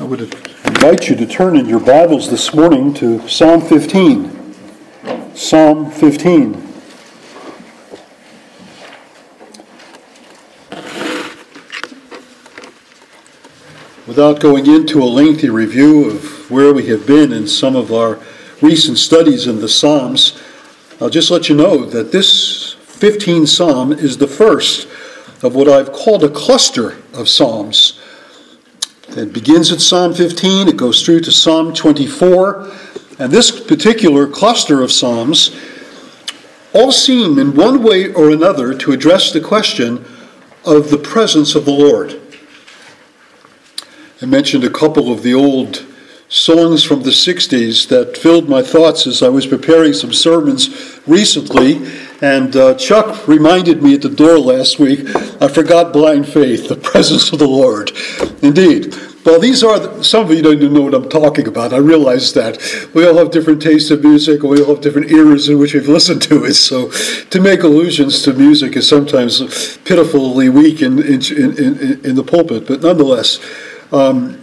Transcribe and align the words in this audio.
I 0.00 0.04
would 0.04 0.22
invite 0.64 1.10
you 1.10 1.16
to 1.16 1.26
turn 1.26 1.58
in 1.58 1.66
your 1.66 1.78
Bibles 1.78 2.30
this 2.30 2.54
morning 2.54 2.94
to 2.94 3.28
Psalm 3.28 3.60
15. 3.60 4.54
Psalm 5.34 5.90
15. 5.90 6.52
Without 14.06 14.40
going 14.40 14.66
into 14.66 15.02
a 15.02 15.04
lengthy 15.04 15.50
review 15.50 16.08
of 16.08 16.50
where 16.50 16.72
we 16.72 16.86
have 16.86 17.06
been 17.06 17.30
in 17.30 17.46
some 17.46 17.76
of 17.76 17.92
our 17.92 18.18
recent 18.62 18.96
studies 18.96 19.46
in 19.46 19.60
the 19.60 19.68
Psalms, 19.68 20.42
I'll 20.98 21.10
just 21.10 21.30
let 21.30 21.50
you 21.50 21.54
know 21.54 21.84
that 21.84 22.10
this 22.10 22.74
15th 22.86 23.48
Psalm 23.48 23.92
is 23.92 24.16
the 24.16 24.26
first 24.26 24.88
of 25.42 25.54
what 25.54 25.68
I've 25.68 25.92
called 25.92 26.24
a 26.24 26.30
cluster 26.30 26.96
of 27.12 27.28
Psalms. 27.28 28.00
It 29.16 29.32
begins 29.32 29.72
at 29.72 29.80
Psalm 29.80 30.14
15, 30.14 30.68
it 30.68 30.76
goes 30.76 31.04
through 31.04 31.22
to 31.22 31.32
Psalm 31.32 31.74
24, 31.74 32.70
and 33.18 33.32
this 33.32 33.50
particular 33.50 34.28
cluster 34.28 34.82
of 34.82 34.92
Psalms 34.92 35.56
all 36.72 36.92
seem, 36.92 37.36
in 37.36 37.56
one 37.56 37.82
way 37.82 38.12
or 38.12 38.30
another, 38.30 38.72
to 38.72 38.92
address 38.92 39.32
the 39.32 39.40
question 39.40 40.04
of 40.64 40.90
the 40.90 40.96
presence 40.96 41.56
of 41.56 41.64
the 41.64 41.72
Lord. 41.72 42.20
I 44.22 44.26
mentioned 44.26 44.62
a 44.62 44.70
couple 44.70 45.12
of 45.12 45.24
the 45.24 45.34
old 45.34 45.84
songs 46.30 46.84
from 46.84 47.02
the 47.02 47.10
60s 47.10 47.88
that 47.88 48.16
filled 48.16 48.48
my 48.48 48.62
thoughts 48.62 49.06
as 49.06 49.20
I 49.20 49.28
was 49.28 49.48
preparing 49.48 49.92
some 49.92 50.12
sermons 50.12 51.00
recently. 51.06 51.84
And 52.22 52.54
uh, 52.54 52.76
Chuck 52.76 53.26
reminded 53.26 53.82
me 53.82 53.94
at 53.94 54.02
the 54.02 54.08
door 54.08 54.38
last 54.38 54.78
week 54.78 55.00
I 55.42 55.48
forgot 55.48 55.92
blind 55.92 56.28
faith, 56.28 56.68
the 56.68 56.76
presence 56.76 57.32
of 57.32 57.40
the 57.40 57.48
Lord. 57.48 57.90
Indeed. 58.42 58.94
Well, 59.24 59.38
these 59.38 59.62
are, 59.62 59.78
the, 59.78 60.02
some 60.02 60.24
of 60.24 60.30
you 60.30 60.40
don't 60.40 60.54
even 60.54 60.72
know 60.72 60.80
what 60.80 60.94
I'm 60.94 61.08
talking 61.08 61.46
about. 61.46 61.74
I 61.74 61.78
realize 61.78 62.32
that. 62.34 62.58
We 62.94 63.06
all 63.06 63.18
have 63.18 63.30
different 63.30 63.60
tastes 63.60 63.90
of 63.90 64.02
music, 64.02 64.40
and 64.40 64.50
we 64.50 64.62
all 64.62 64.74
have 64.74 64.80
different 64.80 65.10
eras 65.10 65.48
in 65.48 65.58
which 65.58 65.74
we've 65.74 65.88
listened 65.88 66.22
to 66.22 66.44
it. 66.44 66.54
So 66.54 66.90
to 66.90 67.40
make 67.40 67.62
allusions 67.62 68.22
to 68.22 68.32
music 68.32 68.76
is 68.76 68.88
sometimes 68.88 69.76
pitifully 69.78 70.48
weak 70.48 70.80
in, 70.80 71.00
in, 71.00 71.20
in, 71.32 72.04
in 72.04 72.14
the 72.14 72.24
pulpit. 72.24 72.66
But 72.66 72.80
nonetheless, 72.80 73.40
um, 73.92 74.39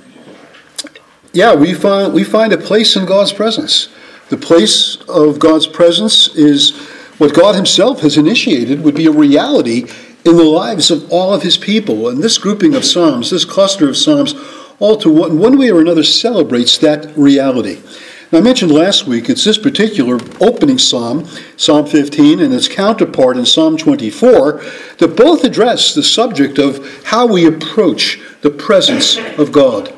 yeah, 1.38 1.54
we 1.54 1.76
find, 1.76 2.16
we 2.16 2.24
find 2.24 2.52
a 2.52 2.58
place 2.58 2.96
in 2.96 3.06
God's 3.06 3.32
presence. 3.32 3.90
The 4.30 4.38
place 4.38 4.96
of 5.08 5.38
God's 5.38 5.68
presence 5.68 6.36
is 6.36 6.76
what 7.20 7.36
God 7.36 7.54
Himself 7.54 8.02
has 8.02 8.18
initiated, 8.18 8.82
would 8.82 8.96
be 8.96 9.06
a 9.06 9.12
reality 9.12 9.86
in 10.26 10.36
the 10.36 10.44
lives 10.44 10.90
of 10.90 11.12
all 11.12 11.36
of 11.36 11.44
His 11.44 11.56
people. 11.56 12.10
And 12.10 12.24
this 12.24 12.40
grouping 12.40 12.74
of 12.74 12.84
Psalms, 12.84 13.30
this 13.30 13.46
cluster 13.46 13.88
of 13.88 13.98
Psalms, 13.98 14.34
all 14.80 14.98
to 14.98 15.12
one, 15.12 15.38
one 15.38 15.60
way 15.60 15.70
or 15.70 15.80
another 15.80 16.02
celebrates 16.02 16.80
that 16.80 17.16
reality. 17.16 17.84
Now, 18.32 18.40
I 18.40 18.42
mentioned 18.42 18.72
last 18.72 19.06
week 19.06 19.30
it's 19.30 19.46
this 19.46 19.60
particular 19.60 20.16
opening 20.42 20.80
psalm, 20.80 21.28
Psalm 21.56 21.86
15, 21.86 22.40
and 22.40 22.52
its 22.52 22.68
counterpart 22.68 23.38
in 23.38 23.46
Psalm 23.46 23.78
24, 23.78 24.54
that 24.98 25.16
both 25.16 25.44
address 25.44 25.94
the 25.94 26.02
subject 26.02 26.58
of 26.58 27.04
how 27.04 27.28
we 27.28 27.46
approach 27.46 28.20
the 28.42 28.50
presence 28.50 29.18
of 29.38 29.52
God. 29.52 29.94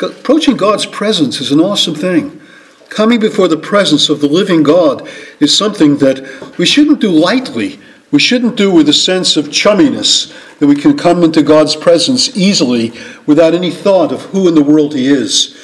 Approaching 0.00 0.56
God's 0.56 0.86
presence 0.86 1.40
is 1.40 1.52
an 1.52 1.60
awesome 1.60 1.94
thing. 1.94 2.40
Coming 2.88 3.20
before 3.20 3.48
the 3.48 3.56
presence 3.56 4.08
of 4.08 4.20
the 4.20 4.26
living 4.28 4.62
God 4.62 5.08
is 5.40 5.56
something 5.56 5.98
that 5.98 6.56
we 6.58 6.66
shouldn't 6.66 7.00
do 7.00 7.10
lightly. 7.10 7.80
We 8.10 8.18
shouldn't 8.18 8.56
do 8.56 8.70
with 8.72 8.88
a 8.88 8.92
sense 8.92 9.36
of 9.36 9.46
chumminess 9.46 10.34
that 10.58 10.66
we 10.66 10.74
can 10.74 10.98
come 10.98 11.22
into 11.22 11.42
God's 11.42 11.74
presence 11.74 12.36
easily 12.36 12.92
without 13.24 13.54
any 13.54 13.70
thought 13.70 14.12
of 14.12 14.22
who 14.26 14.48
in 14.48 14.54
the 14.54 14.62
world 14.62 14.94
He 14.94 15.06
is. 15.06 15.56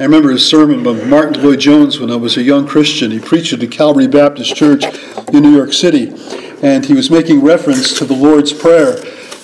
I 0.00 0.04
remember 0.04 0.32
a 0.32 0.38
sermon 0.38 0.82
by 0.82 0.92
Martyn 1.04 1.42
Lloyd-Jones 1.42 2.00
when 2.00 2.10
I 2.10 2.16
was 2.16 2.36
a 2.36 2.42
young 2.42 2.66
Christian. 2.66 3.10
He 3.10 3.20
preached 3.20 3.52
at 3.52 3.60
the 3.60 3.68
Calvary 3.68 4.08
Baptist 4.08 4.56
Church 4.56 4.84
in 5.32 5.42
New 5.42 5.54
York 5.54 5.72
City, 5.72 6.12
and 6.62 6.84
he 6.84 6.94
was 6.94 7.10
making 7.10 7.42
reference 7.42 7.96
to 7.98 8.04
the 8.04 8.16
Lord's 8.16 8.52
Prayer. 8.52 8.96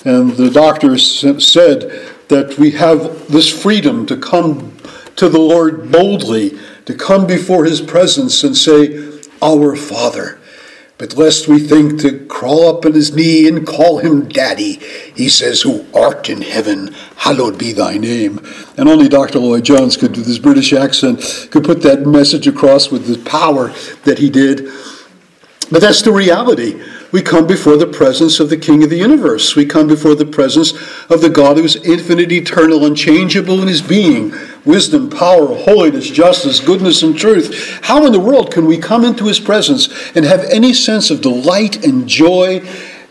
And 0.03 0.31
the 0.31 0.49
doctor 0.49 0.97
said, 0.97 2.11
that 2.31 2.57
we 2.57 2.71
have 2.71 3.29
this 3.29 3.49
freedom 3.49 4.05
to 4.05 4.15
come 4.15 4.75
to 5.17 5.27
the 5.27 5.39
Lord 5.39 5.91
boldly, 5.91 6.57
to 6.85 6.95
come 6.95 7.27
before 7.27 7.65
his 7.65 7.81
presence 7.81 8.41
and 8.43 8.55
say, 8.55 9.19
Our 9.41 9.75
Father. 9.75 10.39
But 10.97 11.17
lest 11.17 11.49
we 11.49 11.59
think 11.59 11.99
to 12.01 12.25
crawl 12.27 12.69
up 12.69 12.85
on 12.85 12.93
his 12.93 13.13
knee 13.13 13.49
and 13.49 13.67
call 13.67 13.97
him 13.97 14.29
Daddy, 14.29 14.75
he 15.13 15.27
says, 15.27 15.61
Who 15.61 15.85
art 15.93 16.29
in 16.29 16.41
heaven, 16.41 16.95
hallowed 17.17 17.57
be 17.57 17.73
thy 17.73 17.97
name. 17.97 18.39
And 18.77 18.87
only 18.87 19.09
Dr. 19.09 19.39
Lloyd 19.39 19.65
Jones 19.65 19.97
could, 19.97 20.15
with 20.15 20.25
his 20.25 20.39
British 20.39 20.71
accent, 20.71 21.49
could 21.51 21.65
put 21.65 21.81
that 21.81 22.07
message 22.07 22.47
across 22.47 22.89
with 22.89 23.07
the 23.07 23.29
power 23.29 23.73
that 24.05 24.19
he 24.19 24.29
did. 24.29 24.69
But 25.69 25.81
that's 25.81 26.01
the 26.01 26.13
reality 26.13 26.81
we 27.11 27.21
come 27.21 27.45
before 27.45 27.75
the 27.75 27.87
presence 27.87 28.39
of 28.39 28.49
the 28.49 28.57
King 28.57 28.83
of 28.83 28.89
the 28.89 28.97
universe. 28.97 29.55
We 29.55 29.65
come 29.65 29.87
before 29.87 30.15
the 30.15 30.25
presence 30.25 30.71
of 31.09 31.21
the 31.21 31.29
God 31.29 31.57
who 31.57 31.63
is 31.63 31.75
infinite, 31.77 32.31
eternal, 32.31 32.85
unchangeable 32.85 33.61
in 33.61 33.67
his 33.67 33.81
being 33.81 34.33
wisdom, 34.63 35.09
power, 35.09 35.47
holiness, 35.47 36.09
justice, 36.09 36.59
goodness, 36.59 37.03
and 37.03 37.17
truth. 37.17 37.79
How 37.83 38.05
in 38.05 38.11
the 38.11 38.19
world 38.19 38.51
can 38.51 38.65
we 38.65 38.77
come 38.77 39.03
into 39.03 39.25
his 39.25 39.39
presence 39.39 39.89
and 40.15 40.23
have 40.23 40.45
any 40.45 40.73
sense 40.73 41.09
of 41.09 41.21
delight 41.21 41.85
and 41.85 42.07
joy 42.07 42.59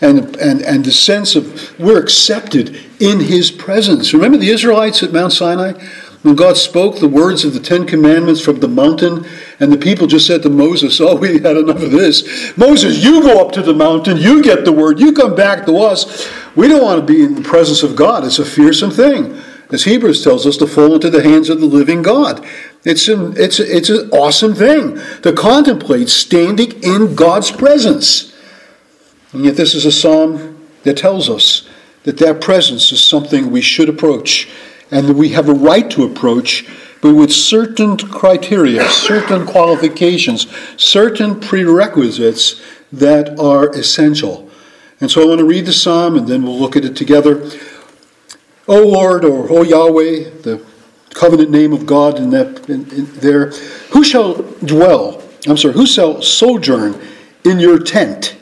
and, 0.01 0.37
and, 0.37 0.63
and 0.63 0.85
the 0.85 0.93
sense 0.93 1.37
of 1.37 1.79
we're 1.79 2.01
accepted 2.01 2.77
in 3.01 3.21
his 3.21 3.51
presence? 3.51 4.15
Remember 4.15 4.39
the 4.39 4.51
Israelites 4.51 5.03
at 5.03 5.13
Mount 5.13 5.33
Sinai? 5.33 5.73
When 6.23 6.37
God 6.37 6.59
spoke 6.59 6.99
the 6.99 7.09
words 7.09 7.45
of 7.47 7.55
the 7.55 7.61
Ten 7.61 7.87
Commandments 7.87 8.43
from 8.43 8.61
the 8.61 8.69
mountain, 8.69 9.27
and 9.61 9.71
the 9.71 9.79
people 9.79 10.07
just 10.07 10.27
said 10.27 10.43
to 10.43 10.51
Moses, 10.51 11.01
Oh, 11.01 11.17
we 11.17 11.35
had 11.35 11.57
enough 11.57 11.83
of 11.83 11.91
this. 11.91 12.57
Moses, 12.57 13.05
you 13.05 13.23
go 13.23 13.45
up 13.45 13.53
to 13.53 13.63
the 13.63 13.75
mountain, 13.75 14.17
you 14.17 14.43
get 14.43 14.65
the 14.65 14.73
word, 14.73 14.99
you 14.99 15.13
come 15.13 15.35
back 15.35 15.67
to 15.67 15.77
us. 15.79 16.29
We 16.57 16.67
don't 16.67 16.83
want 16.83 17.07
to 17.07 17.13
be 17.13 17.23
in 17.23 17.35
the 17.35 17.43
presence 17.43 17.83
of 17.83 17.95
God. 17.95 18.25
It's 18.25 18.39
a 18.39 18.45
fearsome 18.45 18.91
thing. 18.91 19.41
As 19.71 19.85
Hebrews 19.85 20.25
tells 20.25 20.47
us, 20.47 20.57
to 20.57 20.67
fall 20.67 20.95
into 20.95 21.11
the 21.11 21.23
hands 21.23 21.49
of 21.49 21.61
the 21.61 21.67
living 21.67 22.03
God. 22.03 22.45
It's 22.85 23.07
an, 23.07 23.35
it's, 23.37 23.61
it's 23.61 23.89
an 23.89 24.11
awesome 24.11 24.55
thing 24.55 24.99
to 25.23 25.33
contemplate 25.33 26.09
standing 26.09 26.83
in 26.83 27.15
God's 27.15 27.53
presence. 27.53 28.35
And 29.33 29.45
yet, 29.45 29.57
this 29.57 29.75
is 29.75 29.85
a 29.85 29.93
psalm 29.93 30.67
that 30.83 30.97
tells 30.97 31.29
us 31.29 31.69
that 32.03 32.17
that 32.19 32.41
presence 32.41 32.91
is 32.91 33.03
something 33.03 33.51
we 33.51 33.61
should 33.61 33.89
approach 33.89 34.49
and 34.91 35.07
that 35.07 35.15
we 35.15 35.29
have 35.29 35.49
a 35.49 35.55
right 35.55 35.89
to 35.91 36.05
approach, 36.05 36.67
but 37.01 37.15
with 37.15 37.33
certain 37.33 37.97
criteria, 37.97 38.89
certain 38.89 39.47
qualifications, 39.47 40.47
certain 40.77 41.41
prerequisites 41.41 42.61
that 42.93 43.39
are 43.39 43.71
essential. 43.71 44.51
And 45.01 45.11
so 45.11 45.23
I 45.23 45.27
want 45.27 45.39
to 45.39 45.47
read 45.47 45.67
the 45.67 45.73
psalm 45.73 46.17
and 46.17 46.29
then 46.29 46.43
we'll 46.43 46.59
look 46.59 46.77
at 46.77 46.85
it 46.85 46.95
together. 46.95 47.51
O 48.69 48.87
Lord, 48.87 49.25
or 49.25 49.51
O 49.51 49.63
Yahweh, 49.63 50.31
the 50.43 50.65
covenant 51.15 51.51
name 51.51 51.73
of 51.73 51.87
God 51.87 52.19
in 52.19 52.31
that 52.31 52.69
in, 52.69 52.89
in 52.91 53.07
there, 53.15 53.51
who 53.93 54.05
shall 54.05 54.35
dwell? 54.65 55.23
I'm 55.49 55.57
sorry, 55.57 55.75
who 55.75 55.87
shall 55.87 56.23
sojourn 56.23 57.01
in 57.45 57.59
your 57.59 57.79
tent? 57.79 58.37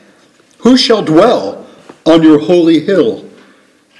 Who 0.59 0.77
shall 0.77 1.01
dwell 1.01 1.65
on 2.05 2.23
your 2.23 2.39
holy 2.39 2.81
hill? 2.81 3.29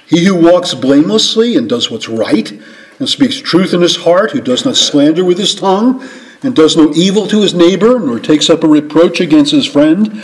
He 0.06 0.24
who 0.24 0.34
walks 0.34 0.74
blamelessly 0.74 1.56
and 1.56 1.68
does 1.68 1.90
what's 1.90 2.08
right, 2.08 2.52
and 3.00 3.08
speaks 3.08 3.38
truth 3.38 3.74
in 3.74 3.80
his 3.80 3.96
heart, 3.96 4.30
who 4.30 4.40
does 4.40 4.64
not 4.64 4.76
slander 4.76 5.24
with 5.24 5.38
his 5.38 5.54
tongue, 5.54 6.06
and 6.42 6.54
does 6.54 6.76
no 6.76 6.92
evil 6.94 7.26
to 7.26 7.40
his 7.40 7.54
neighbor, 7.54 7.98
nor 7.98 8.20
takes 8.20 8.48
up 8.48 8.62
a 8.62 8.68
reproach 8.68 9.20
against 9.20 9.52
his 9.52 9.66
friend, 9.66 10.22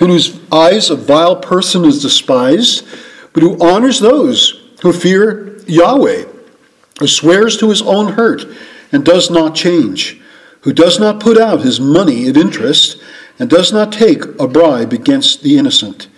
in 0.00 0.08
whose 0.08 0.40
eyes 0.50 0.90
a 0.90 0.96
vile 0.96 1.36
person 1.36 1.84
is 1.84 2.02
despised, 2.02 2.84
but 3.32 3.42
who 3.42 3.62
honors 3.64 4.00
those 4.00 4.72
who 4.82 4.92
fear 4.92 5.58
Yahweh, 5.66 6.24
who 6.98 7.06
swears 7.06 7.56
to 7.58 7.70
his 7.70 7.82
own 7.82 8.12
hurt, 8.12 8.44
and 8.92 9.04
does 9.04 9.30
not 9.30 9.54
change, 9.54 10.20
who 10.62 10.72
does 10.72 10.98
not 10.98 11.20
put 11.20 11.38
out 11.38 11.60
his 11.60 11.80
money 11.80 12.28
at 12.28 12.36
interest, 12.36 13.02
and 13.38 13.50
does 13.50 13.72
not 13.72 13.92
take 13.92 14.24
a 14.40 14.48
bribe 14.48 14.92
against 14.92 15.42
the 15.42 15.58
innocent. 15.58 16.08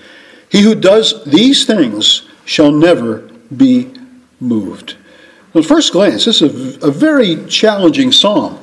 He 0.48 0.62
who 0.62 0.75
does 0.75 1.25
these 1.25 1.64
things 1.64 2.22
shall 2.44 2.70
never 2.70 3.19
be 3.56 3.92
moved. 4.38 4.96
At 5.56 5.64
first 5.64 5.93
glance, 5.93 6.26
this 6.26 6.43
is 6.43 6.76
a, 6.82 6.88
a 6.88 6.91
very 6.91 7.47
challenging 7.47 8.12
psalm. 8.12 8.62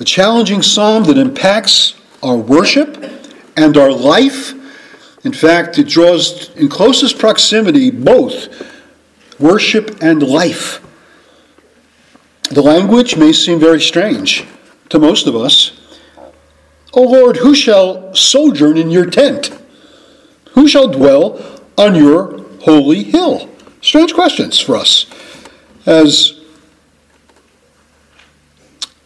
A 0.00 0.04
challenging 0.04 0.60
psalm 0.60 1.04
that 1.04 1.16
impacts 1.16 1.94
our 2.22 2.36
worship 2.36 3.10
and 3.56 3.76
our 3.76 3.90
life. 3.90 4.52
In 5.24 5.32
fact, 5.32 5.78
it 5.78 5.88
draws 5.88 6.50
in 6.56 6.68
closest 6.68 7.18
proximity 7.18 7.90
both 7.90 8.48
worship 9.40 10.02
and 10.02 10.22
life. 10.22 10.84
The 12.50 12.62
language 12.62 13.16
may 13.16 13.32
seem 13.32 13.58
very 13.58 13.80
strange 13.80 14.46
to 14.90 14.98
most 14.98 15.26
of 15.26 15.34
us. 15.34 15.72
O 16.92 17.02
Lord, 17.02 17.38
who 17.38 17.54
shall 17.54 18.14
sojourn 18.14 18.76
in 18.76 18.90
your 18.90 19.06
tent? 19.06 19.58
Who 20.52 20.68
shall 20.68 20.88
dwell 20.88 21.62
on 21.78 21.94
your 21.94 22.42
holy 22.60 23.04
hill? 23.04 23.48
Strange 23.80 24.12
questions 24.12 24.60
for 24.60 24.76
us. 24.76 25.06
As 25.88 26.38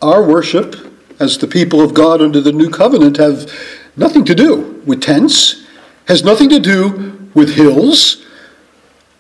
our 0.02 0.26
worship 0.26 0.74
as 1.20 1.38
the 1.38 1.46
people 1.46 1.80
of 1.80 1.94
God 1.94 2.20
under 2.20 2.40
the 2.40 2.50
new 2.50 2.68
covenant 2.70 3.18
have 3.18 3.48
nothing 3.96 4.24
to 4.24 4.34
do 4.34 4.82
with 4.84 5.00
tents, 5.00 5.64
has 6.08 6.24
nothing 6.24 6.48
to 6.48 6.58
do 6.58 7.28
with 7.34 7.54
hills, 7.54 8.26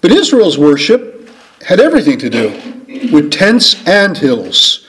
but 0.00 0.10
Israel's 0.10 0.58
worship 0.58 1.30
had 1.64 1.78
everything 1.78 2.18
to 2.18 2.28
do 2.28 2.48
with 3.12 3.30
tents 3.30 3.86
and 3.86 4.18
hills. 4.18 4.84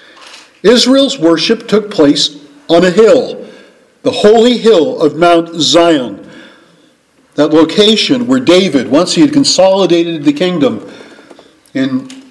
Israel's 0.64 1.20
worship 1.20 1.68
took 1.68 1.92
place 1.92 2.44
on 2.70 2.84
a 2.84 2.90
hill, 2.90 3.48
the 4.02 4.10
holy 4.10 4.58
hill 4.58 5.00
of 5.00 5.16
Mount 5.16 5.54
Zion, 5.62 6.28
that 7.36 7.54
location 7.54 8.26
where 8.26 8.40
David, 8.40 8.88
once 8.88 9.14
he 9.14 9.22
had 9.22 9.32
consolidated 9.32 10.24
the 10.24 10.34
kingdom, 10.34 10.92
in 11.76 12.23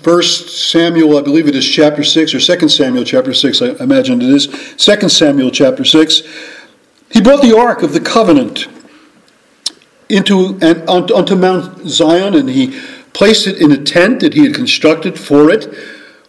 First 0.00 0.70
Samuel, 0.70 1.18
I 1.18 1.22
believe 1.22 1.48
it 1.48 1.56
is 1.56 1.68
chapter 1.68 2.04
6, 2.04 2.34
or 2.34 2.40
Second 2.40 2.68
Samuel 2.68 3.04
chapter 3.04 3.34
6, 3.34 3.62
I 3.62 3.70
imagine 3.82 4.22
it 4.22 4.28
is, 4.30 4.74
Second 4.76 5.08
Samuel 5.08 5.50
chapter 5.50 5.84
6, 5.84 6.22
he 7.10 7.20
brought 7.20 7.42
the 7.42 7.56
Ark 7.56 7.82
of 7.82 7.92
the 7.92 8.00
Covenant 8.00 8.68
into 10.08 10.56
and 10.62 10.88
onto 10.88 11.34
Mount 11.34 11.88
Zion, 11.88 12.34
and 12.34 12.48
he 12.48 12.80
placed 13.12 13.48
it 13.48 13.60
in 13.60 13.72
a 13.72 13.82
tent 13.82 14.20
that 14.20 14.34
he 14.34 14.44
had 14.44 14.54
constructed 14.54 15.18
for 15.18 15.50
it. 15.50 15.74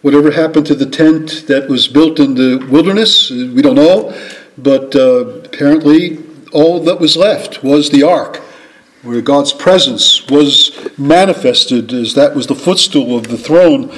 Whatever 0.02 0.32
happened 0.32 0.66
to 0.68 0.76
the 0.76 0.88
tent 0.88 1.46
that 1.48 1.70
was 1.70 1.88
built 1.88 2.20
in 2.20 2.34
the 2.34 2.66
wilderness, 2.72 3.30
we 3.30 3.62
don't 3.62 3.76
know, 3.76 4.18
but 4.58 4.96
uh, 4.96 5.28
apparently 5.46 6.18
all 6.54 6.80
that 6.80 7.00
was 7.00 7.16
left 7.16 7.64
was 7.64 7.92
the 7.92 8.02
ark 8.02 8.42
where 9.04 9.22
God's 9.22 9.52
presence 9.52 10.26
was 10.28 10.90
manifested 10.98 11.92
as 11.94 12.14
that 12.16 12.36
was 12.36 12.48
the 12.48 12.56
footstool 12.56 13.18
of 13.18 13.28
the 13.28 13.38
throne 13.38 13.92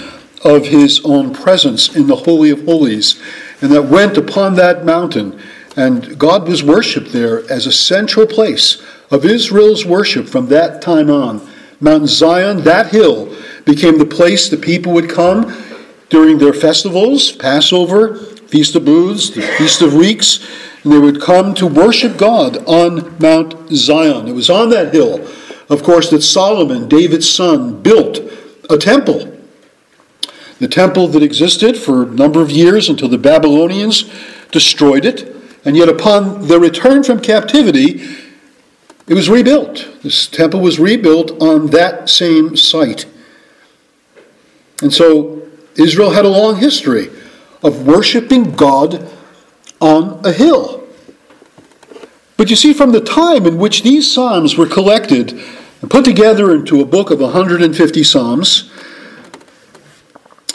of 0.44 0.66
his 0.66 1.00
own 1.06 1.32
presence 1.32 1.96
in 1.96 2.08
the 2.08 2.16
Holy 2.16 2.50
of 2.50 2.66
Holies. 2.66 3.22
And 3.62 3.72
that 3.72 3.84
went 3.84 4.18
upon 4.18 4.56
that 4.56 4.84
mountain. 4.84 5.40
And 5.78 6.18
God 6.18 6.48
was 6.48 6.64
worshiped 6.64 7.12
there 7.12 7.50
as 7.52 7.68
a 7.68 7.72
central 7.72 8.26
place 8.26 8.84
of 9.12 9.26
Israel's 9.26 9.86
worship 9.86 10.28
from 10.28 10.48
that 10.48 10.82
time 10.82 11.12
on. 11.12 11.48
Mount 11.80 12.08
Zion, 12.08 12.62
that 12.64 12.88
hill, 12.88 13.36
became 13.64 14.00
the 14.00 14.06
place 14.06 14.50
the 14.50 14.58
people 14.58 14.94
would 14.94 15.10
come 15.10 15.56
during 16.10 16.38
their 16.38 16.54
festivals, 16.54 17.32
Passover, 17.32 18.16
Feast 18.16 18.76
of 18.76 18.86
Booths, 18.86 19.30
the 19.32 19.42
Feast 19.42 19.82
of 19.82 19.94
Weeks, 19.94 20.40
and 20.86 20.94
they 20.94 21.00
would 21.00 21.20
come 21.20 21.56
to 21.56 21.66
worship 21.66 22.16
God 22.16 22.64
on 22.68 23.18
Mount 23.18 23.70
Zion. 23.72 24.28
It 24.28 24.36
was 24.36 24.52
on 24.52 24.70
that 24.70 24.94
hill, 24.94 25.28
of 25.68 25.82
course, 25.82 26.12
that 26.12 26.22
Solomon, 26.22 26.88
David's 26.88 27.28
son, 27.28 27.82
built 27.82 28.20
a 28.70 28.78
temple. 28.78 29.36
The 30.60 30.68
temple 30.68 31.08
that 31.08 31.24
existed 31.24 31.76
for 31.76 32.04
a 32.04 32.06
number 32.06 32.40
of 32.40 32.52
years 32.52 32.88
until 32.88 33.10
the 33.10 33.18
Babylonians 33.18 34.10
destroyed 34.52 35.06
it, 35.06 35.36
and 35.66 35.76
yet 35.76 35.90
upon 35.90 36.48
their 36.48 36.60
return 36.60 37.02
from 37.02 37.20
captivity, 37.20 38.04
it 39.08 39.16
was 39.16 39.28
rebuilt. 39.28 39.90
This 40.04 40.28
temple 40.28 40.60
was 40.60 40.78
rebuilt 40.78 41.32
on 41.42 41.68
that 41.72 42.10
same 42.10 42.56
site. 42.56 43.08
And 44.84 44.94
so 44.94 45.42
Israel 45.78 46.12
had 46.12 46.26
a 46.26 46.30
long 46.30 46.58
history 46.58 47.10
of 47.64 47.88
worshiping 47.88 48.52
God 48.52 49.12
on 49.80 50.26
a 50.26 50.32
hill. 50.32 50.84
But 52.38 52.50
you 52.50 52.56
see, 52.56 52.74
from 52.74 52.92
the 52.92 53.02
time 53.02 53.46
in 53.46 53.58
which 53.58 53.84
these 53.84 54.12
Psalms 54.12 54.58
were 54.58 54.68
collected 54.68 55.32
and 55.82 55.90
put 55.90 56.06
together 56.06 56.54
into 56.54 56.82
a 56.82 56.86
book 56.86 57.12
of 57.12 57.20
150 57.20 58.04
Psalms, 58.04 58.72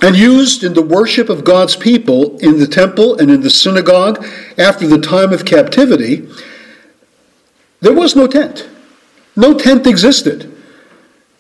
and 0.02 0.17
used 0.17 0.64
in 0.64 0.72
the 0.72 0.82
worship 0.82 1.28
of 1.28 1.44
God's 1.44 1.76
people 1.76 2.38
in 2.38 2.58
the 2.58 2.67
temple 2.67 3.19
and 3.19 3.31
in 3.31 3.43
the 3.43 3.50
synagogue 3.50 4.25
after 4.56 4.87
the 4.87 4.99
time 4.99 5.32
of 5.32 5.44
captivity, 5.44 6.28
there 7.81 7.93
was 7.93 8.17
no 8.17 8.26
tent. 8.26 8.69
No 9.37 9.55
tent 9.55 9.87
existed. 9.87 10.56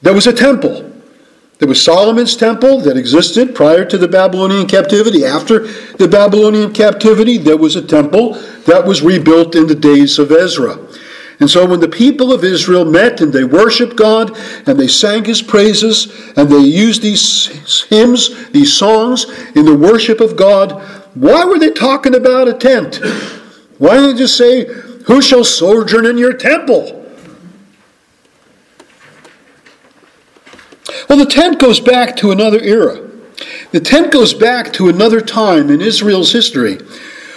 There 0.02 0.14
was 0.14 0.26
a 0.26 0.32
temple. 0.32 0.89
There 1.60 1.68
was 1.68 1.84
Solomon's 1.84 2.36
temple 2.36 2.80
that 2.80 2.96
existed 2.96 3.54
prior 3.54 3.84
to 3.84 3.98
the 3.98 4.08
Babylonian 4.08 4.66
captivity. 4.66 5.26
After 5.26 5.66
the 5.98 6.08
Babylonian 6.08 6.72
captivity, 6.72 7.36
there 7.36 7.58
was 7.58 7.76
a 7.76 7.86
temple 7.86 8.32
that 8.64 8.86
was 8.86 9.02
rebuilt 9.02 9.54
in 9.54 9.66
the 9.66 9.74
days 9.74 10.18
of 10.18 10.32
Ezra. 10.32 10.78
And 11.38 11.50
so 11.50 11.66
when 11.66 11.80
the 11.80 11.88
people 11.88 12.32
of 12.32 12.44
Israel 12.44 12.86
met 12.86 13.20
and 13.20 13.30
they 13.30 13.44
worshiped 13.44 13.96
God 13.96 14.34
and 14.66 14.80
they 14.80 14.88
sang 14.88 15.26
his 15.26 15.42
praises 15.42 16.32
and 16.34 16.48
they 16.48 16.60
used 16.60 17.02
these 17.02 17.82
hymns, 17.90 18.48
these 18.52 18.72
songs 18.72 19.26
in 19.54 19.66
the 19.66 19.76
worship 19.76 20.20
of 20.20 20.36
God, 20.36 20.82
why 21.14 21.44
were 21.44 21.58
they 21.58 21.72
talking 21.72 22.14
about 22.14 22.48
a 22.48 22.54
tent? 22.54 23.00
Why 23.76 23.96
didn't 23.96 24.12
they 24.12 24.18
just 24.18 24.38
say, 24.38 24.64
Who 25.04 25.20
shall 25.20 25.44
sojourn 25.44 26.06
in 26.06 26.16
your 26.16 26.32
temple? 26.32 26.99
Well, 31.10 31.18
the 31.18 31.26
tent 31.26 31.58
goes 31.58 31.80
back 31.80 32.14
to 32.18 32.30
another 32.30 32.60
era. 32.60 33.10
The 33.72 33.80
tent 33.80 34.12
goes 34.12 34.32
back 34.32 34.72
to 34.74 34.88
another 34.88 35.20
time 35.20 35.68
in 35.68 35.80
Israel's 35.80 36.30
history 36.30 36.78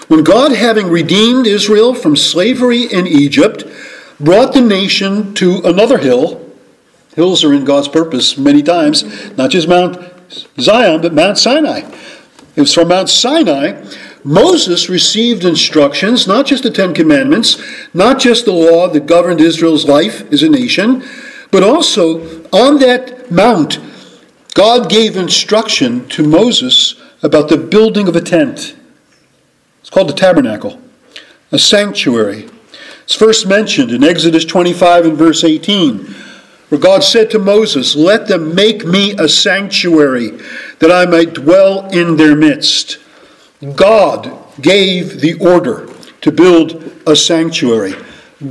when 0.07 0.23
God, 0.23 0.51
having 0.51 0.89
redeemed 0.91 1.47
Israel 1.47 1.95
from 1.95 2.15
slavery 2.15 2.83
in 2.83 3.07
Egypt, 3.07 3.63
brought 4.19 4.53
the 4.53 4.61
nation 4.61 5.33
to 5.33 5.59
another 5.65 5.97
hill. 5.97 6.47
Hills 7.15 7.43
are 7.43 7.51
in 7.51 7.65
God's 7.65 7.87
purpose 7.87 8.37
many 8.37 8.61
times, 8.61 9.35
not 9.37 9.49
just 9.49 9.67
Mount 9.67 9.97
Zion, 10.59 11.01
but 11.01 11.15
Mount 11.15 11.39
Sinai. 11.39 11.81
It 12.55 12.61
was 12.61 12.75
from 12.75 12.89
Mount 12.89 13.09
Sinai 13.09 13.83
Moses 14.23 14.87
received 14.87 15.43
instructions, 15.43 16.27
not 16.27 16.45
just 16.45 16.61
the 16.61 16.69
Ten 16.69 16.93
Commandments, 16.93 17.61
not 17.91 18.19
just 18.19 18.45
the 18.45 18.53
law 18.53 18.87
that 18.87 19.07
governed 19.07 19.41
Israel's 19.41 19.85
life 19.85 20.31
as 20.31 20.43
a 20.43 20.49
nation, 20.49 21.03
but 21.51 21.63
also 21.63 22.43
on 22.51 22.79
that 22.79 23.22
mount, 23.33 23.80
God 24.53 24.89
gave 24.89 25.18
instruction 25.18 26.07
to 26.09 26.27
Moses 26.27 26.95
about 27.24 27.50
the 27.50 27.57
building 27.57 28.07
of 28.07 28.15
a 28.15 28.21
tent. 28.21 28.75
It's 29.81 29.89
called 29.89 30.09
the 30.09 30.13
tabernacle, 30.13 30.80
a 31.51 31.59
sanctuary. 31.59 32.50
It's 33.03 33.15
first 33.15 33.47
mentioned 33.47 33.91
in 33.91 34.03
Exodus 34.03 34.45
25 34.45 35.06
and 35.06 35.18
verse 35.18 35.44
18, 35.44 36.06
where 36.69 36.80
God 36.80 37.03
said 37.03 37.30
to 37.31 37.39
Moses, 37.39 37.95
Let 37.95 38.27
them 38.27 38.53
make 38.56 38.85
me 38.85 39.13
a 39.18 39.27
sanctuary, 39.27 40.39
that 40.79 40.91
I 40.91 41.06
might 41.06 41.33
dwell 41.33 41.89
in 41.89 42.15
their 42.15 42.36
midst. 42.36 43.00
God 43.75 44.38
gave 44.62 45.19
the 45.19 45.34
order 45.39 45.89
to 46.22 46.31
build 46.31 46.91
a 47.07 47.15
sanctuary. 47.15 47.93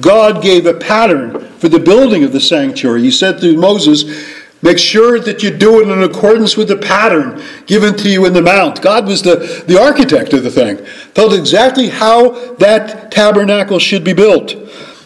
God 0.01 0.43
gave 0.43 0.67
a 0.67 0.75
pattern 0.75 1.49
for 1.59 1.69
the 1.69 1.79
building 1.79 2.25
of 2.25 2.33
the 2.33 2.41
sanctuary. 2.41 3.03
He 3.03 3.11
said 3.11 3.41
to 3.41 3.57
Moses, 3.57 4.05
Make 4.63 4.79
sure 4.79 5.19
that 5.19 5.43
you 5.43 5.51
do 5.51 5.81
it 5.81 5.89
in 5.89 6.03
accordance 6.05 6.57
with 6.57 6.69
the 6.69 6.77
pattern 6.77 7.43
given 7.67 7.97
to 7.97 8.09
you 8.09 8.25
in 8.27 8.33
the 8.33 8.43
mount. 8.43 8.81
God 8.81 9.07
was 9.09 9.21
the, 9.23 9.65
the 9.67 9.81
architect 9.81 10.33
of 10.33 10.45
the 10.45 10.51
thing, 10.51 10.79
told 11.15 11.35
exactly 11.35 11.89
how 11.89 12.55
that 12.57 13.11
tabernacle 13.11 13.81
should 13.81 14.05
be 14.05 14.13
built. 14.13 14.55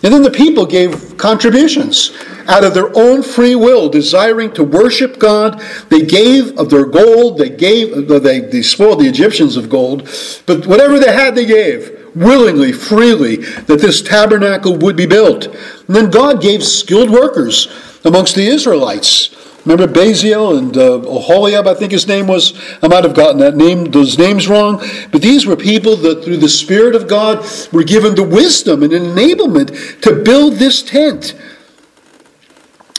And 0.03 0.13
then 0.13 0.23
the 0.23 0.31
people 0.31 0.67
gave 0.67 1.17
contributions 1.17 2.13
out 2.49 2.65
of 2.65 2.75
their 2.75 2.97
own 2.97 3.23
free 3.23 3.57
will, 3.57 3.89
desiring 3.89 4.53
to 4.53 4.63
worship 4.63 5.19
God. 5.19 5.61
They 5.89 6.03
gave 6.03 6.57
of 6.59 6.69
their 6.69 6.85
gold, 6.85 7.39
they 7.39 7.49
gave, 7.49 8.07
they, 8.09 8.41
they 8.41 8.63
spoiled 8.63 9.01
the 9.01 9.09
Egyptians 9.09 9.57
of 9.57 9.71
gold, 9.71 10.09
but 10.45 10.67
whatever 10.67 10.99
they 10.99 11.13
had, 11.13 11.35
they 11.35 11.47
gave 11.47 11.93
willingly, 12.15 12.73
freely, 12.73 13.37
that 13.37 13.81
this 13.81 14.03
tabernacle 14.03 14.77
would 14.77 14.97
be 14.97 15.07
built. 15.07 15.47
And 15.47 15.97
then 15.97 16.11
God 16.11 16.41
gave 16.43 16.63
skilled 16.63 17.11
workers 17.11 17.69
amongst 18.05 18.35
the 18.35 18.47
Israelites. 18.47 19.35
Remember 19.67 19.93
Bezalel 19.93 20.59
and 20.59 20.77
uh, 20.77 21.01
Oholiab, 21.01 21.67
I 21.67 21.75
think 21.75 21.91
his 21.91 22.07
name 22.07 22.29
was. 22.29 22.55
I 22.85 22.87
might 22.87 23.03
have 23.03 23.17
gotten 23.17 23.39
that 23.39 23.57
name, 23.57 23.87
those 23.87 24.17
names 24.17 24.47
wrong. 24.47 24.81
But 25.11 25.23
these 25.23 25.45
were 25.45 25.57
people 25.57 25.97
that, 25.97 26.23
through 26.23 26.37
the 26.37 26.49
Spirit 26.49 26.95
of 26.95 27.09
God, 27.09 27.45
were 27.73 27.83
given 27.83 28.15
the 28.15 28.23
wisdom 28.23 28.85
and 28.85 28.93
enablement 28.93 30.01
to 30.03 30.23
build 30.23 30.55
this 30.55 30.85
tent 30.85 31.35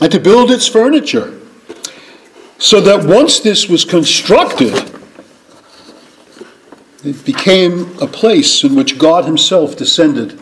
and 0.02 0.12
to 0.12 0.20
build 0.20 0.52
its 0.52 0.68
furniture. 0.68 1.40
So 2.60 2.82
that 2.82 3.06
once 3.06 3.40
this 3.40 3.70
was 3.70 3.86
constructed, 3.86 4.74
it 7.06 7.24
became 7.24 7.98
a 8.02 8.08
place 8.08 8.66
in 8.66 8.76
which 8.76 9.00
God 9.00 9.24
Himself 9.24 9.78
descended. 9.78 10.38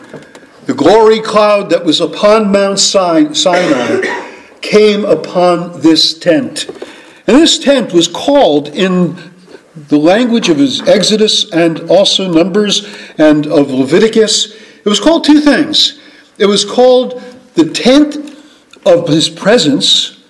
The 0.66 0.74
glory 0.74 1.20
cloud 1.20 1.70
that 1.70 1.84
was 1.84 2.00
upon 2.00 2.50
Mount 2.50 2.80
Sinai 2.80 4.25
came 4.62 5.04
upon 5.04 5.80
this 5.80 6.18
tent. 6.18 6.68
And 7.26 7.36
this 7.36 7.58
tent 7.58 7.92
was 7.92 8.08
called 8.08 8.68
in 8.68 9.16
the 9.88 9.98
language 9.98 10.48
of 10.48 10.58
his 10.58 10.80
Exodus 10.88 11.50
and 11.52 11.90
also 11.90 12.32
Numbers 12.32 12.86
and 13.18 13.46
of 13.46 13.70
Leviticus, 13.70 14.54
it 14.54 14.88
was 14.88 15.00
called 15.00 15.24
two 15.24 15.40
things. 15.40 16.00
It 16.38 16.46
was 16.46 16.64
called 16.64 17.22
the 17.54 17.70
tent 17.70 18.16
of 18.86 19.08
his 19.08 19.28
presence 19.28 20.22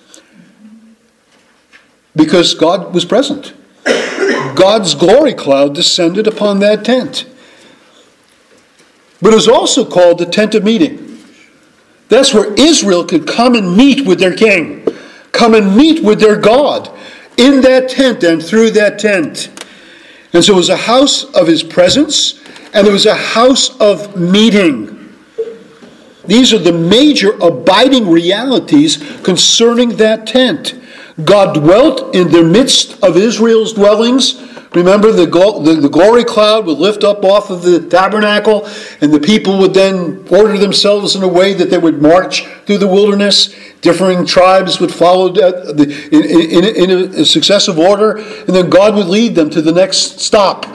because 2.17 2.55
God 2.55 2.95
was 2.95 3.05
present. 3.05 3.55
God's 4.57 4.95
glory 4.95 5.35
cloud 5.35 5.75
descended 5.75 6.27
upon 6.27 6.61
that 6.61 6.85
tent. 6.85 7.27
But 9.21 9.33
it 9.33 9.37
was 9.37 9.49
also 9.49 9.85
called 9.85 10.19
the 10.19 10.27
tent 10.27 10.55
of 10.55 10.65
meeting. 10.65 11.06
That's 12.09 12.33
where 12.33 12.55
Israel 12.55 13.05
could 13.05 13.27
come 13.27 13.55
and 13.55 13.77
meet 13.77 14.07
with 14.07 14.19
their 14.19 14.35
king, 14.35 14.87
come 15.33 15.55
and 15.55 15.77
meet 15.77 16.05
with 16.05 16.21
their 16.21 16.37
God 16.37 16.91
in 17.37 17.61
that 17.63 17.89
tent 17.89 18.23
and 18.23 18.43
through 18.43 18.71
that 18.73 18.99
tent. 18.99 19.51
And 20.33 20.45
so 20.45 20.55
it 20.55 20.57
was 20.57 20.69
a 20.69 20.77
house 20.77 21.25
of 21.35 21.47
his 21.47 21.63
presence, 21.63 22.41
and 22.73 22.87
it 22.87 22.93
was 22.93 23.07
a 23.07 23.15
house 23.15 23.79
of 23.81 24.17
meeting. 24.17 24.93
These 26.27 26.53
are 26.53 26.59
the 26.59 26.73
major 26.73 27.33
abiding 27.41 28.11
realities 28.11 28.97
concerning 29.23 29.97
that 29.97 30.27
tent. 30.27 30.75
God 31.25 31.55
dwelt 31.55 32.15
in 32.15 32.31
the 32.31 32.43
midst 32.43 33.03
of 33.03 33.17
Israel's 33.17 33.73
dwellings. 33.73 34.43
Remember, 34.77 35.11
the, 35.11 35.25
the, 35.25 35.79
the, 35.81 35.89
glory 35.89 36.23
cloud 36.23 36.67
would 36.67 36.77
lift 36.77 37.03
up 37.03 37.25
off 37.25 37.49
of 37.49 37.63
the 37.63 37.89
tabernacle, 37.89 38.69
and 39.01 39.11
the 39.11 39.19
people 39.19 39.59
would 39.59 39.73
then 39.73 40.23
order 40.31 40.59
themselves 40.59 41.17
in 41.17 41.23
a 41.23 41.29
way 41.29 41.55
that 41.55 41.71
they 41.71 41.79
would 41.79 42.03
march 42.03 42.45
through 42.67 42.77
the 42.77 42.87
wilderness. 42.87 43.57
Differing 43.81 44.27
tribes 44.27 44.79
would 44.79 44.93
follow 44.93 45.33
in, 45.33 45.91
in, 46.13 46.91
in 46.91 46.91
a 47.15 47.25
successive 47.25 47.79
order, 47.79 48.19
and 48.19 48.49
then 48.49 48.69
God 48.69 48.95
would 48.97 49.07
lead 49.07 49.35
them 49.35 49.49
to 49.49 49.63
the 49.63 49.73
next 49.73 50.21
stop. 50.21 50.67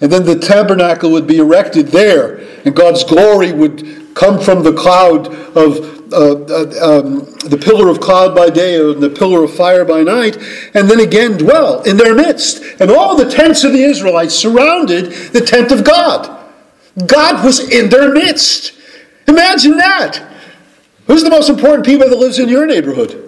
And 0.00 0.10
then 0.10 0.24
the 0.24 0.36
tabernacle 0.36 1.12
would 1.12 1.28
be 1.28 1.38
erected 1.38 1.88
there, 1.88 2.38
and 2.64 2.74
God's 2.74 3.04
glory 3.04 3.52
would 3.52 4.16
come 4.16 4.40
from 4.40 4.64
the 4.64 4.72
cloud 4.72 5.32
of 5.56 5.93
uh, 6.12 6.32
uh, 6.32 7.00
um, 7.00 7.24
the 7.48 7.60
pillar 7.60 7.88
of 7.88 8.00
cloud 8.00 8.34
by 8.34 8.50
day 8.50 8.80
and 8.80 9.02
the 9.02 9.10
pillar 9.10 9.44
of 9.44 9.54
fire 9.54 9.84
by 9.84 10.02
night, 10.02 10.36
and 10.74 10.88
then 10.88 11.00
again 11.00 11.36
dwell 11.36 11.82
in 11.82 11.96
their 11.96 12.14
midst. 12.14 12.62
And 12.80 12.90
all 12.90 13.16
the 13.16 13.30
tents 13.30 13.64
of 13.64 13.72
the 13.72 13.82
Israelites 13.82 14.34
surrounded 14.34 15.12
the 15.32 15.40
tent 15.40 15.72
of 15.72 15.84
God. 15.84 16.44
God 17.06 17.44
was 17.44 17.60
in 17.70 17.88
their 17.88 18.12
midst. 18.12 18.72
Imagine 19.26 19.76
that. 19.78 20.22
Who's 21.06 21.22
the 21.22 21.30
most 21.30 21.50
important 21.50 21.84
people 21.84 22.08
that 22.08 22.16
lives 22.16 22.38
in 22.38 22.48
your 22.48 22.66
neighborhood? 22.66 23.20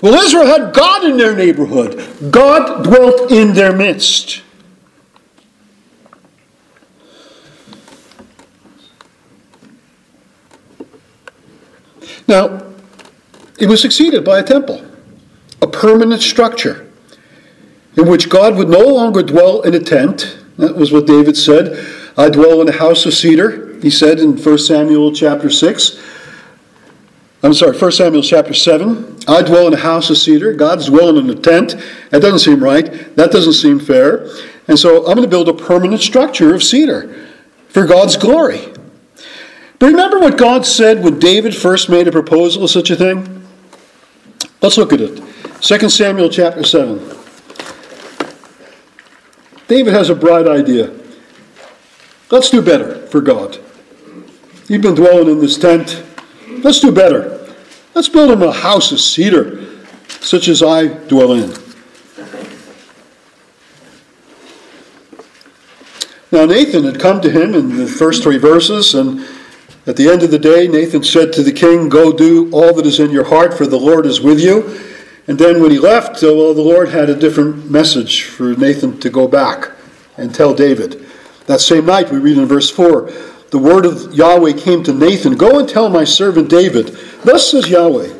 Well, 0.00 0.14
Israel 0.22 0.46
had 0.46 0.74
God 0.74 1.04
in 1.04 1.16
their 1.16 1.34
neighborhood. 1.34 2.30
God 2.30 2.84
dwelt 2.84 3.32
in 3.32 3.54
their 3.54 3.74
midst. 3.74 4.42
Now, 12.28 12.62
it 13.58 13.68
was 13.68 13.80
succeeded 13.80 14.24
by 14.24 14.40
a 14.40 14.42
temple, 14.42 14.84
a 15.62 15.66
permanent 15.66 16.22
structure, 16.22 16.90
in 17.96 18.08
which 18.08 18.28
God 18.28 18.56
would 18.56 18.68
no 18.68 18.80
longer 18.80 19.22
dwell 19.22 19.62
in 19.62 19.74
a 19.74 19.80
tent. 19.80 20.38
That 20.58 20.76
was 20.76 20.92
what 20.92 21.06
David 21.06 21.36
said. 21.36 21.86
I 22.16 22.28
dwell 22.28 22.60
in 22.60 22.68
a 22.68 22.72
house 22.72 23.06
of 23.06 23.14
cedar, 23.14 23.78
he 23.80 23.90
said 23.90 24.18
in 24.18 24.36
1 24.36 24.58
Samuel 24.58 25.12
chapter 25.12 25.50
6. 25.50 26.02
I'm 27.42 27.54
sorry, 27.54 27.78
1 27.78 27.92
Samuel 27.92 28.22
chapter 28.22 28.54
7. 28.54 29.18
I 29.28 29.42
dwell 29.42 29.66
in 29.68 29.74
a 29.74 29.78
house 29.78 30.10
of 30.10 30.18
cedar. 30.18 30.52
God's 30.52 30.86
dwelling 30.86 31.16
in 31.16 31.30
a 31.30 31.40
tent. 31.40 31.76
That 32.10 32.20
doesn't 32.20 32.40
seem 32.40 32.62
right. 32.62 33.14
That 33.16 33.30
doesn't 33.30 33.52
seem 33.52 33.78
fair. 33.78 34.28
And 34.68 34.78
so 34.78 35.06
I'm 35.06 35.14
going 35.14 35.22
to 35.22 35.28
build 35.28 35.48
a 35.48 35.54
permanent 35.54 36.00
structure 36.00 36.54
of 36.54 36.62
cedar 36.62 37.26
for 37.68 37.86
God's 37.86 38.16
glory. 38.16 38.72
But 39.78 39.86
remember 39.86 40.18
what 40.18 40.38
God 40.38 40.64
said 40.64 41.04
when 41.04 41.18
David 41.18 41.54
first 41.54 41.88
made 41.88 42.08
a 42.08 42.12
proposal 42.12 42.64
of 42.64 42.70
such 42.70 42.90
a 42.90 42.96
thing? 42.96 43.46
Let's 44.62 44.78
look 44.78 44.92
at 44.92 45.00
it. 45.00 45.22
2 45.60 45.88
Samuel 45.90 46.30
chapter 46.30 46.64
7. 46.64 46.98
David 49.68 49.92
has 49.92 50.08
a 50.08 50.14
bright 50.14 50.46
idea. 50.46 50.92
Let's 52.30 52.50
do 52.50 52.62
better 52.62 53.06
for 53.08 53.20
God. 53.20 53.58
You've 54.68 54.82
been 54.82 54.94
dwelling 54.94 55.28
in 55.28 55.40
this 55.40 55.58
tent. 55.58 56.02
Let's 56.62 56.80
do 56.80 56.90
better. 56.90 57.54
Let's 57.94 58.08
build 58.08 58.30
him 58.30 58.42
a 58.42 58.52
house 58.52 58.92
of 58.92 59.00
cedar, 59.00 59.64
such 60.20 60.48
as 60.48 60.62
I 60.62 60.88
dwell 60.88 61.32
in. 61.32 61.54
Now, 66.32 66.44
Nathan 66.44 66.84
had 66.84 67.00
come 67.00 67.20
to 67.20 67.30
him 67.30 67.54
in 67.54 67.76
the 67.76 67.86
first 67.86 68.22
three 68.22 68.38
verses, 68.38 68.94
and 68.94 69.26
at 69.86 69.96
the 69.96 70.08
end 70.08 70.22
of 70.22 70.30
the 70.30 70.38
day, 70.38 70.66
Nathan 70.66 71.04
said 71.04 71.32
to 71.34 71.42
the 71.42 71.52
king, 71.52 71.88
Go 71.88 72.12
do 72.12 72.50
all 72.52 72.74
that 72.74 72.86
is 72.86 72.98
in 72.98 73.10
your 73.10 73.24
heart, 73.24 73.54
for 73.54 73.66
the 73.66 73.78
Lord 73.78 74.04
is 74.04 74.20
with 74.20 74.40
you. 74.40 74.80
And 75.28 75.38
then 75.38 75.62
when 75.62 75.70
he 75.70 75.78
left, 75.78 76.22
uh, 76.22 76.34
well, 76.34 76.54
the 76.54 76.62
Lord 76.62 76.88
had 76.88 77.08
a 77.08 77.14
different 77.14 77.70
message 77.70 78.24
for 78.24 78.54
Nathan 78.54 78.98
to 79.00 79.10
go 79.10 79.28
back 79.28 79.70
and 80.16 80.34
tell 80.34 80.54
David. 80.54 81.06
That 81.46 81.60
same 81.60 81.86
night, 81.86 82.10
we 82.10 82.18
read 82.18 82.38
in 82.38 82.46
verse 82.46 82.70
4 82.70 83.10
the 83.50 83.58
word 83.58 83.86
of 83.86 84.12
Yahweh 84.12 84.54
came 84.54 84.82
to 84.82 84.92
Nathan 84.92 85.36
Go 85.36 85.58
and 85.58 85.68
tell 85.68 85.88
my 85.88 86.04
servant 86.04 86.50
David, 86.50 86.88
Thus 87.22 87.50
says 87.50 87.68
Yahweh, 87.68 88.12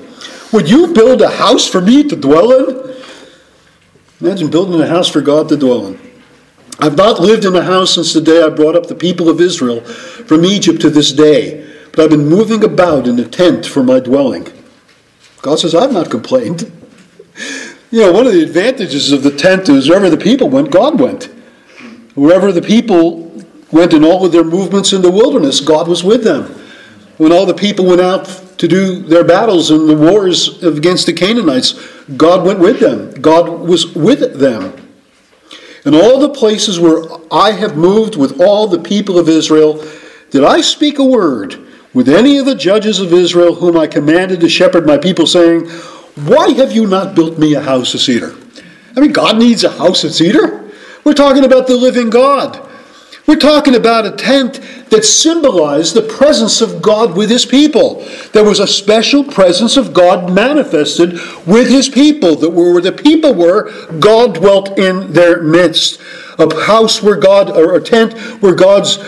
Would 0.52 0.70
you 0.70 0.94
build 0.94 1.20
a 1.20 1.28
house 1.28 1.68
for 1.68 1.80
me 1.80 2.04
to 2.04 2.16
dwell 2.16 2.52
in? 2.52 2.96
Imagine 4.20 4.50
building 4.50 4.80
a 4.80 4.86
house 4.86 5.08
for 5.08 5.20
God 5.20 5.48
to 5.48 5.56
dwell 5.56 5.88
in. 5.88 6.00
I've 6.78 6.96
not 6.96 7.20
lived 7.20 7.44
in 7.44 7.56
a 7.56 7.62
house 7.62 7.94
since 7.94 8.12
the 8.12 8.20
day 8.20 8.42
I 8.42 8.50
brought 8.50 8.76
up 8.76 8.86
the 8.86 8.94
people 8.94 9.28
of 9.28 9.40
Israel 9.40 9.80
from 9.80 10.44
Egypt 10.44 10.80
to 10.82 10.90
this 10.90 11.12
day, 11.12 11.66
but 11.92 12.00
I've 12.00 12.10
been 12.10 12.28
moving 12.28 12.62
about 12.62 13.06
in 13.06 13.18
a 13.18 13.26
tent 13.26 13.64
for 13.64 13.82
my 13.82 14.00
dwelling. 14.00 14.46
God 15.40 15.58
says, 15.58 15.74
I've 15.74 15.92
not 15.92 16.10
complained. 16.10 16.70
You 17.92 18.00
know, 18.00 18.12
one 18.12 18.26
of 18.26 18.32
the 18.32 18.42
advantages 18.42 19.12
of 19.12 19.22
the 19.22 19.30
tent 19.30 19.68
is 19.68 19.88
wherever 19.88 20.10
the 20.10 20.16
people 20.16 20.48
went, 20.48 20.72
God 20.72 20.98
went. 20.98 21.30
Wherever 22.16 22.50
the 22.50 22.60
people 22.60 23.32
went 23.70 23.92
in 23.94 24.04
all 24.04 24.26
of 24.26 24.32
their 24.32 24.44
movements 24.44 24.92
in 24.92 25.02
the 25.02 25.10
wilderness, 25.10 25.60
God 25.60 25.86
was 25.86 26.02
with 26.02 26.24
them. 26.24 26.46
When 27.16 27.32
all 27.32 27.46
the 27.46 27.54
people 27.54 27.86
went 27.86 28.00
out 28.00 28.24
to 28.58 28.66
do 28.66 29.02
their 29.02 29.22
battles 29.22 29.70
and 29.70 29.88
the 29.88 29.96
wars 29.96 30.62
against 30.64 31.06
the 31.06 31.12
Canaanites, 31.12 31.74
God 32.16 32.44
went 32.44 32.58
with 32.58 32.80
them. 32.80 33.12
God 33.20 33.48
was 33.48 33.94
with 33.94 34.40
them. 34.40 34.85
In 35.86 35.94
all 35.94 36.18
the 36.18 36.28
places 36.28 36.80
where 36.80 37.04
I 37.30 37.52
have 37.52 37.76
moved 37.76 38.16
with 38.16 38.40
all 38.40 38.66
the 38.66 38.80
people 38.80 39.20
of 39.20 39.28
Israel, 39.28 39.84
did 40.30 40.42
I 40.42 40.60
speak 40.60 40.98
a 40.98 41.04
word 41.04 41.64
with 41.94 42.08
any 42.08 42.38
of 42.38 42.44
the 42.44 42.56
judges 42.56 42.98
of 42.98 43.12
Israel 43.12 43.54
whom 43.54 43.78
I 43.78 43.86
commanded 43.86 44.40
to 44.40 44.48
shepherd 44.48 44.84
my 44.84 44.98
people, 44.98 45.28
saying, 45.28 45.68
Why 46.26 46.50
have 46.54 46.72
you 46.72 46.88
not 46.88 47.14
built 47.14 47.38
me 47.38 47.54
a 47.54 47.60
house 47.60 47.94
of 47.94 48.00
cedar? 48.00 48.34
I 48.96 49.00
mean, 49.00 49.12
God 49.12 49.38
needs 49.38 49.62
a 49.62 49.70
house 49.70 50.02
of 50.02 50.12
cedar. 50.12 50.68
We're 51.04 51.14
talking 51.14 51.44
about 51.44 51.68
the 51.68 51.76
living 51.76 52.10
God. 52.10 52.65
We're 53.26 53.36
talking 53.36 53.74
about 53.74 54.06
a 54.06 54.12
tent 54.12 54.60
that 54.90 55.04
symbolized 55.04 55.94
the 55.94 56.02
presence 56.02 56.60
of 56.60 56.80
God 56.80 57.16
with 57.16 57.28
his 57.28 57.44
people. 57.44 58.06
There 58.32 58.44
was 58.44 58.60
a 58.60 58.68
special 58.68 59.24
presence 59.24 59.76
of 59.76 59.92
God 59.92 60.32
manifested 60.32 61.14
with 61.44 61.68
his 61.68 61.88
people, 61.88 62.36
that 62.36 62.50
where 62.50 62.80
the 62.80 62.92
people 62.92 63.34
were, 63.34 63.72
God 63.98 64.36
dwelt 64.36 64.78
in 64.78 65.12
their 65.12 65.42
midst. 65.42 66.00
A 66.38 66.64
house 66.64 67.02
where 67.02 67.16
God, 67.16 67.50
or 67.50 67.74
a 67.74 67.80
tent 67.80 68.16
where 68.40 68.54
God's 68.54 68.98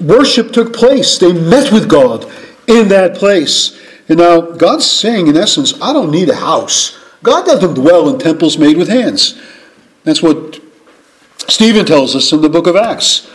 worship 0.00 0.52
took 0.52 0.72
place. 0.72 1.18
They 1.18 1.32
met 1.32 1.72
with 1.72 1.88
God 1.88 2.30
in 2.68 2.88
that 2.88 3.16
place. 3.16 3.80
And 4.08 4.18
now 4.18 4.40
God's 4.40 4.88
saying, 4.88 5.26
in 5.26 5.36
essence, 5.36 5.74
I 5.82 5.92
don't 5.92 6.12
need 6.12 6.28
a 6.28 6.36
house. 6.36 6.96
God 7.24 7.44
doesn't 7.44 7.74
dwell 7.74 8.08
in 8.08 8.20
temples 8.20 8.56
made 8.56 8.76
with 8.76 8.88
hands. 8.88 9.40
That's 10.04 10.22
what 10.22 10.60
Stephen 11.48 11.84
tells 11.84 12.14
us 12.14 12.32
in 12.32 12.40
the 12.40 12.48
book 12.48 12.68
of 12.68 12.76
Acts. 12.76 13.28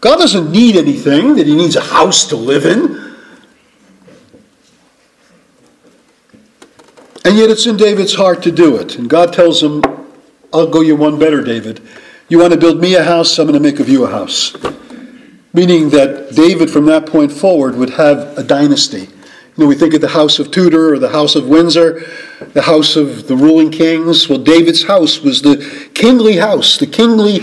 God 0.00 0.18
doesn't 0.18 0.50
need 0.50 0.76
anything 0.76 1.34
that 1.36 1.46
he 1.46 1.54
needs 1.56 1.76
a 1.76 1.80
house 1.80 2.26
to 2.28 2.36
live 2.36 2.64
in. 2.64 3.08
And 7.24 7.36
yet 7.36 7.50
it's 7.50 7.66
in 7.66 7.76
David's 7.76 8.14
heart 8.14 8.42
to 8.44 8.52
do 8.52 8.76
it. 8.76 8.96
And 8.96 9.10
God 9.10 9.32
tells 9.32 9.62
him, 9.62 9.82
I'll 10.52 10.68
go 10.68 10.80
you 10.80 10.96
one 10.96 11.18
better, 11.18 11.42
David. 11.42 11.86
You 12.28 12.38
want 12.38 12.52
to 12.52 12.58
build 12.58 12.80
me 12.80 12.94
a 12.94 13.02
house, 13.02 13.38
I'm 13.38 13.46
going 13.46 13.60
to 13.60 13.60
make 13.60 13.80
of 13.80 13.88
you 13.88 14.04
a 14.04 14.10
house. 14.10 14.56
Meaning 15.52 15.90
that 15.90 16.34
David, 16.34 16.70
from 16.70 16.86
that 16.86 17.06
point 17.06 17.32
forward, 17.32 17.74
would 17.76 17.90
have 17.90 18.38
a 18.38 18.42
dynasty. 18.44 19.00
You 19.00 19.64
know, 19.64 19.66
we 19.66 19.74
think 19.74 19.94
of 19.94 20.00
the 20.00 20.08
house 20.08 20.38
of 20.38 20.50
Tudor 20.50 20.94
or 20.94 20.98
the 20.98 21.08
house 21.08 21.34
of 21.34 21.48
Windsor, 21.48 22.06
the 22.52 22.62
house 22.62 22.96
of 22.96 23.26
the 23.26 23.36
ruling 23.36 23.70
kings. 23.70 24.28
Well, 24.28 24.38
David's 24.38 24.84
house 24.84 25.20
was 25.20 25.42
the 25.42 25.90
kingly 25.94 26.36
house, 26.36 26.78
the 26.78 26.86
kingly 26.86 27.40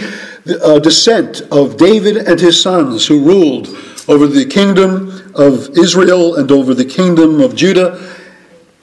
uh, 0.48 0.80
descent 0.80 1.42
of 1.52 1.78
David 1.78 2.18
and 2.18 2.40
his 2.40 2.62
sons 2.62 3.06
who 3.08 3.26
ruled 3.26 3.68
over 4.08 4.28
the 4.28 4.46
kingdom 4.46 5.32
of 5.36 5.78
Israel 5.78 6.36
and 6.36 6.52
over 6.52 6.74
the 6.74 6.86
kingdom 6.86 7.42
of 7.42 7.56
Judah. 7.56 8.14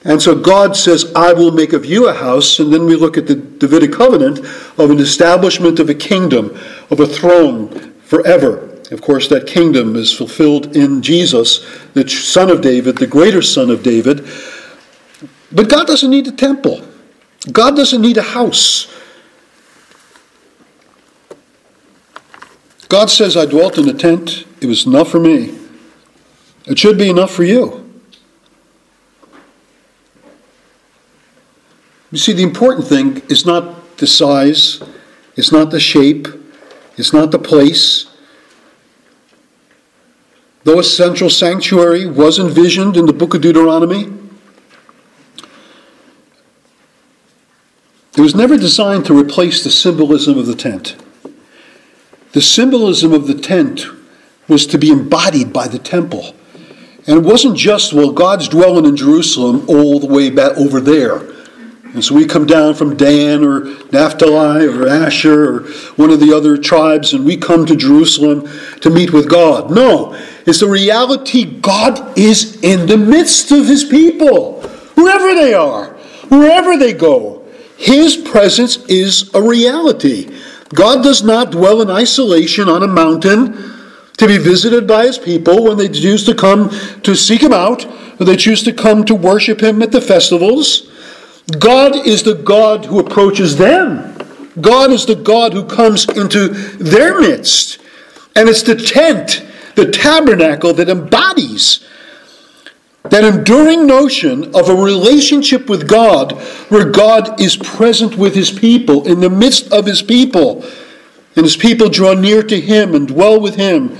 And 0.05 0.21
so 0.21 0.35
God 0.35 0.75
says, 0.75 1.13
I 1.15 1.31
will 1.31 1.51
make 1.51 1.71
of 1.71 1.85
you 1.85 2.09
a 2.09 2.13
house. 2.13 2.59
And 2.59 2.73
then 2.73 2.85
we 2.85 2.95
look 2.95 3.17
at 3.17 3.27
the 3.27 3.35
Davidic 3.35 3.93
covenant 3.93 4.39
of 4.77 4.91
an 4.91 4.99
establishment 4.99 5.79
of 5.79 5.89
a 5.89 5.95
kingdom, 5.95 6.57
of 6.89 6.99
a 6.99 7.07
throne 7.07 7.93
forever. 8.01 8.69
Of 8.91 9.01
course, 9.01 9.29
that 9.29 9.47
kingdom 9.47 9.95
is 9.95 10.13
fulfilled 10.13 10.75
in 10.75 11.01
Jesus, 11.01 11.65
the 11.93 12.07
son 12.07 12.49
of 12.49 12.61
David, 12.61 12.97
the 12.97 13.07
greater 13.07 13.41
son 13.41 13.69
of 13.69 13.81
David. 13.81 14.27
But 15.51 15.69
God 15.69 15.87
doesn't 15.87 16.09
need 16.09 16.27
a 16.27 16.31
temple, 16.31 16.85
God 17.51 17.75
doesn't 17.75 18.01
need 18.01 18.17
a 18.17 18.23
house. 18.23 18.92
God 22.93 23.09
says, 23.09 23.35
I 23.35 23.47
dwelt 23.47 23.79
in 23.79 23.89
a 23.89 23.93
tent. 23.93 24.45
It 24.61 24.67
was 24.67 24.85
enough 24.85 25.09
for 25.09 25.19
me. 25.19 25.57
It 26.67 26.77
should 26.77 26.95
be 26.95 27.09
enough 27.09 27.31
for 27.31 27.43
you. 27.43 27.91
You 32.11 32.19
see, 32.19 32.33
the 32.33 32.43
important 32.43 32.87
thing 32.87 33.23
is 33.29 33.47
not 33.47 33.97
the 33.97 34.05
size, 34.05 34.83
it's 35.35 35.51
not 35.51 35.71
the 35.71 35.79
shape, 35.79 36.27
it's 36.95 37.11
not 37.11 37.31
the 37.31 37.39
place. 37.39 38.15
Though 40.63 40.77
a 40.77 40.83
central 40.83 41.31
sanctuary 41.31 42.05
was 42.05 42.37
envisioned 42.37 42.95
in 42.95 43.07
the 43.07 43.13
book 43.13 43.33
of 43.33 43.41
Deuteronomy, 43.41 44.13
it 48.15 48.21
was 48.21 48.35
never 48.35 48.55
designed 48.55 49.07
to 49.07 49.19
replace 49.19 49.63
the 49.63 49.71
symbolism 49.71 50.37
of 50.37 50.45
the 50.45 50.53
tent. 50.53 51.02
The 52.33 52.41
symbolism 52.41 53.13
of 53.13 53.27
the 53.27 53.35
tent 53.35 53.85
was 54.47 54.65
to 54.67 54.77
be 54.77 54.89
embodied 54.89 55.53
by 55.53 55.67
the 55.67 55.79
temple. 55.79 56.35
And 57.05 57.17
it 57.17 57.23
wasn't 57.23 57.57
just, 57.57 57.93
well, 57.93 58.11
God's 58.11 58.47
dwelling 58.47 58.85
in 58.85 58.95
Jerusalem 58.95 59.65
all 59.67 59.99
the 59.99 60.07
way 60.07 60.29
back 60.29 60.57
over 60.57 60.81
there. 60.81 61.17
And 61.93 62.03
so 62.03 62.15
we 62.15 62.25
come 62.25 62.47
down 62.47 62.73
from 62.73 62.97
Dan 62.97 63.45
or 63.45 63.65
Naphtali 63.91 64.65
or 64.65 64.87
Asher 64.87 65.57
or 65.57 65.59
one 65.95 66.09
of 66.09 66.19
the 66.19 66.33
other 66.33 66.57
tribes 66.57 67.13
and 67.13 67.23
we 67.23 67.37
come 67.37 67.67
to 67.67 67.75
Jerusalem 67.75 68.49
to 68.81 68.89
meet 68.89 69.13
with 69.13 69.29
God. 69.29 69.69
No, 69.69 70.15
it's 70.47 70.61
the 70.61 70.67
reality 70.67 71.45
God 71.45 72.17
is 72.17 72.59
in 72.63 72.87
the 72.87 72.97
midst 72.97 73.51
of 73.51 73.67
his 73.67 73.83
people, 73.83 74.61
wherever 74.95 75.35
they 75.35 75.53
are, 75.53 75.93
wherever 76.29 76.77
they 76.77 76.93
go. 76.93 77.45
His 77.77 78.17
presence 78.17 78.77
is 78.85 79.29
a 79.35 79.41
reality. 79.41 80.35
God 80.73 81.03
does 81.03 81.23
not 81.23 81.51
dwell 81.51 81.81
in 81.81 81.89
isolation 81.89 82.67
on 82.67 82.83
a 82.83 82.87
mountain 82.87 83.53
to 84.17 84.27
be 84.27 84.37
visited 84.37 84.87
by 84.87 85.05
his 85.05 85.17
people 85.17 85.63
when 85.63 85.77
they 85.77 85.89
choose 85.89 86.25
to 86.25 86.35
come 86.35 86.69
to 87.01 87.15
seek 87.15 87.41
him 87.41 87.53
out, 87.53 87.85
or 88.19 88.25
they 88.25 88.35
choose 88.35 88.63
to 88.63 88.73
come 88.73 89.03
to 89.05 89.15
worship 89.15 89.61
him 89.61 89.81
at 89.81 89.91
the 89.91 90.01
festivals. 90.01 90.89
God 91.59 91.95
is 92.07 92.23
the 92.23 92.35
God 92.35 92.85
who 92.85 92.99
approaches 92.99 93.57
them. 93.57 94.17
God 94.61 94.91
is 94.91 95.05
the 95.05 95.15
God 95.15 95.53
who 95.53 95.65
comes 95.65 96.07
into 96.09 96.49
their 96.49 97.19
midst. 97.19 97.79
And 98.35 98.47
it's 98.47 98.63
the 98.63 98.75
tent, 98.75 99.45
the 99.75 99.91
tabernacle, 99.91 100.73
that 100.73 100.89
embodies 100.89 101.87
that 103.09 103.23
enduring 103.23 103.85
notion 103.85 104.55
of 104.55 104.69
a 104.69 104.75
relationship 104.75 105.69
with 105.69 105.87
God 105.87 106.31
where 106.69 106.89
God 106.89 107.39
is 107.39 107.57
present 107.57 108.15
with 108.15 108.33
his 108.33 108.49
people, 108.49 109.05
in 109.07 109.19
the 109.19 109.29
midst 109.29 109.71
of 109.73 109.85
his 109.85 110.01
people. 110.01 110.63
And 111.35 111.45
his 111.45 111.57
people 111.57 111.89
draw 111.89 112.13
near 112.13 112.43
to 112.43 112.59
him 112.61 112.95
and 112.95 113.07
dwell 113.07 113.39
with 113.39 113.55
him 113.55 113.97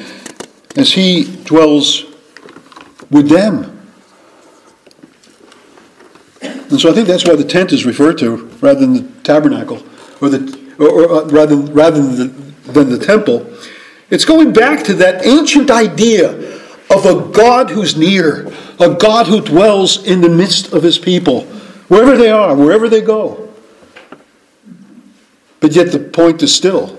as 0.76 0.94
he 0.94 1.24
dwells 1.44 2.06
with 3.10 3.30
them. 3.30 3.70
And 6.42 6.80
so 6.80 6.90
I 6.90 6.94
think 6.94 7.08
that's 7.08 7.26
why 7.26 7.36
the 7.36 7.44
tent 7.44 7.72
is 7.72 7.86
referred 7.86 8.18
to 8.20 8.36
rather 8.62 8.80
than 8.80 8.94
the 8.94 9.22
tabernacle, 9.24 9.84
or 10.22 10.30
the 10.30 10.60
or, 10.80 10.90
or 10.90 11.24
uh, 11.24 11.28
rather 11.28 11.56
rather 11.56 12.02
than 12.02 12.18
the, 12.18 12.72
than 12.72 12.90
the 12.90 12.98
temple. 12.98 13.48
It's 14.10 14.26
going 14.26 14.54
back 14.54 14.84
to 14.86 14.94
that 14.96 15.26
ancient 15.26 15.70
idea 15.70 16.53
of 16.90 17.06
a 17.06 17.32
God 17.32 17.70
who's 17.70 17.96
near, 17.96 18.52
a 18.80 18.94
God 18.94 19.28
who 19.28 19.42
dwells 19.42 20.06
in 20.06 20.22
the 20.22 20.30
midst 20.30 20.74
of 20.74 20.84
his 20.84 20.98
people, 20.98 21.46
wherever 21.88 22.18
they 22.18 22.30
are, 22.30 22.56
wherever 22.56 22.90
they 22.90 23.02
go. 23.02 23.50
But 25.60 25.74
yet 25.74 25.92
the 25.92 26.00
point 26.00 26.44
is 26.44 26.54
still 26.54 26.98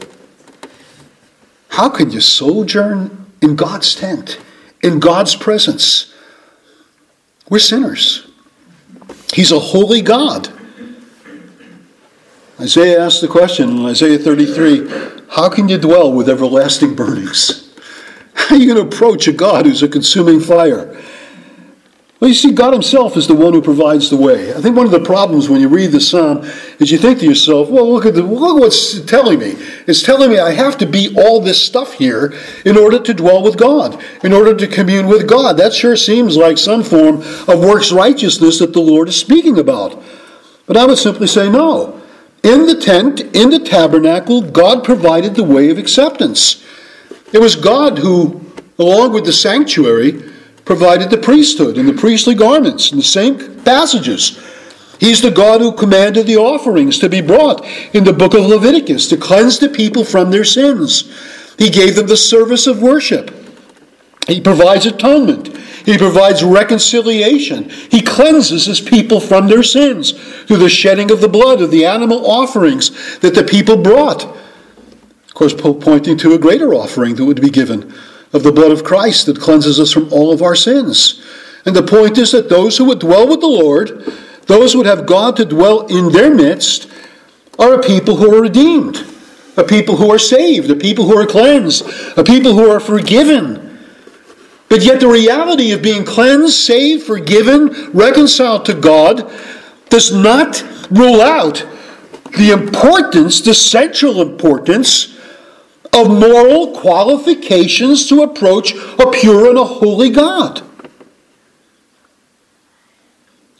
how 1.69 1.89
can 1.89 2.11
you 2.13 2.21
sojourn 2.21 3.27
in 3.43 3.57
God's 3.57 3.95
tent, 3.95 4.39
in 4.83 5.01
God's 5.01 5.35
presence? 5.35 6.15
We're 7.51 7.59
sinners. 7.59 8.31
He's 9.33 9.51
a 9.51 9.59
holy 9.59 10.01
God. 10.01 10.49
Isaiah 12.61 13.05
asked 13.05 13.21
the 13.21 13.29
question 13.29 13.69
in 13.71 13.85
Isaiah 13.87 14.19
33 14.19 15.23
How 15.31 15.49
can 15.49 15.69
you 15.69 15.77
dwell 15.77 16.13
with 16.13 16.29
everlasting 16.29 16.95
burnings? 16.95 17.64
How 18.35 18.57
are 18.57 18.59
you 18.59 18.73
going 18.73 18.89
to 18.89 18.95
approach 18.95 19.27
a 19.29 19.33
God 19.33 19.67
who's 19.67 19.83
a 19.83 19.89
consuming 19.89 20.41
fire? 20.41 21.01
Well, 22.25 22.31
you 22.31 22.35
see, 22.35 22.53
God 22.53 22.73
Himself 22.73 23.19
is 23.19 23.27
the 23.27 23.35
one 23.35 23.53
who 23.53 23.61
provides 23.61 24.09
the 24.09 24.17
way. 24.17 24.55
I 24.55 24.61
think 24.63 24.75
one 24.77 24.87
of 24.87 24.93
the 24.93 25.01
problems 25.01 25.51
when 25.51 25.61
you 25.61 25.69
read 25.69 25.93
the 25.93 26.01
psalm 26.01 26.39
is 26.79 26.91
you 26.91 26.97
think 26.97 27.19
to 27.19 27.27
yourself, 27.27 27.69
well, 27.69 27.93
look 27.93 28.07
at 28.07 28.15
the, 28.15 28.23
look 28.23 28.61
what's 28.61 29.01
telling 29.03 29.41
me. 29.41 29.57
It's 29.87 30.03
telling 30.03 30.31
me 30.31 30.39
I 30.39 30.53
have 30.53 30.79
to 30.79 30.87
be 30.87 31.15
all 31.19 31.43
this 31.43 31.63
stuff 31.63 31.93
here 31.93 32.33
in 32.65 32.79
order 32.79 32.99
to 32.99 33.13
dwell 33.13 33.43
with 33.43 33.59
God, 33.59 34.03
in 34.23 34.33
order 34.33 34.55
to 34.55 34.67
commune 34.67 35.07
with 35.07 35.29
God. 35.29 35.59
That 35.59 35.75
sure 35.75 35.97
seems 35.97 36.35
like 36.35 36.57
some 36.57 36.83
form 36.83 37.17
of 37.47 37.61
works 37.61 37.93
righteousness 37.93 38.59
that 38.61 38.73
the 38.73 38.81
Lord 38.81 39.09
is 39.09 39.17
speaking 39.17 39.59
about. 39.59 40.03
But 40.67 40.79
I 40.79 40.87
would 40.87 40.97
simply 40.97 41.27
say 41.27 41.51
no. 41.51 42.01
In 42.43 42.65
the 42.65 42.81
tent, 42.81 43.21
in 43.21 43.51
the 43.51 43.59
tabernacle, 43.59 44.41
God 44.41 44.83
provided 44.83 45.35
the 45.35 45.45
way 45.45 45.69
of 45.69 45.77
acceptance. 45.77 46.64
It 47.33 47.41
was 47.41 47.57
God 47.57 47.99
who, 47.99 48.41
along 48.79 49.13
with 49.13 49.25
the 49.25 49.33
sanctuary, 49.33 50.31
provided 50.65 51.11
the 51.11 51.19
priesthood 51.19 51.79
and 51.79 51.89
the 51.89 51.93
priestly 51.93 52.35
garments 52.35 52.91
in 52.91 52.99
the 52.99 53.05
same 53.05 53.61
passages. 53.63 54.41
He's 54.99 55.21
the 55.21 55.31
God 55.31 55.61
who 55.61 55.73
commanded 55.73 56.27
the 56.27 56.37
offerings 56.37 56.99
to 57.01 57.09
be 57.09 57.21
brought 57.21 57.65
in 57.95 58.05
the 58.05 58.13
book 58.13 58.35
of 58.35 58.47
Leviticus 58.47 59.09
to 59.09 59.17
cleanse 59.17 59.59
the 59.59 59.69
people 59.69 60.05
from 60.05 60.31
their 60.31 60.45
sins. 60.45 61.13
He 61.59 61.69
gave 61.71 61.97
them 61.97 62.07
the 62.07 62.17
service 62.17 62.67
of 62.67 62.81
worship. 62.81 63.31
He 64.27 64.41
provides 64.41 64.87
atonement. 64.87 65.55
He 65.85 65.99
provides 65.99 66.43
reconciliation. 66.43 67.69
He 67.69 68.01
cleanses 68.01 68.65
his 68.65 68.81
people 68.81 69.21
from 69.21 69.49
their 69.49 69.63
sins 69.63 70.13
through 70.45 70.57
the 70.57 70.71
shedding 70.71 71.11
of 71.11 71.21
the 71.21 71.29
blood 71.29 71.61
of 71.61 71.71
the 71.71 71.85
animal 71.85 72.31
offerings 72.31 73.19
that 73.19 73.35
the 73.35 73.45
people 73.45 73.77
brought. 73.77 74.35
Of 75.35 75.39
course, 75.39 75.55
pointing 75.55 76.17
to 76.19 76.35
a 76.35 76.39
greater 76.39 76.75
offering 76.75 77.17
that 77.17 77.25
would 77.25 77.41
be 77.41 77.51
given 77.51 77.93
of 78.33 78.45
the 78.45 78.53
blood 78.53 78.71
of 78.71 78.85
Christ 78.85 79.27
that 79.27 79.41
cleanses 79.41 79.81
us 79.81 79.91
from 79.91 80.13
all 80.13 80.33
of 80.33 80.43
our 80.43 80.55
sins. 80.55 81.21
And 81.65 81.75
the 81.75 81.83
point 81.83 82.19
is 82.19 82.31
that 82.31 82.49
those 82.49 82.77
who 82.77 82.85
would 82.85 83.01
dwell 83.01 83.27
with 83.29 83.41
the 83.41 83.49
Lord, 83.49 84.13
those 84.47 84.73
who 84.73 84.79
would 84.79 84.87
have 84.87 85.07
God 85.07 85.35
to 85.39 85.45
dwell 85.45 85.89
in 85.89 86.13
their 86.13 86.33
midst, 86.33 86.89
are 87.59 87.75
a 87.75 87.83
people 87.83 88.15
who 88.15 88.33
are 88.33 88.43
redeemed, 88.43 89.05
a 89.57 89.65
people 89.65 89.97
who 89.97 90.09
are 90.13 90.21
saved, 90.21 90.71
a 90.71 90.77
people 90.77 91.05
who 91.05 91.19
are 91.19 91.27
cleansed, 91.27 91.85
a 92.17 92.23
people 92.23 92.53
who 92.53 92.71
are 92.71 92.79
forgiven. 92.79 93.77
But 94.69 94.83
yet, 94.83 95.01
the 95.01 95.09
reality 95.09 95.73
of 95.73 95.83
being 95.83 96.05
cleansed, 96.05 96.55
saved, 96.55 97.03
forgiven, 97.03 97.91
reconciled 97.91 98.67
to 98.67 98.75
God 98.75 99.33
does 99.89 100.15
not 100.15 100.63
rule 100.93 101.21
out 101.21 101.67
the 102.37 102.53
importance, 102.53 103.41
the 103.41 103.53
central 103.53 104.23
importance 104.23 105.14
of 105.95 106.11
moral 106.11 106.73
qualifications 106.73 108.09
to 108.09 108.23
approach 108.23 108.75
a 108.75 109.11
pure 109.11 109.49
and 109.49 109.59
a 109.59 109.65
holy 109.65 110.11
God. 110.11 110.63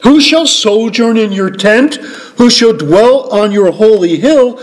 Who 0.03 0.21
shall 0.21 0.45
sojourn 0.45 1.17
in 1.17 1.31
your 1.31 1.49
tent? 1.49 1.95
Who 2.37 2.49
shall 2.49 2.73
dwell 2.73 3.29
on 3.31 3.51
your 3.51 3.71
holy 3.71 4.17
hill? 4.17 4.57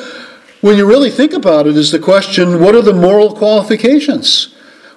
When 0.60 0.76
you 0.76 0.86
really 0.86 1.10
think 1.10 1.32
about 1.32 1.66
it, 1.66 1.76
is 1.76 1.90
the 1.90 1.98
question 1.98 2.60
what 2.60 2.76
are 2.76 2.82
the 2.82 2.92
moral 2.92 3.34
qualifications? 3.34 4.51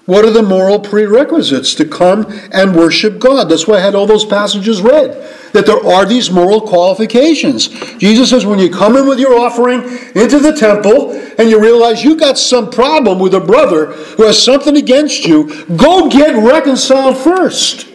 What 0.06 0.24
are 0.24 0.32
the 0.32 0.44
moral 0.44 0.80
prerequisites 0.80 1.74
to 1.76 1.86
come 1.86 2.28
and 2.52 2.76
worship 2.76 3.18
God? 3.18 3.50
That's 3.50 3.68
why 3.68 3.78
I 3.78 3.80
had 3.80 3.96
all 3.96 4.06
those 4.06 4.24
passages 4.24 4.80
read, 4.80 5.14
that 5.54 5.66
there 5.66 5.84
are 5.84 6.06
these 6.06 6.30
moral 6.30 6.62
qualifications. 6.62 7.70
Jesus 7.98 8.30
says, 8.30 8.46
when 8.46 8.60
you 8.60 8.70
come 8.70 8.96
in 8.98 9.08
with 9.08 9.20
your 9.20 9.40
offering 9.40 9.82
into 10.14 10.40
the 10.40 10.56
temple 10.56 11.14
and 11.40 11.50
you 11.50 11.60
realize 11.60 12.04
you 12.04 12.16
got 12.16 12.38
some 12.38 12.70
problem 12.70 13.18
with 13.18 13.34
a 13.34 13.40
brother 13.40 13.88
who 13.88 14.24
has 14.24 14.42
something 14.42 14.78
against 14.78 15.26
you, 15.26 15.66
go 15.76 16.08
get 16.08 16.36
reconciled 16.36 17.18
first. 17.18 17.88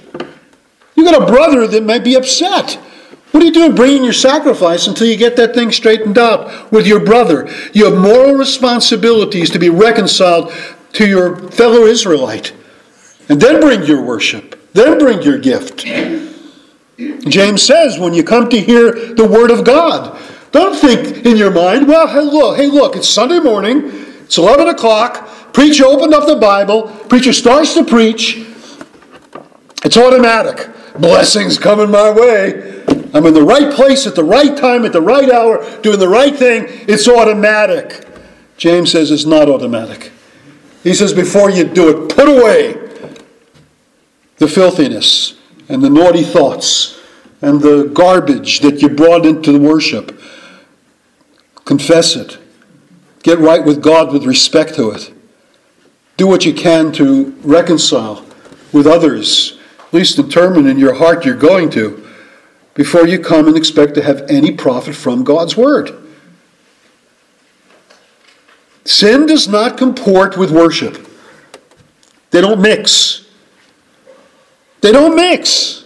You 0.96 1.04
got 1.04 1.22
a 1.22 1.26
brother 1.26 1.68
that 1.68 1.84
might 1.84 2.02
be 2.02 2.16
upset. 2.16 2.74
What 3.30 3.44
are 3.44 3.46
you 3.46 3.52
doing 3.52 3.76
bringing 3.76 4.02
your 4.02 4.12
sacrifice 4.12 4.88
until 4.88 5.06
you 5.06 5.16
get 5.16 5.36
that 5.36 5.54
thing 5.54 5.70
straightened 5.70 6.18
out 6.18 6.72
with 6.72 6.88
your 6.88 6.98
brother? 6.98 7.48
You 7.72 7.84
have 7.84 7.96
moral 7.96 8.34
responsibilities 8.34 9.50
to 9.50 9.60
be 9.60 9.70
reconciled 9.70 10.52
to 10.94 11.06
your 11.06 11.50
fellow 11.50 11.84
Israelite. 11.84 12.52
And 13.28 13.40
then 13.40 13.60
bring 13.60 13.84
your 13.84 14.02
worship. 14.02 14.60
Then 14.72 14.98
bring 14.98 15.22
your 15.22 15.38
gift. 15.38 15.84
James 17.28 17.62
says 17.62 17.98
when 17.98 18.14
you 18.14 18.22
come 18.22 18.48
to 18.50 18.60
hear 18.60 19.14
the 19.14 19.26
word 19.26 19.50
of 19.50 19.64
God, 19.64 20.20
don't 20.52 20.76
think 20.76 21.24
in 21.24 21.36
your 21.36 21.50
mind, 21.50 21.86
well, 21.86 22.08
hey, 22.08 22.20
look, 22.20 22.56
hey, 22.56 22.66
look, 22.66 22.96
it's 22.96 23.08
Sunday 23.08 23.38
morning, 23.38 23.82
it's 24.22 24.36
11 24.36 24.68
o'clock, 24.68 25.28
preacher 25.52 25.84
opened 25.84 26.12
up 26.12 26.26
the 26.26 26.36
Bible, 26.36 26.88
preacher 27.08 27.32
starts 27.32 27.74
to 27.74 27.84
preach, 27.84 28.44
it's 29.84 29.96
automatic. 29.96 30.68
Blessings 30.98 31.58
coming 31.58 31.90
my 31.90 32.10
way. 32.10 32.82
I'm 33.14 33.24
in 33.26 33.34
the 33.34 33.42
right 33.42 33.72
place 33.72 34.06
at 34.06 34.14
the 34.14 34.24
right 34.24 34.56
time, 34.56 34.84
at 34.84 34.92
the 34.92 35.00
right 35.00 35.30
hour, 35.30 35.80
doing 35.80 35.98
the 35.98 36.08
right 36.08 36.34
thing. 36.34 36.64
It's 36.88 37.08
automatic. 37.08 38.06
James 38.56 38.92
says 38.92 39.10
it's 39.10 39.24
not 39.24 39.48
automatic. 39.48 40.12
He 40.82 40.94
says, 40.94 41.12
before 41.12 41.50
you 41.50 41.64
do 41.64 41.90
it, 41.90 42.14
put 42.14 42.28
away 42.28 42.72
the 44.38 44.48
filthiness 44.48 45.38
and 45.68 45.82
the 45.82 45.90
naughty 45.90 46.22
thoughts 46.22 46.98
and 47.42 47.60
the 47.60 47.84
garbage 47.92 48.60
that 48.60 48.80
you 48.82 48.88
brought 48.88 49.26
into 49.26 49.52
the 49.52 49.58
worship. 49.58 50.20
Confess 51.64 52.16
it. 52.16 52.38
Get 53.22 53.38
right 53.38 53.64
with 53.64 53.82
God 53.82 54.12
with 54.12 54.24
respect 54.24 54.74
to 54.76 54.90
it. 54.90 55.12
Do 56.16 56.26
what 56.26 56.44
you 56.44 56.54
can 56.54 56.92
to 56.92 57.30
reconcile 57.42 58.24
with 58.72 58.86
others, 58.86 59.58
at 59.78 59.92
least 59.92 60.16
determine 60.16 60.66
in 60.66 60.78
your 60.78 60.94
heart 60.94 61.24
you're 61.24 61.36
going 61.36 61.70
to, 61.70 62.06
before 62.74 63.06
you 63.06 63.18
come 63.18 63.46
and 63.48 63.56
expect 63.56 63.94
to 63.94 64.02
have 64.02 64.22
any 64.30 64.52
profit 64.52 64.94
from 64.94 65.24
God's 65.24 65.56
Word. 65.56 65.90
Sin 68.84 69.26
does 69.26 69.48
not 69.48 69.76
comport 69.76 70.36
with 70.36 70.50
worship. 70.50 71.06
They 72.30 72.40
don't 72.40 72.60
mix. 72.60 73.26
They 74.80 74.92
don't 74.92 75.14
mix. 75.14 75.84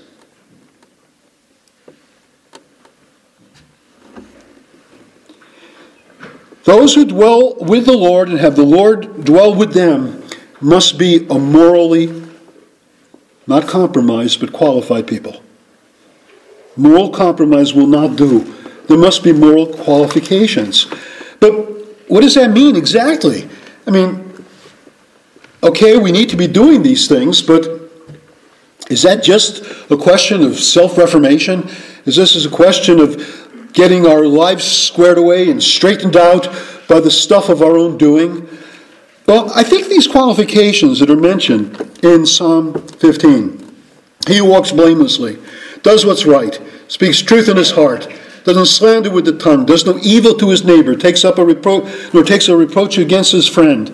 Those 6.64 6.94
who 6.94 7.04
dwell 7.04 7.57
with 7.57 7.85
the 7.85 7.96
Lord 7.96 8.28
and 8.28 8.38
have 8.38 8.57
the 8.57 8.64
Lord 8.64 9.24
dwell 9.24 9.54
with 9.54 9.74
them 9.74 10.22
must 10.61 10.96
be 10.96 11.26
a 11.28 11.38
morally, 11.38 12.24
not 13.46 13.68
compromised, 13.68 14.40
but 14.40 14.52
qualified 14.52 15.07
people. 15.07 15.42
Moral 16.76 17.11
compromise 17.11 17.74
will 17.74 17.87
not 17.87 18.16
do. 18.16 18.44
There 18.88 18.96
must 18.96 19.22
be 19.22 19.33
moral 19.33 19.66
qualifications. 19.66 20.87
But 21.38 21.73
what 22.14 22.22
does 22.22 22.37
that 22.37 22.53
mean 22.53 22.77
exactly? 22.77 23.48
I 23.88 23.90
mean, 23.90 24.33
okay, 25.64 25.98
we 25.98 26.12
need 26.12 26.29
to 26.29 26.37
be 26.37 26.46
doing 26.46 26.81
these 26.81 27.09
things, 27.09 27.42
but 27.42 27.66
is 28.88 29.03
that 29.03 29.24
just 29.24 29.64
a 29.90 29.96
question 29.96 30.44
of 30.44 30.61
self 30.61 30.96
reformation? 30.96 31.68
Is 32.05 32.14
this 32.14 32.46
a 32.46 32.48
question 32.48 33.00
of 33.00 33.72
getting 33.72 34.07
our 34.07 34.27
lives 34.27 34.62
squared 34.62 35.18
away 35.18 35.50
and 35.50 35.61
straightened 35.61 36.16
out 36.16 36.44
by 36.87 37.00
the 37.00 37.11
stuff 37.11 37.48
of 37.48 37.62
our 37.62 37.77
own 37.77 37.98
doing? 37.98 38.48
Well, 39.27 39.50
I 39.53 39.64
think 39.64 39.88
these 39.88 40.07
qualifications 40.07 41.00
that 41.00 41.11
are 41.11 41.16
mentioned 41.16 41.98
in 42.05 42.27
Psalm 42.27 42.81
15 42.87 43.74
he 44.29 44.37
who 44.37 44.44
walks 44.44 44.70
blamelessly, 44.70 45.37
does 45.83 46.07
what's 46.07 46.27
right, 46.27 46.61
speaks 46.87 47.20
truth 47.20 47.48
in 47.48 47.57
his 47.57 47.72
heart, 47.72 48.07
doesn't 48.44 48.66
slander 48.66 49.11
with 49.11 49.24
the 49.24 49.37
tongue, 49.37 49.64
does 49.64 49.87
no 49.87 49.98
evil 50.02 50.35
to 50.35 50.50
his 50.50 50.64
neighbor, 50.64 50.94
takes 50.94 51.24
up 51.24 51.38
a 51.38 51.44
reproach 51.44 51.85
nor 52.12 52.22
takes 52.22 52.48
a 52.48 52.57
reproach 52.57 52.98
against 52.98 53.33
his 53.33 53.48
friend, 53.48 53.88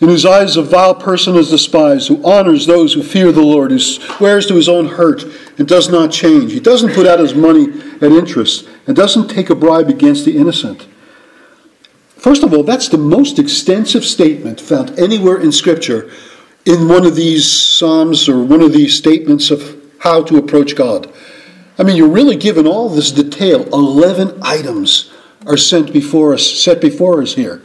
in 0.00 0.08
whose 0.08 0.26
eyes 0.26 0.56
a 0.56 0.62
vile 0.62 0.94
person 0.94 1.36
is 1.36 1.50
despised, 1.50 2.08
who 2.08 2.24
honors 2.24 2.66
those 2.66 2.94
who 2.94 3.02
fear 3.02 3.30
the 3.30 3.42
Lord, 3.42 3.70
who 3.70 3.78
swears 3.78 4.46
to 4.46 4.54
his 4.54 4.68
own 4.68 4.86
hurt 4.86 5.24
and 5.58 5.68
does 5.68 5.88
not 5.88 6.10
change. 6.10 6.52
He 6.52 6.60
doesn't 6.60 6.94
put 6.94 7.06
out 7.06 7.20
his 7.20 7.34
money 7.34 7.68
at 8.00 8.10
interest 8.10 8.68
and 8.86 8.96
doesn't 8.96 9.28
take 9.28 9.50
a 9.50 9.54
bribe 9.54 9.88
against 9.88 10.24
the 10.24 10.36
innocent. 10.36 10.86
First 12.16 12.42
of 12.42 12.52
all, 12.52 12.62
that's 12.62 12.88
the 12.88 12.98
most 12.98 13.38
extensive 13.38 14.04
statement 14.04 14.60
found 14.60 14.98
anywhere 14.98 15.40
in 15.40 15.52
Scripture 15.52 16.10
in 16.66 16.88
one 16.88 17.06
of 17.06 17.16
these 17.16 17.50
Psalms 17.50 18.28
or 18.28 18.42
one 18.42 18.60
of 18.60 18.72
these 18.72 18.96
statements 18.96 19.50
of 19.50 19.80
how 20.00 20.22
to 20.24 20.36
approach 20.36 20.76
God. 20.76 21.12
I 21.80 21.82
mean, 21.82 21.96
you're 21.96 22.08
really 22.08 22.36
given 22.36 22.66
all 22.66 22.90
this 22.90 23.10
detail. 23.10 23.66
11 23.72 24.38
items 24.42 25.10
are 25.46 25.56
sent 25.56 25.94
before 25.94 26.34
us, 26.34 26.46
set 26.46 26.78
before 26.78 27.22
us 27.22 27.34
here. 27.34 27.62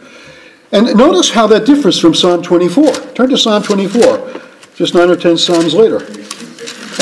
And 0.71 0.95
notice 0.95 1.31
how 1.31 1.47
that 1.47 1.65
differs 1.65 1.99
from 1.99 2.13
Psalm 2.13 2.41
24. 2.41 2.93
Turn 3.13 3.29
to 3.29 3.37
Psalm 3.37 3.61
24, 3.61 4.41
just 4.75 4.95
nine 4.95 5.09
or 5.09 5.17
ten 5.17 5.37
Psalms 5.37 5.73
later. 5.73 5.97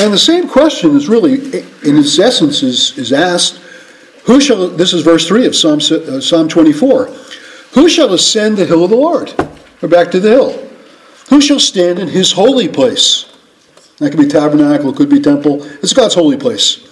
And 0.02 0.12
the 0.12 0.18
same 0.18 0.48
question 0.48 0.96
is 0.96 1.08
really, 1.08 1.34
in 1.84 1.96
its 1.96 2.18
essence, 2.18 2.64
is, 2.64 2.98
is 2.98 3.12
asked 3.12 3.60
Who 4.24 4.40
shall, 4.40 4.66
this 4.66 4.92
is 4.92 5.02
verse 5.02 5.28
3 5.28 5.46
of 5.46 5.54
Psalm, 5.54 5.78
uh, 5.78 6.20
Psalm 6.20 6.48
24, 6.48 7.06
Who 7.74 7.88
shall 7.88 8.12
ascend 8.12 8.56
the 8.56 8.66
hill 8.66 8.82
of 8.82 8.90
the 8.90 8.96
Lord? 8.96 9.32
We're 9.80 9.88
back 9.88 10.10
to 10.10 10.18
the 10.18 10.30
hill. 10.30 10.68
Who 11.30 11.40
shall 11.40 11.60
stand 11.60 12.00
in 12.00 12.08
his 12.08 12.32
holy 12.32 12.66
place? 12.66 13.32
That 13.98 14.10
could 14.10 14.18
be 14.18 14.26
tabernacle, 14.26 14.90
it 14.90 14.96
could 14.96 15.08
be 15.08 15.20
temple. 15.20 15.64
It's 15.80 15.92
God's 15.92 16.14
holy 16.14 16.36
place. 16.36 16.83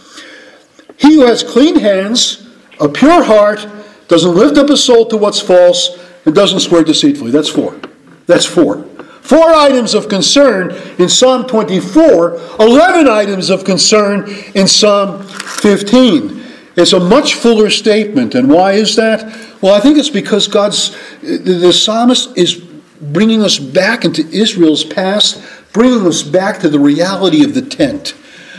He 0.99 1.15
who 1.15 1.27
has 1.27 1.43
clean 1.43 1.79
hands, 1.79 2.49
a 2.81 2.89
pure 2.89 3.25
heart, 3.25 3.67
doesn't 4.09 4.35
lift 4.35 4.59
up 4.59 4.69
his 4.69 4.85
soul 4.85 5.07
to 5.07 5.17
what's 5.17 5.41
false, 5.41 5.99
and 6.25 6.35
doesn't 6.35 6.61
swear 6.61 6.85
deceitfully. 6.85 7.31
That's 7.31 7.49
four. 7.49 7.81
That's 8.27 8.47
four. 8.47 8.85
Four 9.23 9.55
items 9.55 9.95
of 9.95 10.09
concern 10.09 10.73
in 10.99 11.09
Psalm 11.09 11.47
24, 11.47 12.35
11 12.59 13.09
items 13.09 13.51
of 13.51 13.65
concern 13.65 14.29
in 14.55 14.67
Psalm 14.67 15.23
15. 15.23 16.43
It's 16.77 16.93
a 16.93 17.01
much 17.01 17.35
fuller 17.35 17.71
statement. 17.71 18.35
And 18.35 18.51
why 18.51 18.73
is 18.73 18.97
that? 18.97 19.23
Well, 19.61 19.75
I 19.75 19.81
think 19.81 19.99
it's 19.99 20.11
because 20.11 20.49
God's, 20.49 20.97
the 21.21 21.73
psalmist 21.73 22.37
is 22.37 22.57
bringing 23.01 23.43
us 23.43 23.59
back 23.59 24.05
into 24.05 24.27
Israel's 24.29 24.85
past, 24.85 25.43
bringing 25.73 26.07
us 26.07 26.23
back 26.23 26.61
to 26.61 26.69
the 26.69 26.81
reality 26.81 27.45
of 27.45 27.55
the 27.55 27.63
tent, 27.63 28.15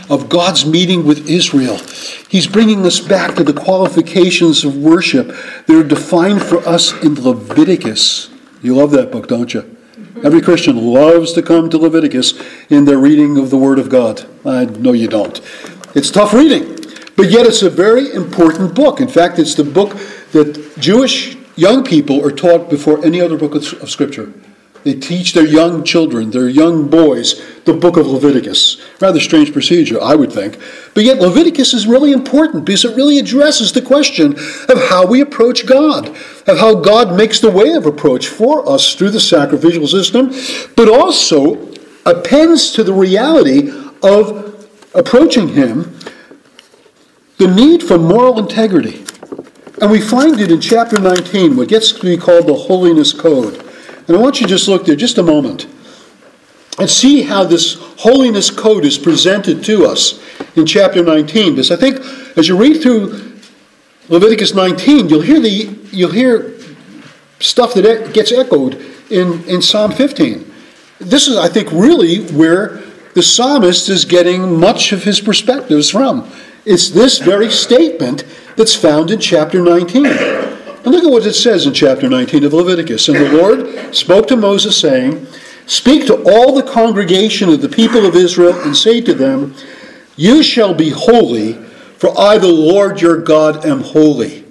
of 0.08 0.28
God's 0.28 0.66
meeting 0.66 1.04
with 1.04 1.28
Israel. 1.28 1.78
He's 2.28 2.46
bringing 2.46 2.84
us 2.84 3.00
back 3.00 3.36
to 3.36 3.44
the 3.44 3.52
qualifications 3.52 4.64
of 4.64 4.76
worship 4.76 5.28
that 5.66 5.70
are 5.70 5.86
defined 5.86 6.42
for 6.42 6.58
us 6.68 6.92
in 7.02 7.14
Leviticus. 7.14 8.30
You 8.62 8.74
love 8.76 8.90
that 8.92 9.10
book, 9.10 9.28
don't 9.28 9.52
you? 9.52 9.76
Every 10.22 10.40
Christian 10.40 10.76
loves 10.76 11.32
to 11.32 11.42
come 11.42 11.68
to 11.70 11.78
Leviticus 11.78 12.34
in 12.70 12.84
their 12.84 12.98
reading 12.98 13.36
of 13.36 13.50
the 13.50 13.58
Word 13.58 13.78
of 13.78 13.88
God. 13.88 14.24
I 14.44 14.64
know 14.64 14.92
you 14.92 15.08
don't. 15.08 15.40
It's 15.94 16.10
tough 16.10 16.32
reading, 16.32 16.76
but 17.16 17.30
yet 17.30 17.46
it's 17.46 17.62
a 17.62 17.70
very 17.70 18.12
important 18.12 18.74
book. 18.74 19.00
In 19.00 19.08
fact, 19.08 19.38
it's 19.38 19.54
the 19.54 19.64
book 19.64 19.96
that 20.32 20.72
Jewish 20.78 21.36
Young 21.56 21.84
people 21.84 22.24
are 22.24 22.32
taught 22.32 22.68
before 22.68 23.04
any 23.04 23.20
other 23.20 23.36
book 23.36 23.54
of, 23.54 23.64
Scripture. 23.88 24.32
They 24.84 24.94
teach 24.94 25.32
their 25.32 25.46
young 25.46 25.82
children, 25.82 26.30
their 26.30 26.48
young 26.48 26.88
boys, 26.88 27.42
the 27.64 27.72
book 27.72 27.96
of 27.96 28.06
Leviticus. 28.06 28.82
Rather 29.00 29.18
strange 29.18 29.50
procedure, 29.50 29.98
I 30.00 30.14
would 30.14 30.30
think. 30.30 30.58
But 30.92 31.04
yet, 31.04 31.20
Leviticus 31.20 31.72
is 31.72 31.86
really 31.86 32.12
important 32.12 32.66
because 32.66 32.84
it 32.84 32.94
really 32.94 33.18
addresses 33.18 33.72
the 33.72 33.80
question 33.80 34.34
of 34.34 34.88
how 34.90 35.06
we 35.06 35.22
approach 35.22 35.64
God, 35.64 36.08
of 36.46 36.58
how 36.58 36.74
God 36.74 37.16
makes 37.16 37.40
the 37.40 37.50
way 37.50 37.72
of 37.72 37.86
approach 37.86 38.28
for 38.28 38.68
us 38.68 38.94
through 38.94 39.10
the 39.10 39.20
sacrificial 39.20 39.86
system, 39.86 40.32
but 40.76 40.90
also 40.90 41.72
appends 42.04 42.70
to 42.72 42.84
the 42.84 42.92
reality 42.92 43.70
of 44.02 44.68
approaching 44.94 45.48
Him 45.48 45.98
the 47.38 47.48
need 47.48 47.82
for 47.82 47.98
moral 47.98 48.38
integrity. 48.38 49.02
And 49.80 49.90
we 49.90 50.00
find 50.00 50.38
it 50.40 50.52
in 50.52 50.60
chapter 50.60 51.00
19, 51.00 51.56
what 51.56 51.68
gets 51.68 51.90
to 51.92 52.02
be 52.02 52.18
called 52.18 52.46
the 52.46 52.54
Holiness 52.54 53.14
Code. 53.14 53.64
And 54.06 54.16
I 54.16 54.20
want 54.20 54.40
you 54.40 54.46
to 54.46 54.52
just 54.52 54.68
look 54.68 54.84
there 54.84 54.96
just 54.96 55.18
a 55.18 55.22
moment 55.22 55.66
and 56.78 56.90
see 56.90 57.22
how 57.22 57.44
this 57.44 57.74
Holiness 57.98 58.50
Code 58.50 58.84
is 58.84 58.98
presented 58.98 59.64
to 59.64 59.86
us 59.86 60.20
in 60.56 60.66
chapter 60.66 61.02
19. 61.02 61.54
Because 61.54 61.70
I 61.70 61.76
think 61.76 62.00
as 62.36 62.48
you 62.48 62.56
read 62.56 62.82
through 62.82 63.32
Leviticus 64.08 64.54
19, 64.54 65.08
you'll 65.08 65.22
hear, 65.22 65.40
the, 65.40 65.78
you'll 65.92 66.10
hear 66.10 66.58
stuff 67.40 67.74
that 67.74 68.12
gets 68.12 68.32
echoed 68.32 68.74
in, 69.10 69.42
in 69.44 69.62
Psalm 69.62 69.92
15. 69.92 70.52
This 70.98 71.28
is, 71.28 71.36
I 71.36 71.48
think, 71.48 71.70
really 71.70 72.24
where 72.32 72.82
the 73.14 73.22
psalmist 73.22 73.88
is 73.88 74.04
getting 74.04 74.58
much 74.58 74.92
of 74.92 75.04
his 75.04 75.20
perspectives 75.20 75.90
from. 75.90 76.30
It's 76.64 76.88
this 76.88 77.18
very 77.18 77.50
statement 77.50 78.24
that's 78.56 78.74
found 78.74 79.10
in 79.10 79.20
chapter 79.20 79.62
19. 79.62 80.04
And 80.84 80.92
look 80.92 81.04
at 81.04 81.10
what 81.10 81.24
it 81.24 81.32
says 81.32 81.66
in 81.66 81.72
chapter 81.72 82.10
19 82.10 82.44
of 82.44 82.52
Leviticus. 82.52 83.08
And 83.08 83.16
the 83.16 83.32
Lord 83.32 83.94
spoke 83.94 84.28
to 84.28 84.36
Moses, 84.36 84.78
saying, 84.78 85.26
Speak 85.66 86.06
to 86.06 86.22
all 86.30 86.54
the 86.54 86.62
congregation 86.62 87.48
of 87.48 87.62
the 87.62 87.70
people 87.70 88.04
of 88.04 88.14
Israel, 88.14 88.52
and 88.60 88.76
say 88.76 89.00
to 89.00 89.14
them, 89.14 89.54
You 90.16 90.42
shall 90.42 90.74
be 90.74 90.90
holy, 90.90 91.54
for 91.96 92.18
I, 92.18 92.36
the 92.36 92.52
Lord 92.52 93.00
your 93.00 93.16
God, 93.16 93.64
am 93.64 93.80
holy. 93.80 94.44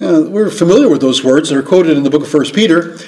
Now, 0.00 0.22
we're 0.22 0.50
familiar 0.50 0.88
with 0.88 1.00
those 1.00 1.22
words 1.22 1.50
that 1.50 1.58
are 1.58 1.62
quoted 1.62 1.96
in 1.96 2.02
the 2.02 2.10
book 2.10 2.22
of 2.22 2.34
1 2.34 2.46
Peter. 2.46 2.98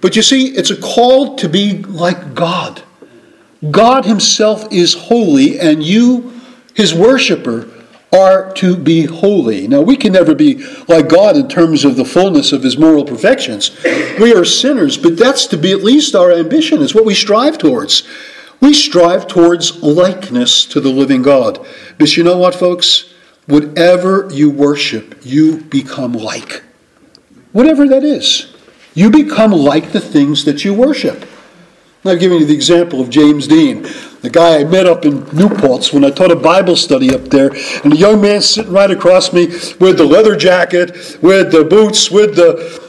But 0.00 0.16
you 0.16 0.22
see, 0.22 0.46
it's 0.56 0.70
a 0.70 0.80
call 0.80 1.36
to 1.36 1.50
be 1.50 1.82
like 1.82 2.34
God. 2.34 2.82
God 3.70 4.06
Himself 4.06 4.72
is 4.72 4.94
holy, 4.94 5.60
and 5.60 5.82
you, 5.82 6.40
His 6.74 6.94
worshiper, 6.94 7.68
are 8.12 8.52
to 8.54 8.76
be 8.76 9.04
holy. 9.06 9.68
Now, 9.68 9.82
we 9.82 9.96
can 9.96 10.12
never 10.12 10.34
be 10.34 10.64
like 10.88 11.08
God 11.08 11.36
in 11.36 11.48
terms 11.48 11.84
of 11.84 11.96
the 11.96 12.04
fullness 12.04 12.52
of 12.52 12.62
his 12.62 12.76
moral 12.76 13.04
perfections. 13.04 13.70
We 14.18 14.34
are 14.34 14.44
sinners, 14.44 14.96
but 14.96 15.16
that's 15.16 15.46
to 15.48 15.56
be 15.56 15.72
at 15.72 15.84
least 15.84 16.14
our 16.14 16.32
ambition, 16.32 16.82
it's 16.82 16.94
what 16.94 17.04
we 17.04 17.14
strive 17.14 17.58
towards. 17.58 18.02
We 18.60 18.74
strive 18.74 19.26
towards 19.26 19.82
likeness 19.82 20.66
to 20.66 20.80
the 20.80 20.90
living 20.90 21.22
God. 21.22 21.64
But 21.98 22.16
you 22.16 22.24
know 22.24 22.36
what, 22.36 22.54
folks? 22.54 23.12
Whatever 23.46 24.28
you 24.30 24.50
worship, 24.50 25.18
you 25.22 25.58
become 25.58 26.12
like. 26.12 26.62
Whatever 27.52 27.88
that 27.88 28.04
is. 28.04 28.54
You 28.94 29.10
become 29.10 29.52
like 29.52 29.92
the 29.92 30.00
things 30.00 30.44
that 30.44 30.64
you 30.64 30.74
worship. 30.74 31.26
I've 32.04 32.20
given 32.20 32.38
you 32.38 32.46
the 32.46 32.54
example 32.54 33.00
of 33.00 33.10
James 33.10 33.46
Dean, 33.46 33.86
the 34.22 34.30
guy 34.30 34.60
I 34.60 34.64
met 34.64 34.86
up 34.86 35.04
in 35.04 35.24
Newport's 35.32 35.92
when 35.92 36.04
I 36.04 36.10
taught 36.10 36.30
a 36.30 36.36
Bible 36.36 36.76
study 36.76 37.14
up 37.14 37.24
there, 37.24 37.50
and 37.84 37.92
a 37.92 37.96
young 37.96 38.20
man 38.20 38.42
sitting 38.42 38.72
right 38.72 38.90
across 38.90 39.32
me 39.32 39.46
with 39.46 39.96
the 39.96 40.04
leather 40.04 40.36
jacket, 40.36 41.18
with 41.22 41.52
the 41.52 41.64
boots, 41.64 42.10
with 42.10 42.36
the 42.36 42.80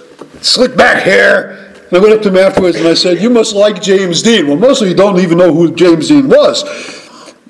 slick 0.42 0.76
back 0.76 1.04
hair. 1.04 1.74
And 1.92 1.98
I 1.98 2.00
went 2.00 2.14
up 2.14 2.22
to 2.24 2.30
him 2.30 2.38
afterwards 2.38 2.78
and 2.78 2.88
I 2.88 2.94
said, 2.94 3.22
You 3.22 3.30
must 3.30 3.54
like 3.54 3.82
James 3.82 4.22
Dean. 4.22 4.48
Well, 4.48 4.58
most 4.58 4.82
of 4.82 4.88
you 4.88 4.94
don't 4.94 5.20
even 5.20 5.38
know 5.38 5.54
who 5.54 5.74
James 5.74 6.08
Dean 6.08 6.28
was. 6.28 6.64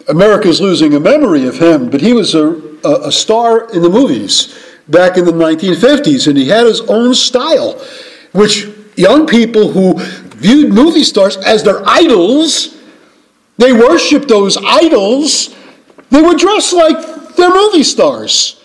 America's 0.10 0.60
losing 0.60 0.94
a 0.96 1.00
memory 1.00 1.48
of 1.48 1.58
him, 1.58 1.90
but 1.90 2.02
he 2.02 2.14
was 2.14 2.36
a, 2.36 2.60
a, 2.84 3.08
a 3.08 3.12
star 3.12 3.72
in 3.72 3.82
the 3.82 3.90
movies 3.90 4.58
back 4.88 5.18
in 5.18 5.26
the 5.26 5.32
1950s, 5.32 6.28
and 6.28 6.38
he 6.38 6.48
had 6.50 6.66
his 6.66 6.82
own 6.82 7.14
style, 7.14 7.80
which 8.34 8.68
young 8.96 9.26
people 9.26 9.72
who 9.72 10.00
viewed 10.36 10.74
movie 10.74 11.04
stars 11.04 11.38
as 11.38 11.64
their 11.64 11.88
idols. 11.88 12.78
They 13.58 13.74
worshiped 13.74 14.28
those 14.28 14.58
idols. 14.58 15.56
They 16.10 16.22
were 16.22 16.36
dressed 16.36 16.74
like 16.74 17.36
their 17.36 17.50
movie 17.50 17.84
stars. 17.84 18.62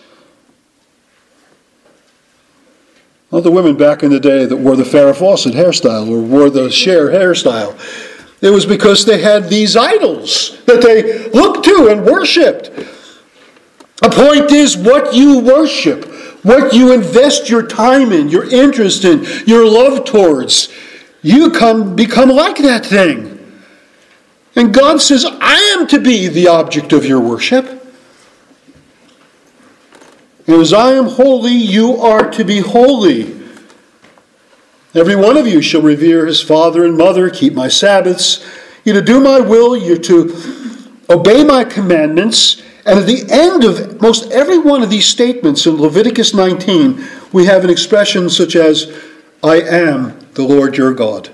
Well, 3.31 3.42
the 3.42 3.51
women 3.51 3.77
back 3.77 4.03
in 4.03 4.11
the 4.11 4.20
day 4.20 4.46
that 4.46 4.57
wore 4.57 4.77
the 4.77 4.85
Farrah 4.85 5.16
Fawcett 5.16 5.55
hairstyle 5.55 6.09
or 6.09 6.20
wore 6.20 6.49
the 6.49 6.70
Cher 6.70 7.09
hairstyle, 7.09 7.77
it 8.40 8.51
was 8.51 8.64
because 8.64 9.05
they 9.05 9.20
had 9.20 9.49
these 9.49 9.77
idols 9.77 10.62
that 10.66 10.81
they 10.81 11.29
looked 11.31 11.64
to 11.64 11.88
and 11.90 12.05
worshiped. 12.05 12.70
The 14.01 14.11
point 14.11 14.53
is 14.53 14.77
what 14.77 15.14
you 15.14 15.40
worship, 15.40 16.05
what 16.44 16.72
you 16.72 16.92
invest 16.92 17.51
your 17.51 17.66
time 17.66 18.12
in, 18.12 18.29
your 18.29 18.49
interest 18.49 19.05
in, 19.05 19.25
your 19.46 19.66
love 19.66 20.05
towards 20.05 20.68
you 21.27 21.51
come 21.51 21.96
become 21.96 22.29
like 22.29 22.57
that 22.59 22.87
thing. 22.87 23.36
And 24.57 24.73
God 24.73 25.03
says, 25.03 25.27
I 25.27 25.77
am 25.79 25.87
to 25.88 26.01
be 26.01 26.29
the 26.29 26.49
object 26.49 26.95
of 26.95 27.05
your 27.05 27.21
worship. 27.21 27.87
As 30.49 30.73
I 30.73 30.92
am 30.95 31.07
holy, 31.07 31.53
you 31.53 31.97
are 31.99 32.31
to 32.31 32.45
be 32.45 32.61
holy. 32.61 33.38
Every 34.95 35.14
one 35.14 35.37
of 35.37 35.47
you 35.47 35.61
shall 35.61 35.83
revere 35.83 36.25
his 36.25 36.40
father 36.40 36.87
and 36.87 36.97
mother, 36.97 37.29
keep 37.29 37.53
my 37.53 37.69
Sabbaths. 37.69 38.45
You're 38.85 38.95
to 38.95 39.03
do 39.03 39.21
my 39.21 39.40
will, 39.40 39.77
you're 39.77 39.99
to 39.99 40.35
obey 41.11 41.45
my 41.45 41.64
commandments. 41.64 42.62
And 42.87 42.99
at 43.01 43.07
the 43.07 43.27
end 43.29 43.64
of 43.64 44.01
most 44.01 44.31
every 44.31 44.59
one 44.59 44.83
of 44.83 44.88
these 44.88 45.07
statements 45.07 45.66
in 45.66 45.77
Leviticus 45.77 46.33
19, 46.33 47.05
we 47.33 47.45
have 47.45 47.64
an 47.64 47.71
expression 47.71 48.31
such 48.31 48.57
as, 48.57 48.90
I 49.42 49.61
am 49.61 50.19
the 50.35 50.45
Lord 50.45 50.79
your 50.79 50.95
God. 50.95 51.29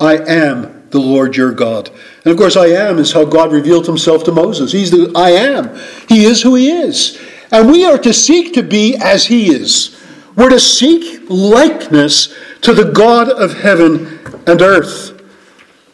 I 0.00 0.16
am 0.16 0.75
the 0.96 1.06
Lord 1.06 1.36
your 1.36 1.52
God. 1.52 1.90
And 2.24 2.32
of 2.32 2.38
course, 2.38 2.56
I 2.56 2.68
am 2.68 2.98
is 2.98 3.12
how 3.12 3.24
God 3.24 3.52
revealed 3.52 3.86
himself 3.86 4.24
to 4.24 4.32
Moses. 4.32 4.72
He's 4.72 4.90
the 4.90 5.12
I 5.14 5.30
am. 5.30 5.76
He 6.08 6.24
is 6.24 6.42
who 6.42 6.54
he 6.54 6.70
is. 6.70 7.20
And 7.52 7.70
we 7.70 7.84
are 7.84 7.98
to 7.98 8.12
seek 8.12 8.54
to 8.54 8.62
be 8.62 8.96
as 8.96 9.26
he 9.26 9.54
is. 9.54 10.02
We're 10.34 10.48
to 10.48 10.60
seek 10.60 11.22
likeness 11.28 12.34
to 12.62 12.72
the 12.72 12.90
God 12.90 13.28
of 13.28 13.54
heaven 13.54 14.18
and 14.46 14.62
earth. 14.62 15.12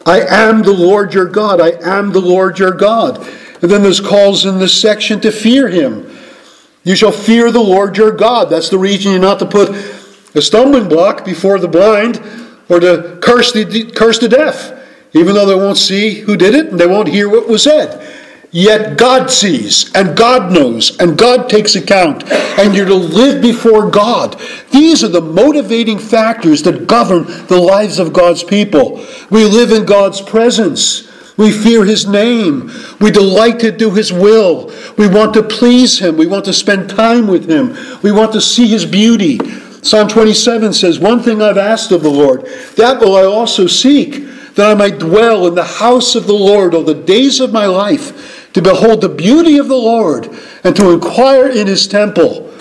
I 0.06 0.20
am 0.20 0.62
the 0.62 0.72
Lord 0.72 1.12
your 1.12 1.26
God. 1.26 1.60
I 1.60 1.72
am 1.82 2.12
the 2.12 2.20
Lord 2.20 2.58
your 2.58 2.72
God. 2.72 3.18
And 3.60 3.70
then 3.70 3.82
there's 3.82 4.00
calls 4.00 4.46
in 4.46 4.58
this 4.58 4.80
section 4.80 5.20
to 5.20 5.30
fear 5.30 5.68
him. 5.68 6.10
You 6.84 6.96
shall 6.96 7.12
fear 7.12 7.52
the 7.52 7.60
Lord 7.60 7.96
your 7.96 8.12
God. 8.12 8.50
That's 8.50 8.68
the 8.68 8.78
reason 8.78 9.12
you're 9.12 9.20
not 9.20 9.38
to 9.38 9.46
put 9.46 9.70
a 10.34 10.42
stumbling 10.42 10.88
block 10.88 11.24
before 11.24 11.58
the 11.58 11.68
blind 11.68 12.20
or 12.68 12.80
to 12.80 13.18
curse 13.22 13.52
the, 13.52 13.90
curse 13.94 14.18
the 14.18 14.28
deaf, 14.28 14.72
even 15.14 15.34
though 15.34 15.46
they 15.46 15.54
won't 15.54 15.78
see 15.78 16.20
who 16.20 16.36
did 16.36 16.54
it 16.54 16.68
and 16.68 16.78
they 16.78 16.86
won't 16.86 17.08
hear 17.08 17.28
what 17.28 17.48
was 17.48 17.64
said. 17.64 18.08
Yet 18.54 18.98
God 18.98 19.30
sees 19.30 19.90
and 19.94 20.14
God 20.14 20.52
knows 20.52 20.98
and 20.98 21.16
God 21.16 21.48
takes 21.48 21.74
account, 21.74 22.30
and 22.30 22.74
you're 22.74 22.86
to 22.86 22.94
live 22.94 23.40
before 23.40 23.90
God. 23.90 24.38
These 24.70 25.02
are 25.02 25.08
the 25.08 25.22
motivating 25.22 25.98
factors 25.98 26.62
that 26.64 26.86
govern 26.86 27.24
the 27.46 27.58
lives 27.58 27.98
of 27.98 28.12
God's 28.12 28.44
people. 28.44 29.04
We 29.30 29.44
live 29.46 29.72
in 29.72 29.86
God's 29.86 30.20
presence. 30.20 31.08
We 31.38 31.50
fear 31.50 31.86
His 31.86 32.06
name. 32.06 32.70
We 33.00 33.10
delight 33.10 33.58
to 33.60 33.72
do 33.72 33.90
His 33.90 34.12
will. 34.12 34.70
We 34.98 35.08
want 35.08 35.32
to 35.34 35.42
please 35.42 35.98
Him. 35.98 36.18
We 36.18 36.26
want 36.26 36.44
to 36.44 36.52
spend 36.52 36.90
time 36.90 37.26
with 37.26 37.48
Him. 37.48 37.74
We 38.02 38.12
want 38.12 38.34
to 38.34 38.40
see 38.42 38.68
His 38.68 38.84
beauty. 38.84 39.38
Psalm 39.82 40.08
27 40.08 40.74
says, 40.74 40.98
One 40.98 41.22
thing 41.22 41.40
I've 41.40 41.56
asked 41.58 41.90
of 41.90 42.02
the 42.02 42.10
Lord, 42.10 42.44
that 42.76 43.00
will 43.00 43.16
I 43.16 43.24
also 43.24 43.66
seek, 43.66 44.28
that 44.54 44.70
I 44.70 44.74
might 44.74 44.98
dwell 44.98 45.46
in 45.46 45.54
the 45.54 45.64
house 45.64 46.14
of 46.14 46.26
the 46.26 46.32
Lord 46.32 46.74
all 46.74 46.82
the 46.82 46.94
days 46.94 47.40
of 47.40 47.52
my 47.52 47.66
life, 47.66 48.50
to 48.52 48.62
behold 48.62 49.00
the 49.00 49.08
beauty 49.08 49.58
of 49.58 49.68
the 49.68 49.74
Lord 49.74 50.28
and 50.62 50.76
to 50.76 50.90
inquire 50.90 51.48
in 51.48 51.66
his 51.66 51.86
temple. 51.88 52.52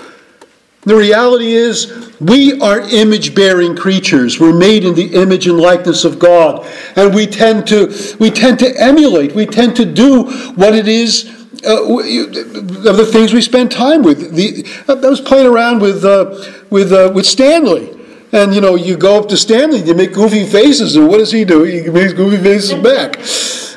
The 0.84 0.96
reality 0.96 1.52
is, 1.52 2.12
we 2.20 2.58
are 2.60 2.80
image 2.80 3.34
bearing 3.34 3.76
creatures. 3.76 4.40
We're 4.40 4.56
made 4.56 4.84
in 4.84 4.94
the 4.94 5.14
image 5.14 5.46
and 5.46 5.58
likeness 5.58 6.04
of 6.04 6.18
God. 6.18 6.66
And 6.96 7.14
we 7.14 7.26
tend 7.26 7.68
to, 7.68 7.94
we 8.18 8.30
tend 8.30 8.58
to 8.60 8.80
emulate, 8.80 9.32
we 9.32 9.46
tend 9.46 9.76
to 9.76 9.84
do 9.84 10.24
what 10.54 10.74
it 10.74 10.88
is 10.88 11.26
uh, 11.64 11.82
of 11.84 12.96
the 12.96 13.08
things 13.12 13.32
we 13.32 13.42
spend 13.42 13.70
time 13.70 14.02
with. 14.02 14.34
The, 14.34 14.66
I 14.88 14.94
was 14.94 15.20
playing 15.20 15.46
around 15.46 15.80
with, 15.80 16.04
uh, 16.04 16.42
with, 16.70 16.92
uh, 16.92 17.12
with 17.14 17.26
Stanley. 17.26 18.01
And 18.32 18.54
you 18.54 18.62
know, 18.62 18.74
you 18.74 18.96
go 18.96 19.18
up 19.20 19.28
to 19.28 19.36
Stanley, 19.36 19.80
you 19.80 19.94
make 19.94 20.14
goofy 20.14 20.46
faces, 20.46 20.96
and 20.96 21.06
what 21.06 21.18
does 21.18 21.30
he 21.30 21.44
do? 21.44 21.64
He 21.64 21.88
makes 21.90 22.14
goofy 22.14 22.42
faces 22.42 22.82
back. 22.82 23.18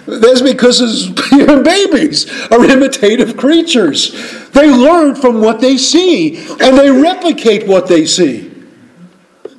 That's 0.07 0.41
because 0.41 0.79
his 0.79 1.09
babies 1.63 2.29
are 2.51 2.63
imitative 2.63 3.35
creatures. 3.35 4.11
They 4.51 4.69
learn 4.69 5.15
from 5.15 5.41
what 5.41 5.59
they 5.59 5.77
see, 5.77 6.37
and 6.61 6.77
they 6.77 6.89
replicate 6.89 7.67
what 7.67 7.87
they 7.87 8.05
see. 8.05 8.51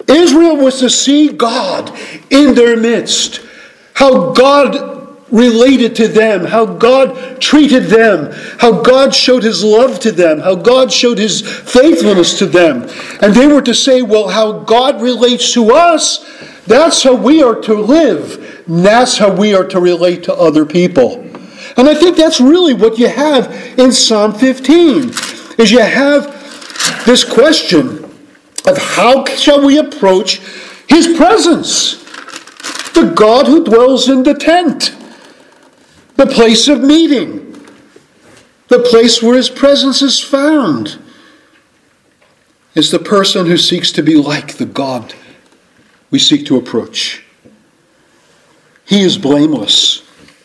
Israel 0.08 0.56
was 0.56 0.78
to 0.80 0.88
see 0.88 1.28
God 1.28 1.92
in 2.30 2.54
their 2.54 2.76
midst. 2.76 3.40
How 3.94 4.32
God 4.32 4.95
related 5.30 5.96
to 5.96 6.08
them, 6.08 6.44
how 6.44 6.64
God 6.64 7.40
treated 7.40 7.84
them, 7.84 8.30
how 8.58 8.82
God 8.82 9.14
showed 9.14 9.42
his 9.42 9.64
love 9.64 9.98
to 10.00 10.12
them, 10.12 10.38
how 10.38 10.54
God 10.54 10.92
showed 10.92 11.18
his 11.18 11.40
faithfulness 11.40 12.38
to 12.38 12.46
them. 12.46 12.88
And 13.20 13.34
they 13.34 13.46
were 13.46 13.62
to 13.62 13.74
say, 13.74 14.02
well, 14.02 14.28
how 14.28 14.60
God 14.60 15.02
relates 15.02 15.52
to 15.54 15.72
us, 15.72 16.24
that's 16.66 17.02
how 17.02 17.14
we 17.14 17.42
are 17.42 17.60
to 17.62 17.74
live. 17.74 18.64
That's 18.68 19.18
how 19.18 19.34
we 19.34 19.54
are 19.54 19.66
to 19.68 19.80
relate 19.80 20.24
to 20.24 20.34
other 20.34 20.64
people. 20.64 21.22
And 21.76 21.88
I 21.88 21.94
think 21.94 22.16
that's 22.16 22.40
really 22.40 22.74
what 22.74 22.98
you 22.98 23.08
have 23.08 23.52
in 23.78 23.92
Psalm 23.92 24.32
15 24.32 25.10
is 25.58 25.70
you 25.70 25.80
have 25.80 27.04
this 27.04 27.24
question 27.24 28.04
of 28.66 28.78
how 28.78 29.24
shall 29.26 29.64
we 29.64 29.78
approach 29.78 30.40
his 30.88 31.16
presence? 31.16 32.02
The 32.94 33.12
God 33.14 33.46
who 33.46 33.64
dwells 33.64 34.08
in 34.08 34.22
the 34.22 34.34
tent 34.34 34.96
the 36.16 36.26
place 36.26 36.68
of 36.68 36.82
meeting, 36.82 37.52
the 38.68 38.80
place 38.80 39.22
where 39.22 39.36
his 39.36 39.50
presence 39.50 40.02
is 40.02 40.20
found, 40.20 40.98
is 42.74 42.90
the 42.90 42.98
person 42.98 43.46
who 43.46 43.56
seeks 43.56 43.90
to 43.92 44.02
be 44.02 44.16
like 44.16 44.54
the 44.54 44.66
God 44.66 45.14
we 46.10 46.18
seek 46.18 46.46
to 46.46 46.56
approach. 46.56 47.24
He 48.84 49.02
is 49.02 49.18
blameless 49.18 50.02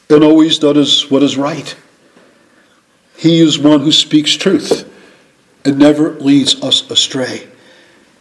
and 0.10 0.24
always 0.24 0.58
does 0.58 1.10
what 1.10 1.24
is 1.24 1.38
right. 1.38 1.76
He 3.16 3.40
is 3.40 3.60
one 3.60 3.82
who 3.82 3.92
speaks 3.92 4.34
truth 4.34 4.92
and 5.64 5.78
never 5.78 6.12
leads 6.20 6.62
us 6.64 6.90
astray. 6.90 7.48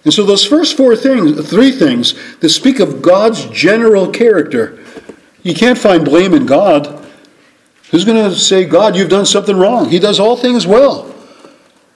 And 0.04 0.12
so 0.12 0.24
those 0.24 0.44
first 0.44 0.76
four 0.76 0.94
things, 0.96 1.48
three 1.48 1.72
things 1.72 2.14
that 2.38 2.50
speak 2.50 2.80
of 2.80 3.02
God's 3.02 3.46
general 3.46 4.10
character, 4.10 4.78
you 5.42 5.54
can't 5.54 5.78
find 5.78 6.04
blame 6.04 6.34
in 6.34 6.46
God. 6.46 6.99
Who's 7.90 8.04
going 8.04 8.22
to 8.30 8.36
say, 8.36 8.64
God, 8.64 8.96
you've 8.96 9.08
done 9.08 9.26
something 9.26 9.56
wrong? 9.56 9.88
He 9.88 9.98
does 9.98 10.20
all 10.20 10.36
things 10.36 10.66
well. 10.66 11.12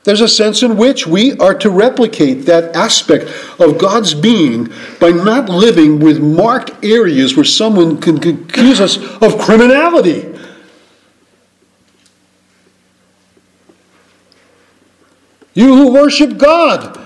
There's 0.03 0.21
a 0.21 0.29
sense 0.29 0.63
in 0.63 0.77
which 0.77 1.07
we 1.07 1.37
are 1.39 1.55
to 1.55 1.71
replicate 1.71 2.45
that 2.47 2.77
aspect 2.77 3.25
of 3.59 3.79
God's 3.79 4.13
being 4.13 4.71
by 5.01 5.11
not 5.11 5.49
living 5.49 5.99
with 5.99 6.21
marked 6.21 6.73
areas 6.85 7.37
where 7.37 7.45
someone 7.45 8.01
can 8.01 8.17
accuse 8.17 8.81
us 8.81 8.99
of 9.23 9.39
criminality. 9.39 10.31
You 15.55 15.75
who 15.75 15.93
worship 15.93 16.37
God, 16.37 17.01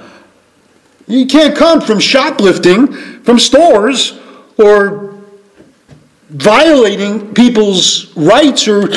you 1.06 1.26
can't 1.26 1.56
come 1.56 1.80
from 1.80 2.00
shoplifting 2.00 3.22
from 3.22 3.38
stores 3.38 4.18
or 4.56 5.17
violating 6.30 7.32
people's 7.32 8.14
rights 8.14 8.68
or 8.68 8.88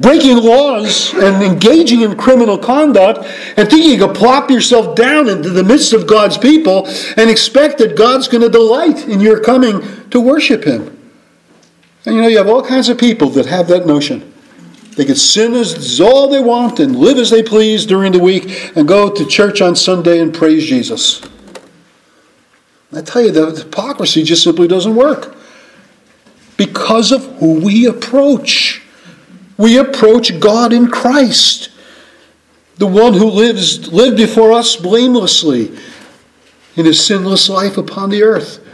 breaking 0.00 0.36
laws 0.36 1.14
and 1.14 1.42
engaging 1.42 2.02
in 2.02 2.14
criminal 2.16 2.58
conduct 2.58 3.20
and 3.56 3.70
thinking 3.70 3.90
you 3.90 3.98
can 3.98 4.12
plop 4.14 4.50
yourself 4.50 4.94
down 4.94 5.28
into 5.28 5.48
the 5.48 5.64
midst 5.64 5.94
of 5.94 6.06
God's 6.06 6.36
people 6.36 6.86
and 7.16 7.30
expect 7.30 7.78
that 7.78 7.96
God's 7.96 8.28
going 8.28 8.42
to 8.42 8.50
delight 8.50 9.08
in 9.08 9.20
your 9.20 9.40
coming 9.40 9.80
to 10.10 10.20
worship 10.20 10.64
Him. 10.64 10.82
And 12.04 12.16
you 12.16 12.22
know, 12.22 12.28
you 12.28 12.36
have 12.36 12.48
all 12.48 12.62
kinds 12.62 12.90
of 12.90 12.98
people 12.98 13.30
that 13.30 13.46
have 13.46 13.66
that 13.68 13.86
notion. 13.86 14.32
They 14.96 15.06
can 15.06 15.16
sin 15.16 15.54
as 15.54 16.00
all 16.00 16.28
they 16.28 16.40
want 16.40 16.80
and 16.80 16.94
live 16.94 17.16
as 17.16 17.30
they 17.30 17.42
please 17.42 17.86
during 17.86 18.12
the 18.12 18.18
week 18.18 18.76
and 18.76 18.86
go 18.86 19.10
to 19.10 19.26
church 19.26 19.62
on 19.62 19.74
Sunday 19.74 20.20
and 20.20 20.34
praise 20.34 20.66
Jesus. 20.66 21.22
I 22.92 23.00
tell 23.00 23.22
you, 23.22 23.32
the 23.32 23.50
hypocrisy 23.50 24.22
just 24.22 24.44
simply 24.44 24.68
doesn't 24.68 24.94
work 24.94 25.34
because 26.56 27.12
of 27.12 27.24
who 27.38 27.64
we 27.64 27.86
approach. 27.86 28.82
We 29.56 29.78
approach 29.78 30.40
God 30.40 30.72
in 30.72 30.88
Christ, 30.88 31.70
the 32.76 32.86
one 32.86 33.14
who 33.14 33.30
lives 33.30 33.92
lived 33.92 34.16
before 34.16 34.52
us 34.52 34.76
blamelessly 34.76 35.76
in 36.76 36.86
his 36.86 37.04
sinless 37.04 37.48
life 37.48 37.76
upon 37.78 38.10
the 38.10 38.22
earth, 38.22 38.64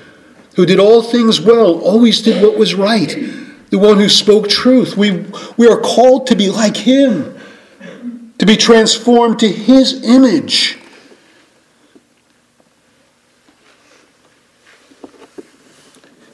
who 0.57 0.65
did 0.65 0.81
all 0.81 1.03
things 1.03 1.41
well, 1.41 1.79
always 1.81 2.23
did 2.23 2.43
what 2.43 2.59
was 2.59 2.75
right, 2.75 3.15
the 3.69 3.79
one 3.79 3.99
who 3.99 4.09
spoke 4.09 4.49
truth. 4.49 4.97
We, 4.97 5.27
we 5.57 5.69
are 5.69 5.81
called 5.81 6.27
to 6.29 6.35
be 6.35 6.49
like 6.49 6.77
him, 6.77 7.39
to 8.39 8.47
be 8.47 8.57
transformed 8.57 9.39
to 9.41 9.49
his 9.49 10.03
image. 10.03 10.80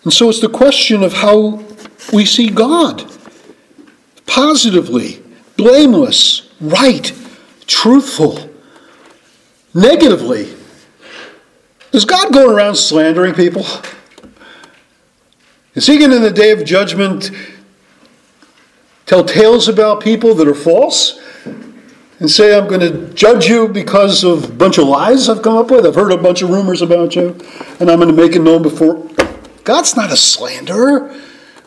And 0.07 0.13
so 0.13 0.29
it's 0.29 0.41
the 0.41 0.49
question 0.49 1.03
of 1.03 1.15
how 1.15 1.65
we 2.13 2.25
see 2.25 2.49
God 2.49 3.11
positively, 4.25 5.21
blameless, 5.57 6.49
right, 6.61 7.13
truthful. 7.67 8.49
Negatively, 9.75 10.55
is 11.93 12.05
God 12.05 12.33
going 12.33 12.55
around 12.55 12.77
slandering 12.77 13.35
people? 13.35 13.67
Is 15.75 15.89
he 15.89 15.99
going 15.99 16.13
in 16.13 16.23
the 16.23 16.31
day 16.31 16.53
of 16.53 16.65
judgment 16.65 17.33
tell 19.07 19.25
tales 19.25 19.67
about 19.67 20.01
people 20.01 20.35
that 20.35 20.47
are 20.47 20.55
false 20.55 21.21
and 22.21 22.31
say, 22.31 22.57
I'm 22.57 22.69
going 22.69 22.81
to 22.81 23.13
judge 23.13 23.47
you 23.47 23.67
because 23.67 24.23
of 24.23 24.51
a 24.51 24.53
bunch 24.53 24.79
of 24.79 24.87
lies 24.87 25.29
I've 25.29 25.43
come 25.43 25.57
up 25.57 25.69
with? 25.69 25.85
I've 25.85 25.97
heard 25.97 26.13
a 26.13 26.17
bunch 26.17 26.43
of 26.43 26.51
rumors 26.51 26.81
about 26.81 27.17
you, 27.17 27.37
and 27.81 27.91
I'm 27.91 27.99
going 27.99 28.07
to 28.09 28.15
make 28.15 28.37
it 28.37 28.41
known 28.41 28.63
before 28.63 29.16
God's 29.67 29.97
not 29.97 30.13
a 30.13 30.17
slanderer. 30.17 31.21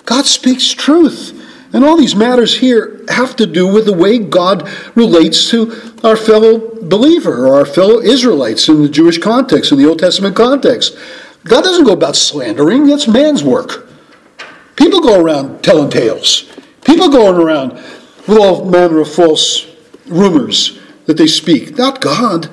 God 0.06 0.26
speaks 0.26 0.72
truth. 0.72 1.36
And 1.74 1.84
all 1.84 1.98
these 1.98 2.16
matters 2.16 2.58
here 2.58 3.02
have 3.10 3.36
to 3.36 3.46
do 3.46 3.72
with 3.72 3.86
the 3.86 3.94
way 3.94 4.18
God 4.18 4.68
relates 4.96 5.52
to 5.52 5.94
our 6.04 6.16
fellow 6.16 6.82
believer 6.82 7.46
or 7.46 7.56
our 7.56 7.66
fellow 7.66 8.00
Israelites 8.00 8.70
in 8.70 8.82
the 8.82 8.90
Jewish 8.90 9.20
context, 9.20 9.74
in 9.74 9.78
the 9.78 9.86
Old 9.86 10.00
Testament 10.00 10.36
context. 10.36 10.98
God 11.44 11.64
doesn't 11.64 11.84
go 11.84 11.92
about 11.92 12.16
slandering, 12.16 12.88
that's 12.88 13.08
man's 13.08 13.44
work. 13.44 13.90
People 14.78 15.02
go 15.02 15.22
around 15.22 15.62
telling 15.62 15.90
tales. 15.90 16.50
People 16.86 17.10
going 17.10 17.36
around 17.36 17.74
with 18.28 18.38
all 18.40 18.64
manner 18.64 19.02
of 19.02 19.14
false 19.14 19.68
rumors 20.08 20.80
that 21.06 21.18
they 21.18 21.28
speak. 21.28 21.78
Not 21.78 22.00
God. 22.00 22.50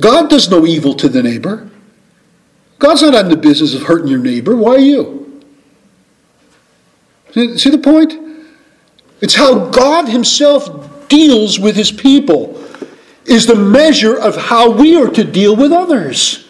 God 0.00 0.28
does 0.28 0.50
no 0.50 0.66
evil 0.66 0.94
to 0.94 1.08
the 1.08 1.22
neighbor. 1.22 1.70
God's 2.78 3.02
not 3.02 3.24
in 3.24 3.30
the 3.30 3.36
business 3.36 3.74
of 3.74 3.82
hurting 3.82 4.08
your 4.08 4.20
neighbor. 4.20 4.56
Why 4.56 4.74
are 4.74 4.78
you? 4.78 5.42
See, 7.32 7.70
the 7.70 7.78
point? 7.78 8.14
It's 9.20 9.34
how 9.34 9.68
God 9.70 10.08
Himself 10.08 11.08
deals 11.08 11.58
with 11.58 11.76
His 11.76 11.90
people, 11.90 12.64
is 13.24 13.46
the 13.46 13.54
measure 13.54 14.16
of 14.18 14.36
how 14.36 14.70
we 14.70 14.96
are 14.96 15.08
to 15.08 15.24
deal 15.24 15.56
with 15.56 15.72
others. 15.72 16.46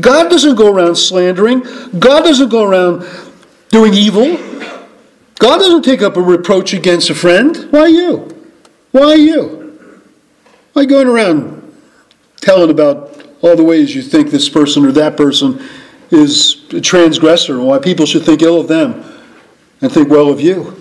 God 0.00 0.28
doesn't 0.28 0.56
go 0.56 0.72
around 0.72 0.96
slandering, 0.96 1.60
God 1.98 2.22
doesn't 2.22 2.48
go 2.48 2.64
around 2.64 3.06
doing 3.70 3.94
evil. 3.94 4.38
God 5.38 5.58
doesn't 5.58 5.82
take 5.82 6.00
up 6.00 6.16
a 6.16 6.22
reproach 6.22 6.72
against 6.74 7.10
a 7.10 7.14
friend. 7.14 7.68
Why 7.70 7.86
you? 7.86 8.46
Why 8.92 9.14
you? 9.14 10.00
Why 10.72 10.84
going 10.84 11.08
around 11.08 11.74
telling 12.40 12.70
about 12.70 13.13
all 13.44 13.56
the 13.56 13.62
ways 13.62 13.94
you 13.94 14.00
think 14.00 14.30
this 14.30 14.48
person 14.48 14.86
or 14.86 14.92
that 14.92 15.18
person 15.18 15.62
is 16.10 16.64
a 16.72 16.80
transgressor 16.80 17.54
and 17.54 17.66
why 17.66 17.78
people 17.78 18.06
should 18.06 18.24
think 18.24 18.40
ill 18.40 18.58
of 18.58 18.68
them 18.68 19.04
and 19.82 19.92
think 19.92 20.08
well 20.08 20.30
of 20.30 20.40
you. 20.40 20.80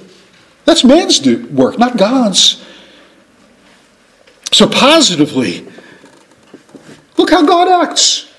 That's 0.63 0.85
man's 0.85 1.19
do- 1.19 1.45
work, 1.47 1.77
not 1.77 1.97
God's. 1.97 2.65
So, 4.53 4.69
positively, 4.69 5.67
look 7.17 7.31
how 7.31 7.45
God 7.45 7.67
acts 7.67 8.31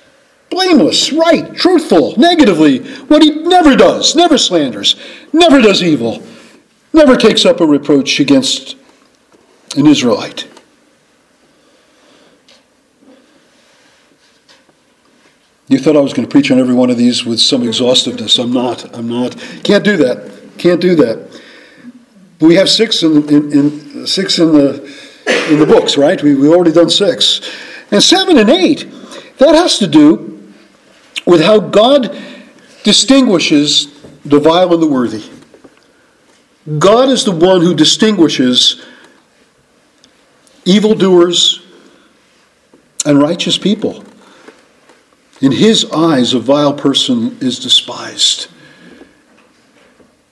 blameless, 0.49 1.13
right, 1.13 1.55
truthful. 1.55 2.17
Negatively, 2.17 2.79
what 3.05 3.23
he 3.23 3.31
never 3.31 3.77
does, 3.77 4.15
never 4.17 4.39
slanders, 4.39 4.97
never 5.35 5.61
does 5.61 5.83
evil, 5.83 6.23
never 6.95 7.17
takes 7.17 7.45
up 7.45 7.61
a 7.61 7.67
reproach 7.67 8.21
against 8.21 8.77
an 9.77 9.87
Israelite. 9.87 10.49
You 15.69 15.79
thought 15.79 15.97
I 15.97 16.01
was 16.01 16.13
going 16.13 16.29
to 16.29 16.31
preach 16.31 16.51
on 16.51 16.59
every 16.59 16.75
one 16.75 16.91
of 16.91 16.99
these 16.99 17.25
with 17.25 17.41
some 17.41 17.63
exhaustiveness. 17.63 18.39
I'm 18.39 18.53
not. 18.53 18.95
I'm 18.95 19.09
not. 19.09 19.37
Can't 19.63 19.85
do 19.85 19.97
that. 19.97 20.31
Can't 20.59 20.81
do 20.81 20.95
that. 20.97 21.41
But 22.39 22.47
We 22.47 22.57
have 22.57 22.69
six 22.69 23.03
in, 23.03 23.29
in, 23.29 23.53
in 23.53 24.07
six 24.07 24.39
in 24.39 24.53
the 24.53 25.05
in 25.49 25.59
the 25.59 25.67
books, 25.67 25.97
right? 25.97 26.23
We, 26.23 26.35
we've 26.35 26.51
already 26.51 26.73
done 26.73 26.91
six. 26.91 27.41
And 27.91 28.03
seven 28.03 28.39
and 28.39 28.51
eight, 28.51 28.87
that 29.39 29.55
has 29.55 29.79
to 29.79 29.87
do 29.87 30.53
with 31.27 31.43
how 31.43 31.61
God 31.61 32.17
distinguishes 32.83 34.03
the 34.25 34.39
vile 34.39 34.73
and 34.75 34.83
the 34.83 34.87
worthy. 34.87 35.25
God 36.79 37.09
is 37.09 37.25
the 37.25 37.33
one 37.33 37.61
who 37.61 37.75
distinguishes 37.75 38.85
evildoers 40.65 41.63
and 43.07 43.21
righteous 43.21 43.59
people. 43.59 44.05
In 45.45 45.53
his 45.53 45.85
eyes, 45.93 46.33
a 46.33 46.41
vile 46.41 46.73
person 46.73 47.37
is 47.43 47.59
despised. 47.59 48.49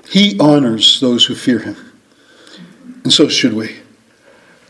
He 0.08 0.38
honors 0.40 1.00
those 1.00 1.26
who 1.26 1.34
fear 1.34 1.58
him. 1.58 1.76
And 3.04 3.12
so 3.12 3.28
should 3.28 3.52
we. 3.52 3.76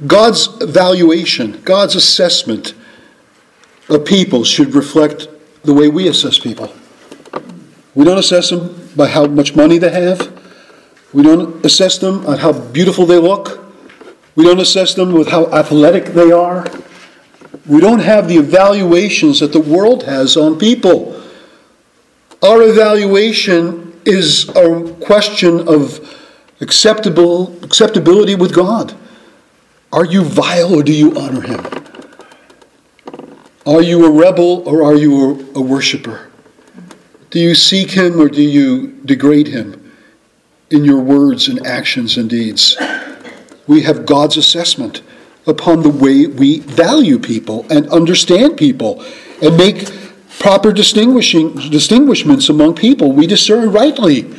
God's 0.05 0.49
valuation, 0.49 1.63
God's 1.63 1.95
assessment 1.95 2.75
of 3.89 4.05
people 4.05 4.43
should 4.43 4.75
reflect 4.75 5.29
the 5.63 5.75
way 5.75 5.87
we 5.87 6.09
assess 6.09 6.41
people. 6.41 6.75
We 7.95 8.05
don't 8.05 8.19
assess 8.19 8.51
them 8.51 8.91
by 8.97 9.07
how 9.07 9.27
much 9.27 9.55
money 9.55 9.79
they 9.79 9.91
have. 9.91 10.43
We 11.13 11.23
don't 11.23 11.65
assess 11.65 11.99
them 11.99 12.27
on 12.27 12.39
how 12.39 12.53
beautiful 12.53 13.07
they 13.07 13.19
look. 13.19 13.65
We 14.35 14.43
don't 14.43 14.59
assess 14.59 14.95
them 14.95 15.13
with 15.13 15.29
how 15.29 15.47
athletic 15.53 16.07
they 16.07 16.33
are. 16.33 16.67
We 17.67 17.81
don't 17.81 18.01
have 18.01 18.29
the 18.29 18.37
evaluations 18.37 19.41
that 19.41 19.53
the 19.53 19.61
world 19.61 20.03
has 20.05 20.37
on 20.37 20.59
people. 20.59 21.21
Our 22.43 22.63
evaluation 22.63 24.01
is 24.05 24.49
a 24.51 24.93
question 25.05 25.69
of 25.69 26.19
acceptable 26.61 27.57
acceptability 27.63 28.35
with 28.35 28.55
God. 28.55 28.95
Are 29.93 30.05
you 30.05 30.25
vile 30.25 30.75
or 30.75 30.83
do 30.83 30.93
you 30.93 31.17
honor 31.17 31.43
him? 31.43 31.65
Are 33.65 33.83
you 33.83 34.07
a 34.07 34.11
rebel 34.11 34.69
or 34.69 34.83
are 34.83 34.97
you 34.97 35.15
a, 35.55 35.59
a 35.59 35.63
worshiper? 35.63 36.31
Do 37.31 37.39
you 37.39 37.55
seek 37.55 37.93
him 37.93 38.21
or 38.21 38.29
do 38.29 38.43
you 38.43 38.89
degrade 39.05 39.49
him 39.49 39.93
in 40.71 40.85
your 40.85 41.01
words 41.01 41.47
and 41.47 41.65
actions 41.65 42.17
and 42.17 42.29
deeds? 42.29 42.77
We 43.69 43.83
have 43.83 44.05
God's 44.05 44.37
assessment 44.37 45.03
upon 45.47 45.83
the 45.83 45.91
way 45.91 46.27
we 46.27 46.61
value 46.61 47.19
people 47.19 47.67
and 47.71 47.89
understand 47.89 48.57
people 48.57 49.05
and 49.41 49.57
make 49.57 49.91
proper 50.39 50.73
distinguishing 50.73 51.55
distinguishments 51.71 52.49
among 52.49 52.75
people. 52.75 53.13
We 53.13 53.27
discern 53.27 53.73
rightly 53.73 54.33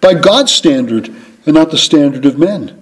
by 0.00 0.14
God's 0.14 0.52
standard 0.52 1.08
and 1.44 1.54
not 1.54 1.70
the 1.70 1.78
standard 1.78 2.24
of 2.24 2.38
men. 2.38 2.74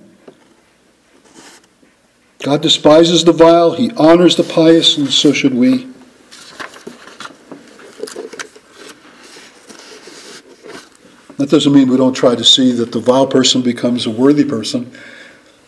God 2.43 2.63
despises 2.63 3.25
the 3.25 3.33
vile, 3.33 3.73
he 3.73 3.91
honors 3.93 4.37
the 4.37 4.45
pious, 4.45 4.99
and 4.99 5.11
so 5.11 5.33
should 5.33 5.55
we. 5.55 5.89
That 11.39 11.51
doesn't 11.51 11.73
mean 11.73 11.89
we 11.89 11.97
don't 11.97 12.15
try 12.15 12.35
to 12.35 12.45
see 12.45 12.73
that 12.73 12.93
the 12.93 13.01
vile 13.01 13.27
person 13.27 13.63
becomes 13.63 14.07
a 14.07 14.11
worthy 14.11 14.45
person 14.45 14.91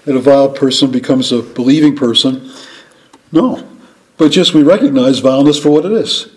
that 0.08 0.16
a 0.16 0.20
vile 0.20 0.48
person 0.48 0.90
becomes 0.90 1.32
a 1.32 1.42
believing 1.42 1.94
person. 1.94 2.50
No. 3.30 3.68
But 4.16 4.32
just 4.32 4.54
we 4.54 4.62
recognize 4.62 5.18
vileness 5.18 5.62
for 5.62 5.68
what 5.68 5.84
it 5.84 5.92
is. 5.92 6.30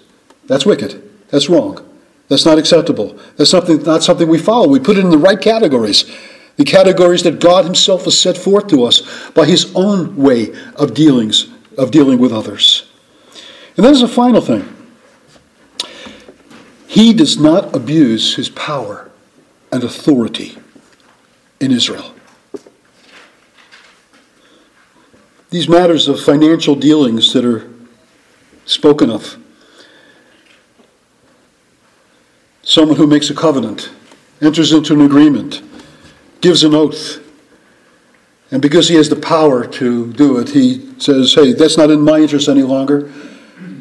That's 0.45 0.65
wicked. 0.65 1.01
That's 1.29 1.47
wrong. 1.47 1.87
That's 2.27 2.45
not 2.45 2.57
acceptable. 2.57 3.17
That's 3.37 3.49
something, 3.49 3.81
not 3.83 4.03
something 4.03 4.27
we 4.27 4.39
follow. 4.39 4.67
We 4.67 4.81
put 4.81 4.97
it 4.97 5.05
in 5.05 5.09
the 5.09 5.17
right 5.17 5.39
categories. 5.39 6.03
The 6.57 6.65
categories 6.65 7.23
that 7.23 7.39
God 7.39 7.63
Himself 7.63 8.03
has 8.03 8.19
set 8.19 8.37
forth 8.37 8.67
to 8.67 8.83
us 8.83 9.29
by 9.29 9.45
His 9.45 9.71
own 9.73 10.17
way 10.17 10.53
of 10.75 10.93
dealings, 10.93 11.49
of 11.77 11.91
dealing 11.91 12.19
with 12.19 12.33
others. 12.33 12.91
And 13.77 13.85
then 13.85 13.93
there's 13.93 14.01
a 14.01 14.07
final 14.09 14.41
thing. 14.41 14.67
He 16.87 17.13
does 17.13 17.39
not 17.39 17.73
abuse 17.73 18.35
his 18.35 18.49
power 18.49 19.09
and 19.71 19.81
authority 19.81 20.57
in 21.61 21.71
Israel. 21.71 22.13
These 25.51 25.67
matters 25.67 26.07
of 26.07 26.19
financial 26.21 26.75
dealings 26.75 27.33
that 27.33 27.43
are 27.43 27.69
spoken 28.65 29.11
of. 29.11 29.37
Someone 32.63 32.95
who 32.95 33.05
makes 33.05 33.29
a 33.29 33.35
covenant, 33.35 33.91
enters 34.41 34.71
into 34.71 34.93
an 34.93 35.01
agreement, 35.01 35.61
gives 36.39 36.63
an 36.63 36.73
oath, 36.73 37.19
and 38.49 38.61
because 38.61 38.87
he 38.87 38.95
has 38.95 39.09
the 39.09 39.15
power 39.17 39.67
to 39.67 40.13
do 40.13 40.37
it, 40.37 40.49
he 40.49 40.89
says, 40.99 41.33
Hey, 41.33 41.51
that's 41.51 41.77
not 41.77 41.89
in 41.89 42.01
my 42.01 42.19
interest 42.19 42.47
any 42.47 42.63
longer. 42.63 43.11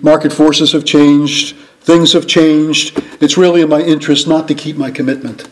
Market 0.02 0.32
forces 0.32 0.72
have 0.72 0.84
changed, 0.84 1.56
things 1.82 2.12
have 2.14 2.26
changed. 2.26 3.00
It's 3.20 3.36
really 3.36 3.62
in 3.62 3.68
my 3.68 3.80
interest 3.80 4.26
not 4.26 4.48
to 4.48 4.54
keep 4.54 4.76
my 4.76 4.90
commitment. 4.90 5.48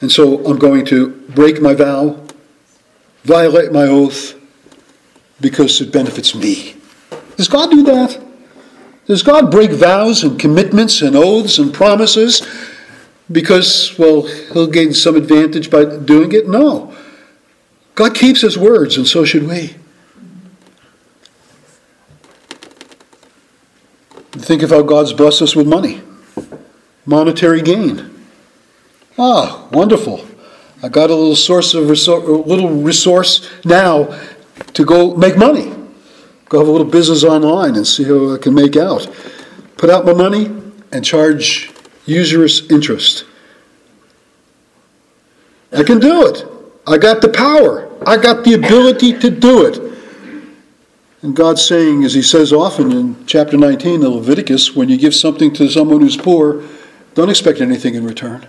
And 0.00 0.10
so 0.10 0.44
I'm 0.46 0.58
going 0.58 0.86
to 0.86 1.10
break 1.30 1.60
my 1.60 1.74
vow, 1.74 2.23
violate 3.24 3.72
my 3.72 3.84
oath, 3.84 4.34
because 5.40 5.80
it 5.80 5.92
benefits 5.92 6.34
me. 6.34 6.76
Does 7.36 7.48
God 7.48 7.70
do 7.70 7.82
that? 7.84 8.22
Does 9.06 9.22
God 9.22 9.50
break 9.50 9.70
vows 9.72 10.22
and 10.24 10.38
commitments 10.38 11.02
and 11.02 11.14
oaths 11.16 11.58
and 11.58 11.74
promises 11.74 12.46
because, 13.30 13.94
well, 13.98 14.22
he'll 14.52 14.66
gain 14.66 14.94
some 14.94 15.16
advantage 15.16 15.70
by 15.70 15.84
doing 15.84 16.32
it? 16.32 16.48
No. 16.48 16.96
God 17.94 18.14
keeps 18.14 18.40
his 18.40 18.56
words, 18.56 18.96
and 18.96 19.06
so 19.06 19.24
should 19.24 19.46
we. 19.46 19.74
Think 24.32 24.62
of 24.62 24.70
how 24.70 24.82
God's 24.82 25.12
blessed 25.12 25.42
us 25.42 25.56
with 25.56 25.66
money, 25.66 26.02
monetary 27.06 27.62
gain. 27.62 28.10
Ah, 29.18 29.68
wonderful. 29.70 30.26
I 30.84 30.88
got 30.90 31.08
a 31.08 31.14
little 31.14 31.34
source 31.34 31.72
of 31.72 31.84
resor- 31.84 32.46
little 32.46 32.68
resource 32.68 33.50
now 33.64 34.20
to 34.74 34.84
go 34.84 35.16
make 35.16 35.34
money. 35.34 35.72
Go 36.50 36.58
have 36.58 36.68
a 36.68 36.70
little 36.70 36.86
business 36.86 37.24
online 37.24 37.76
and 37.76 37.86
see 37.86 38.04
how 38.04 38.34
I 38.34 38.36
can 38.36 38.52
make 38.52 38.76
out. 38.76 39.08
Put 39.78 39.88
out 39.88 40.04
my 40.04 40.12
money 40.12 40.54
and 40.92 41.02
charge 41.02 41.72
usurious 42.04 42.70
interest. 42.70 43.24
I 45.72 45.84
can 45.84 46.00
do 46.00 46.26
it. 46.26 46.44
I 46.86 46.98
got 46.98 47.22
the 47.22 47.30
power. 47.30 47.90
I 48.06 48.18
got 48.18 48.44
the 48.44 48.52
ability 48.52 49.18
to 49.20 49.30
do 49.30 49.64
it. 49.64 49.80
And 51.22 51.34
God's 51.34 51.64
saying, 51.64 52.04
as 52.04 52.12
He 52.12 52.20
says 52.20 52.52
often 52.52 52.92
in 52.92 53.24
chapter 53.24 53.56
19 53.56 54.04
of 54.04 54.12
Leviticus, 54.12 54.76
when 54.76 54.90
you 54.90 54.98
give 54.98 55.14
something 55.14 55.50
to 55.54 55.70
someone 55.70 56.02
who's 56.02 56.18
poor, 56.18 56.62
don't 57.14 57.30
expect 57.30 57.62
anything 57.62 57.94
in 57.94 58.04
return. 58.04 58.46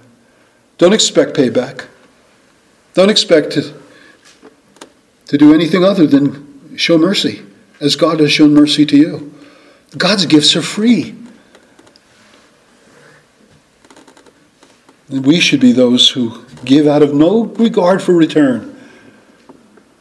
Don't 0.78 0.92
expect 0.92 1.38
payback. 1.38 1.86
Don't 2.96 3.10
expect 3.10 3.52
to, 3.52 3.74
to 5.28 5.38
do 5.38 5.54
anything 5.54 5.84
other 5.84 6.08
than 6.08 6.78
show 6.78 6.98
mercy, 6.98 7.44
as 7.82 7.98
God 7.98 8.22
has 8.22 8.32
shown 8.32 8.54
mercy 8.54 8.86
to 8.86 8.98
you. 8.98 9.34
God's 9.98 10.26
gifts 10.26 10.56
are 10.56 10.62
free. 10.62 11.14
And 15.10 15.26
we 15.26 15.40
should 15.42 15.60
be 15.60 15.74
those 15.74 16.10
who 16.10 16.46
give 16.64 16.88
out 16.88 17.04
of 17.04 17.14
no 17.14 17.44
regard 17.46 18.02
for 18.02 18.14
return. 18.14 18.72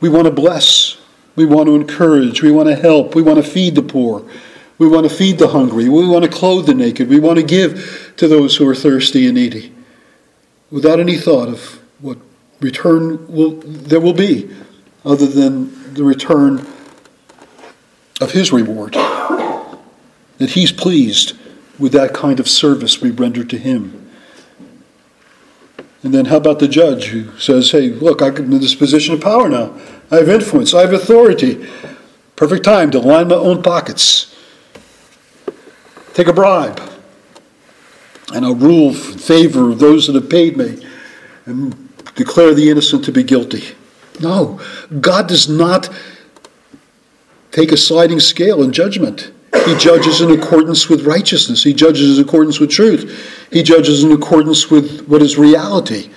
We 0.01 0.09
want 0.09 0.26
to 0.26 0.30
bless. 0.30 0.97
We 1.34 1.45
want 1.45 1.66
to 1.66 1.74
encourage. 1.74 2.42
We 2.42 2.53
want 2.53 2.68
to 2.68 2.76
help. 2.76 3.16
We 3.16 3.22
want 3.22 3.45
to 3.45 3.51
feed 3.51 3.74
the 3.74 3.82
poor. 3.82 4.24
We 4.78 4.86
want 4.86 5.09
to 5.09 5.14
feed 5.14 5.38
the 5.38 5.49
hungry. 5.49 5.88
We 5.88 6.07
want 6.07 6.24
to 6.24 6.30
clothe 6.30 6.66
the 6.66 6.74
naked. 6.74 7.09
We 7.09 7.18
want 7.18 7.38
to 7.38 7.45
give 7.45 8.14
to 8.18 8.28
those 8.28 8.57
who 8.57 8.68
are 8.68 8.74
thirsty 8.74 9.26
and 9.26 9.34
needy 9.34 9.74
without 10.70 11.01
any 11.01 11.18
thought 11.18 11.49
of 11.49 11.80
what 12.01 12.18
return 12.65 13.29
will, 13.29 13.61
there 13.61 14.01
will 14.01 14.15
be 14.15 14.51
other 15.05 15.27
than 15.27 15.95
the 15.95 16.03
return 16.03 16.67
of 18.21 18.33
his 18.33 18.53
reward. 18.53 18.95
That 20.39 20.51
he's 20.51 20.73
pleased 20.73 21.37
with 21.79 21.93
that 21.93 22.15
kind 22.15 22.41
of 22.41 22.49
service 22.49 23.01
we 23.01 23.11
render 23.11 23.45
to 23.45 23.59
him. 23.59 24.11
And 26.03 26.12
then 26.12 26.27
how 26.27 26.37
about 26.37 26.59
the 26.59 26.69
judge 26.69 27.07
who 27.07 27.39
says, 27.39 27.71
hey, 27.71 27.91
look, 27.91 28.23
I'm 28.23 28.37
in 28.37 28.61
this 28.61 28.75
position 28.75 29.15
of 29.15 29.21
power 29.21 29.49
now. 29.49 29.79
I 30.11 30.17
have 30.17 30.29
influence, 30.29 30.75
I 30.75 30.81
have 30.81 30.93
authority. 30.93 31.67
Perfect 32.37 32.65
time 32.65 32.91
to 32.91 32.99
line 32.99 33.29
my 33.29 33.37
own 33.37 33.62
pockets. 33.62 34.35
Take 36.15 36.29
a 36.29 36.33
bribe. 36.33 36.81
And 38.33 38.45
I'll 38.45 38.55
rule 38.55 38.89
in 38.89 39.19
favor 39.19 39.71
of 39.71 39.79
those 39.79 40.07
that 40.07 40.15
have 40.15 40.31
paid 40.31 40.57
me 40.57 40.85
and 41.47 41.84
declare 42.15 42.55
the 42.55 42.71
innocent 42.71 43.05
to 43.05 43.12
be 43.12 43.23
guilty. 43.23 43.75
No, 44.21 44.61
God 45.01 45.29
does 45.29 45.49
not 45.49 45.89
take 47.51 47.73
a 47.73 47.77
sliding 47.77 48.21
scale 48.21 48.62
in 48.62 48.73
judgment. 48.73 49.33
He 49.67 49.77
judges 49.77 50.21
in 50.21 50.31
accordance 50.31 50.89
with 50.89 51.07
righteousness. 51.07 51.62
He 51.62 51.73
judges 51.73 52.19
in 52.19 52.25
accordance 52.25 52.61
with 52.61 52.71
truth. 52.71 53.49
He 53.51 53.62
judges 53.62 54.05
in 54.05 54.12
accordance 54.12 54.71
with 54.71 55.07
what 55.07 55.23
is 55.23 55.39
reality. 55.39 56.11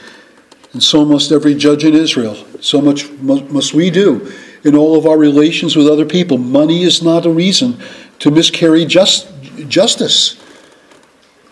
And 0.74 0.84
so 0.84 1.06
must 1.06 1.32
every 1.32 1.56
judge 1.56 1.84
in 1.84 1.94
Israel. 1.94 2.36
So 2.62 2.82
much 2.82 3.10
must 3.12 3.74
we 3.74 3.90
do 3.90 4.32
in 4.64 4.76
all 4.76 4.98
of 4.98 5.06
our 5.06 5.18
relations 5.18 5.76
with 5.76 5.88
other 5.88 6.06
people. 6.06 6.38
Money 6.38 6.84
is 6.84 7.02
not 7.02 7.26
a 7.26 7.30
reason 7.30 7.80
to 8.20 8.32
miscarry 8.32 8.86
just, 8.86 9.32
justice. 9.68 10.44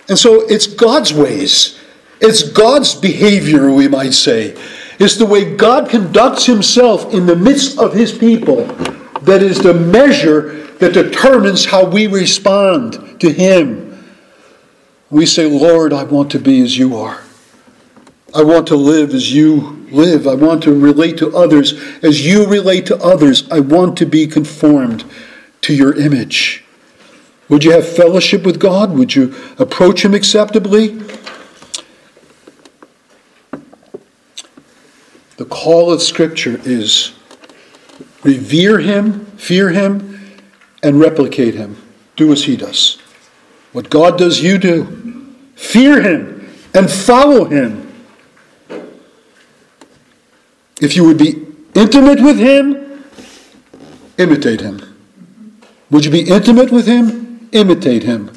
And 0.10 0.18
so 0.18 0.42
it's 0.48 0.68
God's 0.68 1.14
ways. 1.14 1.80
It's 2.22 2.44
God's 2.44 2.96
behavior, 2.96 3.72
we 3.72 3.88
might 3.88 4.14
say. 4.14 4.58
It's 5.00 5.18
the 5.18 5.26
way 5.26 5.56
God 5.56 5.90
conducts 5.90 6.46
himself 6.46 7.14
in 7.14 7.26
the 7.26 7.36
midst 7.36 7.78
of 7.78 7.94
his 7.94 8.18
people 8.18 8.66
that 9.26 9.42
is 9.42 9.58
the 9.60 9.74
measure 9.74 10.66
that 10.78 10.94
determines 10.94 11.66
how 11.66 11.86
we 11.86 12.08
respond 12.08 13.20
to 13.20 13.32
Him. 13.32 14.04
We 15.10 15.26
say, 15.26 15.46
Lord, 15.50 15.94
I 15.94 16.04
want 16.04 16.32
to 16.32 16.40
be 16.40 16.62
as 16.62 16.78
you 16.78 16.98
are. 16.98 17.22
I 18.34 18.44
want 18.44 18.68
to 18.68 18.76
live 18.76 19.14
as 19.14 19.34
you 19.34 19.86
live. 19.92 20.28
I 20.28 20.36
want 20.36 20.64
to 20.64 20.78
relate 20.78 21.18
to 21.20 21.36
others 21.36 21.74
as 22.04 22.26
you 22.26 22.46
relate 22.46 22.86
to 22.88 22.98
others. 22.98 23.50
I 23.50 23.62
want 23.62 23.98
to 24.00 24.06
be 24.06 24.28
conformed 24.28 25.06
to 25.62 25.74
your 25.74 25.96
image. 25.96 26.64
Would 27.48 27.64
you 27.64 27.72
have 27.72 27.88
fellowship 27.88 28.44
with 28.44 28.60
God? 28.60 28.92
Would 28.92 29.16
you 29.16 29.34
approach 29.58 30.04
Him 30.04 30.14
acceptably? 30.14 31.00
The 35.38 35.46
call 35.46 35.92
of 35.92 36.02
Scripture 36.02 36.60
is 36.64 37.14
revere 38.24 38.80
Him, 38.80 39.26
fear 39.38 39.70
Him, 39.70 40.16
and 40.86 41.00
replicate 41.00 41.56
him. 41.56 41.76
Do 42.16 42.32
as 42.32 42.44
he 42.44 42.56
does. 42.56 43.00
What 43.74 43.90
God 43.90 44.20
does, 44.20 44.42
you 44.42 44.60
do. 44.60 45.34
Fear 45.56 46.02
him 46.02 46.48
and 46.76 46.90
follow 46.90 47.46
him. 47.46 47.92
If 50.80 50.96
you 50.96 51.06
would 51.06 51.18
be 51.18 51.44
intimate 51.74 52.22
with 52.22 52.38
him, 52.38 53.04
imitate 54.20 54.62
him. 54.62 54.80
Would 55.90 56.06
you 56.06 56.12
be 56.12 56.30
intimate 56.30 56.72
with 56.72 56.86
him? 56.86 57.50
Imitate 57.52 58.04
him. 58.04 58.32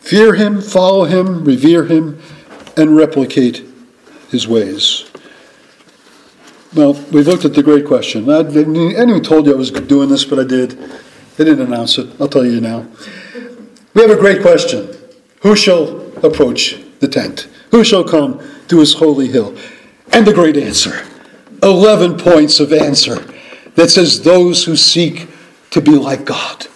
Fear 0.00 0.34
him, 0.34 0.60
follow 0.60 1.04
him, 1.04 1.44
revere 1.44 1.86
him, 1.86 2.20
and 2.76 2.94
replicate 2.94 3.64
his 4.34 4.46
ways. 4.46 5.08
Well, 6.74 6.94
we've 7.12 7.26
looked 7.26 7.44
at 7.44 7.54
the 7.54 7.62
great 7.62 7.86
question. 7.86 8.28
I 8.28 8.42
didn't 8.42 8.76
even 8.76 9.22
told 9.22 9.46
you 9.46 9.54
I 9.54 9.56
was 9.56 9.70
doing 9.70 10.08
this, 10.08 10.24
but 10.24 10.40
I 10.40 10.44
did. 10.44 10.72
They 11.36 11.44
didn't 11.44 11.66
announce 11.66 11.98
it. 11.98 12.08
I'll 12.20 12.28
tell 12.28 12.44
you 12.44 12.60
now. 12.60 12.86
We 13.94 14.02
have 14.02 14.10
a 14.10 14.16
great 14.16 14.42
question. 14.42 14.92
Who 15.42 15.54
shall 15.54 16.12
approach 16.24 16.76
the 16.98 17.06
tent? 17.06 17.48
Who 17.70 17.84
shall 17.84 18.02
come 18.02 18.42
to 18.68 18.80
his 18.80 18.92
holy 18.94 19.28
hill? 19.28 19.56
And 20.12 20.26
the 20.26 20.34
great 20.34 20.56
answer 20.56 21.04
11 21.62 22.18
points 22.18 22.58
of 22.58 22.72
answer 22.72 23.16
that 23.76 23.90
says, 23.90 24.22
Those 24.22 24.64
who 24.64 24.74
seek 24.74 25.28
to 25.70 25.80
be 25.80 25.92
like 25.92 26.24
God, 26.24 26.66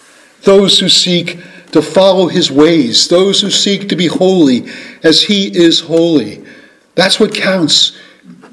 those 0.43 0.79
who 0.79 0.87
seek 0.87 1.39
to 1.73 1.81
follow 1.81 2.27
his 2.27 2.49
ways, 2.49 3.07
those 3.09 3.41
who 3.41 3.51
seek 3.51 3.89
to 3.89 3.95
be 3.97 4.07
holy 4.07 4.65
as 5.03 5.21
he 5.23 5.47
is 5.55 5.81
holy. 5.81 6.43
That's 6.95 7.19
what 7.19 7.33
counts 7.33 7.97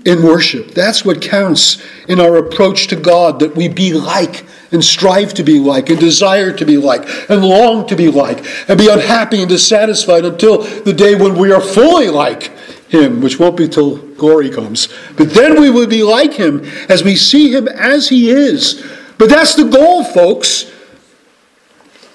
in 0.04 0.22
worship. 0.22 0.70
That's 0.70 1.04
what 1.04 1.20
counts 1.20 1.82
in 2.08 2.20
our 2.20 2.36
approach 2.36 2.86
to 2.88 2.96
God, 2.96 3.40
that 3.40 3.56
we 3.56 3.68
be 3.68 3.92
like 3.92 4.46
and 4.70 4.82
strive 4.84 5.34
to 5.34 5.42
be 5.42 5.58
like 5.58 5.90
and 5.90 5.98
desire 5.98 6.52
to 6.52 6.64
be 6.64 6.76
like 6.76 7.08
and 7.28 7.44
long 7.44 7.86
to 7.88 7.96
be 7.96 8.08
like 8.08 8.46
and 8.68 8.78
be 8.78 8.88
unhappy 8.88 9.40
and 9.40 9.48
dissatisfied 9.48 10.24
until 10.24 10.58
the 10.58 10.92
day 10.92 11.16
when 11.16 11.36
we 11.36 11.52
are 11.52 11.60
fully 11.60 12.08
like 12.08 12.56
him, 12.88 13.20
which 13.20 13.40
won't 13.40 13.56
be 13.56 13.68
till 13.68 13.96
glory 14.14 14.48
comes. 14.48 14.88
But 15.16 15.30
then 15.30 15.60
we 15.60 15.70
will 15.70 15.88
be 15.88 16.04
like 16.04 16.34
him 16.34 16.64
as 16.88 17.02
we 17.02 17.16
see 17.16 17.52
him 17.52 17.66
as 17.66 18.08
he 18.08 18.30
is. 18.30 18.86
But 19.18 19.28
that's 19.28 19.56
the 19.56 19.64
goal, 19.64 20.04
folks. 20.04 20.70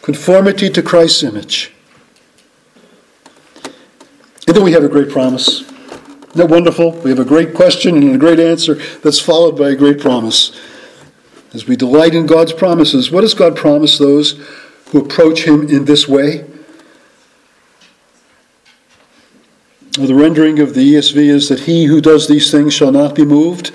Conformity 0.02 0.70
to 0.70 0.82
Christ's 0.82 1.24
image. 1.24 1.74
And 4.48 4.56
then 4.56 4.64
we 4.64 4.72
have 4.72 4.84
a 4.84 4.90
great 4.90 5.10
promise. 5.10 5.71
Isn't 6.32 6.48
that 6.48 6.50
wonderful? 6.50 6.92
We 6.92 7.10
have 7.10 7.20
a 7.20 7.26
great 7.26 7.54
question 7.54 7.98
and 7.98 8.16
a 8.16 8.18
great 8.18 8.40
answer 8.40 8.76
that's 9.04 9.20
followed 9.20 9.58
by 9.58 9.72
a 9.72 9.76
great 9.76 10.00
promise. 10.00 10.58
As 11.54 11.68
we 11.68 11.76
delight 11.76 12.16
in 12.16 12.26
God's 12.26 12.54
promises, 12.54 13.12
what 13.12 13.22
does 13.22 13.34
God 13.34 13.58
promise 13.58 13.98
those 13.98 14.42
who 14.92 15.04
approach 15.04 15.46
Him 15.46 15.68
in 15.68 15.84
this 15.84 16.08
way? 16.08 16.46
Well, 19.98 20.08
the 20.08 20.16
rendering 20.16 20.60
of 20.60 20.74
the 20.74 20.94
ESV 20.94 21.18
is 21.18 21.50
that 21.50 21.60
he 21.60 21.84
who 21.84 22.00
does 22.00 22.30
these 22.30 22.50
things 22.50 22.74
shall 22.74 22.94
not 22.94 23.14
be 23.14 23.26
moved. 23.26 23.74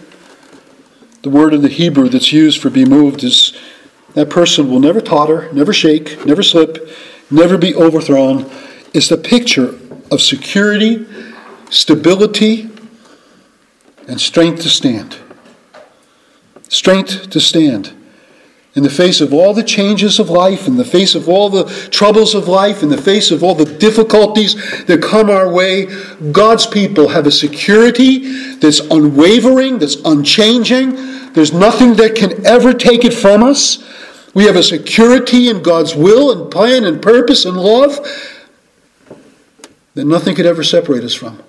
The 1.21 1.29
word 1.29 1.53
in 1.53 1.61
the 1.61 1.69
Hebrew 1.69 2.09
that's 2.09 2.33
used 2.33 2.63
for 2.63 2.71
be 2.71 2.87
moved 2.87 3.23
is 3.23 3.53
that 4.15 4.31
person 4.31 4.71
will 4.71 4.81
never 4.81 5.03
totter, 5.03 5.53
never 5.53 5.75
shake, 5.75 6.25
never 6.25 6.43
slip, 6.43 6.89
never 7.31 7.59
be 7.59 7.75
overthrown. 7.75 8.51
It's 8.95 9.11
the 9.11 9.19
picture 9.19 9.79
of 10.11 10.23
security, 10.23 11.05
stability, 11.77 12.71
and 14.09 14.21
strength 14.21 14.63
to 14.63 14.69
stand 14.69 15.17
strength 16.69 17.31
to 17.31 17.41
stand. 17.41 17.93
In 18.75 18.83
the 18.83 18.91
face 18.91 19.23
of 19.23 19.33
all 19.33 19.55
the 19.55 19.63
changes 19.63 20.19
of 20.19 20.29
life, 20.29 20.69
in 20.69 20.77
the 20.77 20.85
face 20.85 21.15
of 21.15 21.31
all 21.31 21.49
the 21.49 21.65
troubles 21.91 22.35
of 22.35 22.47
life, 22.47 22.83
in 22.83 22.91
the 22.91 23.01
face 23.01 23.31
of 23.31 23.43
all 23.43 23.55
the 23.55 23.65
difficulties 23.65 24.55
that 24.85 25.03
come 25.03 25.31
our 25.31 25.51
way, 25.51 25.87
God's 26.31 26.67
people 26.67 27.09
have 27.09 27.27
a 27.27 27.31
security 27.31 28.57
that's 28.57 28.81
unwavering, 28.81 29.79
that's 29.79 29.97
unchanging. 30.05 31.33
There's 31.33 31.55
nothing 31.55 31.95
that 31.95 32.17
can 32.17 32.45
ever 32.47 32.75
take 32.75 33.05
it 33.05 33.15
from 33.15 33.43
us. 33.43 33.83
We 34.35 34.45
have 34.45 34.57
a 34.57 34.63
security 34.63 35.49
in 35.49 35.63
God's 35.63 35.95
will 35.95 36.31
and 36.31 36.51
plan 36.51 36.85
and 36.85 37.01
purpose 37.01 37.47
and 37.47 37.57
love 37.57 37.99
that 39.95 40.05
nothing 40.05 40.35
could 40.35 40.45
ever 40.45 40.63
separate 40.63 41.03
us 41.03 41.15
from. 41.15 41.43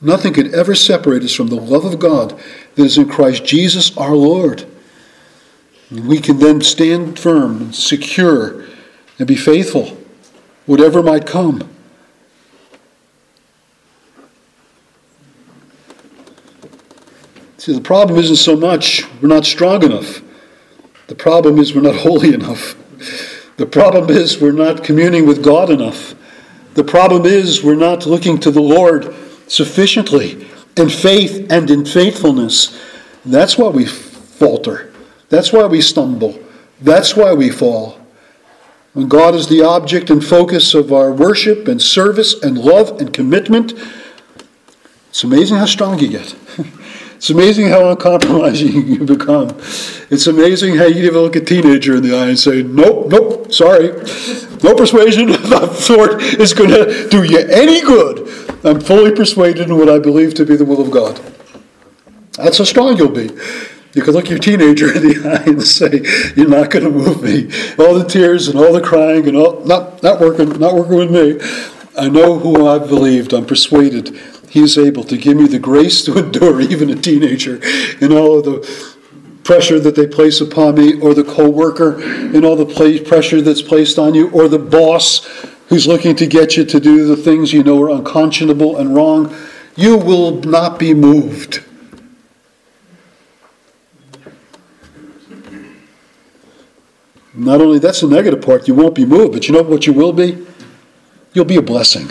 Nothing 0.00 0.34
could 0.34 0.54
ever 0.54 0.74
separate 0.74 1.22
us 1.22 1.34
from 1.34 1.48
the 1.48 1.56
love 1.56 1.84
of 1.84 1.98
God 1.98 2.38
that 2.74 2.84
is 2.84 2.98
in 2.98 3.08
Christ 3.08 3.44
Jesus 3.44 3.96
our 3.96 4.14
Lord. 4.14 4.66
We 5.90 6.20
can 6.20 6.38
then 6.38 6.60
stand 6.60 7.18
firm 7.18 7.62
and 7.62 7.74
secure 7.74 8.64
and 9.18 9.26
be 9.26 9.36
faithful, 9.36 9.96
whatever 10.66 11.02
might 11.02 11.26
come. 11.26 11.68
See, 17.56 17.72
the 17.72 17.80
problem 17.80 18.18
isn't 18.18 18.36
so 18.36 18.56
much 18.56 19.04
we're 19.22 19.28
not 19.28 19.44
strong 19.44 19.82
enough. 19.82 20.22
The 21.06 21.14
problem 21.14 21.58
is 21.58 21.74
we're 21.74 21.80
not 21.80 21.96
holy 22.00 22.34
enough. 22.34 22.76
The 23.56 23.66
problem 23.66 24.10
is 24.10 24.40
we're 24.40 24.52
not 24.52 24.84
communing 24.84 25.26
with 25.26 25.42
God 25.42 25.70
enough. 25.70 26.14
The 26.74 26.84
problem 26.84 27.24
is 27.24 27.62
we're 27.62 27.74
not 27.74 28.04
looking 28.04 28.38
to 28.40 28.50
the 28.50 28.60
Lord 28.60 29.14
sufficiently 29.48 30.48
in 30.76 30.88
faith 30.88 31.50
and 31.50 31.70
in 31.70 31.84
faithfulness. 31.84 32.78
That's 33.24 33.56
why 33.58 33.68
we 33.68 33.86
falter. 33.86 34.92
That's 35.28 35.52
why 35.52 35.66
we 35.66 35.80
stumble. 35.80 36.38
That's 36.80 37.16
why 37.16 37.32
we 37.32 37.50
fall. 37.50 37.98
When 38.92 39.08
God 39.08 39.34
is 39.34 39.48
the 39.48 39.62
object 39.62 40.10
and 40.10 40.24
focus 40.24 40.74
of 40.74 40.92
our 40.92 41.12
worship 41.12 41.68
and 41.68 41.80
service 41.82 42.34
and 42.42 42.56
love 42.56 43.00
and 43.00 43.12
commitment, 43.12 43.74
it's 45.10 45.24
amazing 45.24 45.58
how 45.58 45.66
strong 45.66 45.98
you 45.98 46.08
get. 46.08 46.34
It's 47.16 47.30
amazing 47.30 47.68
how 47.68 47.88
uncompromising 47.88 48.86
you 48.86 49.04
become. 49.04 49.48
It's 50.10 50.26
amazing 50.26 50.76
how 50.76 50.84
you 50.84 51.06
even 51.06 51.20
look 51.20 51.34
a 51.34 51.40
teenager 51.40 51.96
in 51.96 52.02
the 52.02 52.14
eye 52.14 52.28
and 52.28 52.38
say, 52.38 52.62
Nope, 52.62 53.08
nope, 53.08 53.52
sorry. 53.52 53.88
No 54.62 54.74
persuasion 54.74 55.30
of 55.34 55.48
that 55.48 55.76
sort 55.76 56.22
is 56.22 56.52
going 56.52 56.70
to 56.70 57.08
do 57.08 57.22
you 57.22 57.38
any 57.38 57.80
good. 57.80 58.28
I'm 58.66 58.80
fully 58.80 59.12
persuaded 59.12 59.68
in 59.68 59.76
what 59.76 59.88
I 59.88 59.98
believe 60.00 60.34
to 60.34 60.44
be 60.44 60.56
the 60.56 60.64
will 60.64 60.80
of 60.80 60.90
God. 60.90 61.20
That's 62.32 62.58
how 62.58 62.64
strong 62.64 62.96
you'll 62.96 63.08
be. 63.08 63.30
You 63.94 64.02
can 64.02 64.12
look 64.12 64.28
your 64.28 64.38
teenager 64.38 64.94
in 64.94 65.02
the 65.02 65.40
eye 65.40 65.48
and 65.48 65.62
say, 65.62 66.02
You're 66.36 66.48
not 66.48 66.70
going 66.70 66.84
to 66.84 66.90
move 66.90 67.22
me. 67.22 67.44
All 67.78 67.94
the 67.94 68.04
tears 68.06 68.48
and 68.48 68.58
all 68.58 68.72
the 68.72 68.82
crying 68.82 69.28
and 69.28 69.36
all, 69.36 69.64
not, 69.64 70.02
not 70.02 70.20
working, 70.20 70.48
not 70.58 70.74
working 70.74 70.96
with 70.96 71.10
me. 71.10 71.40
I 71.96 72.08
know 72.08 72.38
who 72.38 72.66
I've 72.66 72.88
believed. 72.88 73.32
I'm 73.32 73.46
persuaded 73.46 74.18
he 74.50 74.62
is 74.62 74.78
able 74.78 75.04
to 75.04 75.16
give 75.16 75.36
me 75.36 75.46
the 75.46 75.58
grace 75.58 76.04
to 76.04 76.18
endure 76.24 76.60
even 76.60 76.90
a 76.90 76.96
teenager 76.96 77.60
in 78.00 78.12
all 78.12 78.38
of 78.38 78.44
the 78.44 78.96
pressure 79.44 79.78
that 79.78 79.94
they 79.94 80.06
place 80.06 80.40
upon 80.40 80.74
me, 80.74 81.00
or 81.00 81.14
the 81.14 81.22
co-worker 81.22 82.00
and 82.02 82.44
all 82.44 82.56
the 82.56 83.04
pressure 83.06 83.40
that's 83.40 83.62
placed 83.62 83.96
on 83.96 84.12
you, 84.12 84.28
or 84.30 84.48
the 84.48 84.58
boss 84.58 85.24
who's 85.68 85.86
looking 85.86 86.14
to 86.16 86.26
get 86.26 86.56
you 86.56 86.64
to 86.64 86.80
do 86.80 87.06
the 87.06 87.16
things 87.16 87.52
you 87.52 87.62
know 87.62 87.82
are 87.82 87.90
unconscionable 87.90 88.76
and 88.76 88.94
wrong. 88.94 89.34
You 89.74 89.96
will 89.96 90.40
not 90.42 90.78
be 90.78 90.94
moved. 90.94 91.62
Not 97.34 97.60
only 97.60 97.78
that's 97.78 98.00
the 98.00 98.06
negative 98.06 98.40
part, 98.40 98.66
you 98.66 98.74
won't 98.74 98.94
be 98.94 99.04
moved, 99.04 99.32
but 99.32 99.46
you 99.46 99.54
know 99.54 99.62
what 99.62 99.86
you 99.86 99.92
will 99.92 100.12
be? 100.12 100.46
You'll 101.34 101.44
be 101.44 101.56
a 101.56 101.62
blessing. 101.62 102.10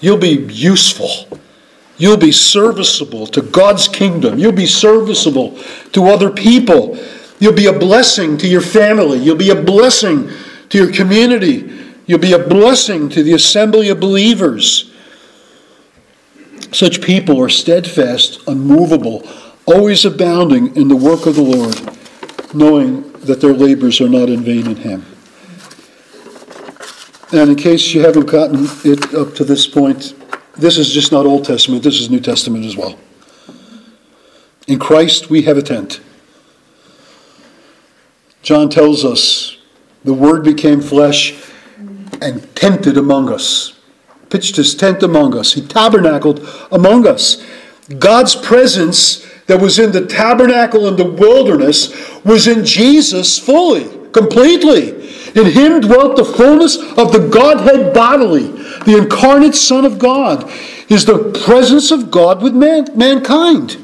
You'll 0.00 0.16
be 0.16 0.46
useful. 0.48 1.38
You'll 1.98 2.16
be 2.16 2.32
serviceable 2.32 3.26
to 3.26 3.42
God's 3.42 3.86
kingdom. 3.86 4.38
You'll 4.38 4.52
be 4.52 4.64
serviceable 4.64 5.58
to 5.92 6.06
other 6.06 6.30
people. 6.30 6.98
You'll 7.40 7.52
be 7.52 7.66
a 7.66 7.78
blessing 7.78 8.38
to 8.38 8.48
your 8.48 8.62
family. 8.62 9.18
You'll 9.18 9.36
be 9.36 9.50
a 9.50 9.62
blessing 9.62 10.30
to 10.70 10.78
your 10.78 10.92
community. 10.92 11.89
You'll 12.10 12.18
be 12.18 12.32
a 12.32 12.40
blessing 12.40 13.08
to 13.10 13.22
the 13.22 13.34
assembly 13.34 13.88
of 13.88 14.00
believers. 14.00 14.90
Such 16.72 17.00
people 17.00 17.40
are 17.40 17.48
steadfast, 17.48 18.40
unmovable, 18.48 19.22
always 19.64 20.04
abounding 20.04 20.74
in 20.74 20.88
the 20.88 20.96
work 20.96 21.26
of 21.26 21.36
the 21.36 21.42
Lord, 21.42 21.80
knowing 22.52 23.12
that 23.20 23.40
their 23.40 23.52
labors 23.52 24.00
are 24.00 24.08
not 24.08 24.28
in 24.28 24.40
vain 24.42 24.66
in 24.66 24.74
Him. 24.74 25.06
And 27.30 27.50
in 27.50 27.54
case 27.54 27.94
you 27.94 28.00
haven't 28.00 28.26
gotten 28.26 28.66
it 28.82 29.14
up 29.14 29.36
to 29.36 29.44
this 29.44 29.68
point, 29.68 30.14
this 30.56 30.78
is 30.78 30.92
just 30.92 31.12
not 31.12 31.26
Old 31.26 31.44
Testament, 31.44 31.84
this 31.84 32.00
is 32.00 32.10
New 32.10 32.18
Testament 32.18 32.64
as 32.64 32.76
well. 32.76 32.98
In 34.66 34.80
Christ, 34.80 35.30
we 35.30 35.42
have 35.42 35.56
a 35.56 35.62
tent. 35.62 36.00
John 38.42 38.68
tells 38.68 39.04
us 39.04 39.58
the 40.02 40.12
Word 40.12 40.42
became 40.42 40.80
flesh 40.80 41.46
and 42.20 42.54
tented 42.54 42.96
among 42.96 43.30
us, 43.30 43.78
pitched 44.28 44.56
his 44.56 44.74
tent 44.74 45.02
among 45.02 45.36
us. 45.36 45.54
He 45.54 45.66
tabernacled 45.66 46.46
among 46.70 47.06
us. 47.06 47.44
God's 47.98 48.36
presence 48.36 49.26
that 49.46 49.60
was 49.60 49.78
in 49.78 49.90
the 49.90 50.06
tabernacle 50.06 50.86
in 50.86 50.96
the 50.96 51.04
wilderness 51.04 51.92
was 52.24 52.46
in 52.46 52.64
Jesus 52.64 53.38
fully, 53.38 53.88
completely. 54.12 54.90
In 55.34 55.46
him 55.46 55.80
dwelt 55.80 56.16
the 56.16 56.24
fullness 56.24 56.76
of 56.76 57.12
the 57.12 57.28
Godhead 57.32 57.92
bodily. 57.92 58.48
The 58.84 58.98
incarnate 58.98 59.54
Son 59.54 59.84
of 59.84 59.98
God 59.98 60.50
is 60.88 61.04
the 61.04 61.32
presence 61.44 61.90
of 61.90 62.10
God 62.10 62.42
with 62.42 62.54
man, 62.54 62.86
mankind. 62.96 63.76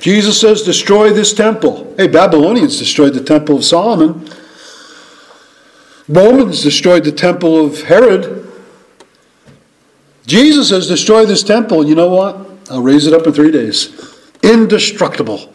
Jesus 0.00 0.40
says, 0.40 0.62
Destroy 0.62 1.12
this 1.12 1.32
temple. 1.32 1.94
Hey, 1.96 2.08
Babylonians 2.08 2.78
destroyed 2.78 3.14
the 3.14 3.22
temple 3.22 3.56
of 3.56 3.64
Solomon. 3.64 4.28
Romans 6.08 6.62
destroyed 6.62 7.04
the 7.04 7.12
temple 7.12 7.64
of 7.64 7.82
Herod. 7.82 8.50
Jesus 10.26 10.70
says, 10.70 10.88
Destroy 10.88 11.24
this 11.24 11.44
temple. 11.44 11.80
And 11.80 11.88
You 11.88 11.94
know 11.94 12.08
what? 12.08 12.48
I'll 12.70 12.82
raise 12.82 13.06
it 13.06 13.12
up 13.12 13.26
in 13.26 13.32
three 13.32 13.52
days. 13.52 13.94
Indestructible 14.42 15.52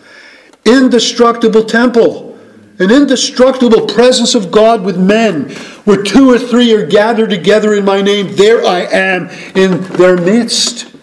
indestructible 0.65 1.63
temple, 1.63 2.37
an 2.79 2.91
indestructible 2.91 3.85
presence 3.87 4.35
of 4.35 4.51
God 4.51 4.83
with 4.83 4.97
men. 4.97 5.51
Where 5.85 6.01
two 6.01 6.29
or 6.31 6.39
three 6.39 6.73
are 6.73 6.85
gathered 6.85 7.29
together 7.29 7.75
in 7.75 7.85
my 7.85 8.01
name, 8.01 8.35
there 8.35 8.65
I 8.65 8.81
am 8.81 9.29
in 9.55 9.81
their 9.93 10.17
midst. 10.17 10.94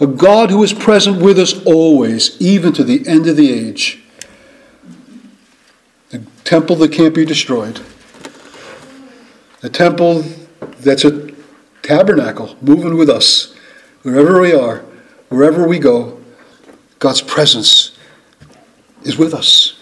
A 0.00 0.06
God 0.06 0.50
who 0.50 0.62
is 0.62 0.72
present 0.72 1.20
with 1.20 1.38
us 1.38 1.62
always, 1.66 2.40
even 2.40 2.72
to 2.72 2.82
the 2.82 3.06
end 3.06 3.26
of 3.26 3.36
the 3.36 3.52
age. 3.52 4.02
A 6.10 6.18
temple 6.44 6.74
that 6.76 6.90
can't 6.90 7.14
be 7.14 7.26
destroyed. 7.26 7.80
A 9.62 9.68
temple 9.68 10.24
that's 10.80 11.04
a 11.04 11.30
tabernacle, 11.82 12.56
moving 12.62 12.96
with 12.96 13.10
us. 13.10 13.54
Wherever 14.02 14.40
we 14.40 14.54
are, 14.54 14.78
wherever 15.28 15.68
we 15.68 15.78
go, 15.78 16.18
God's 16.98 17.20
presence 17.20 17.98
is 19.04 19.18
with 19.18 19.34
us. 19.34 19.78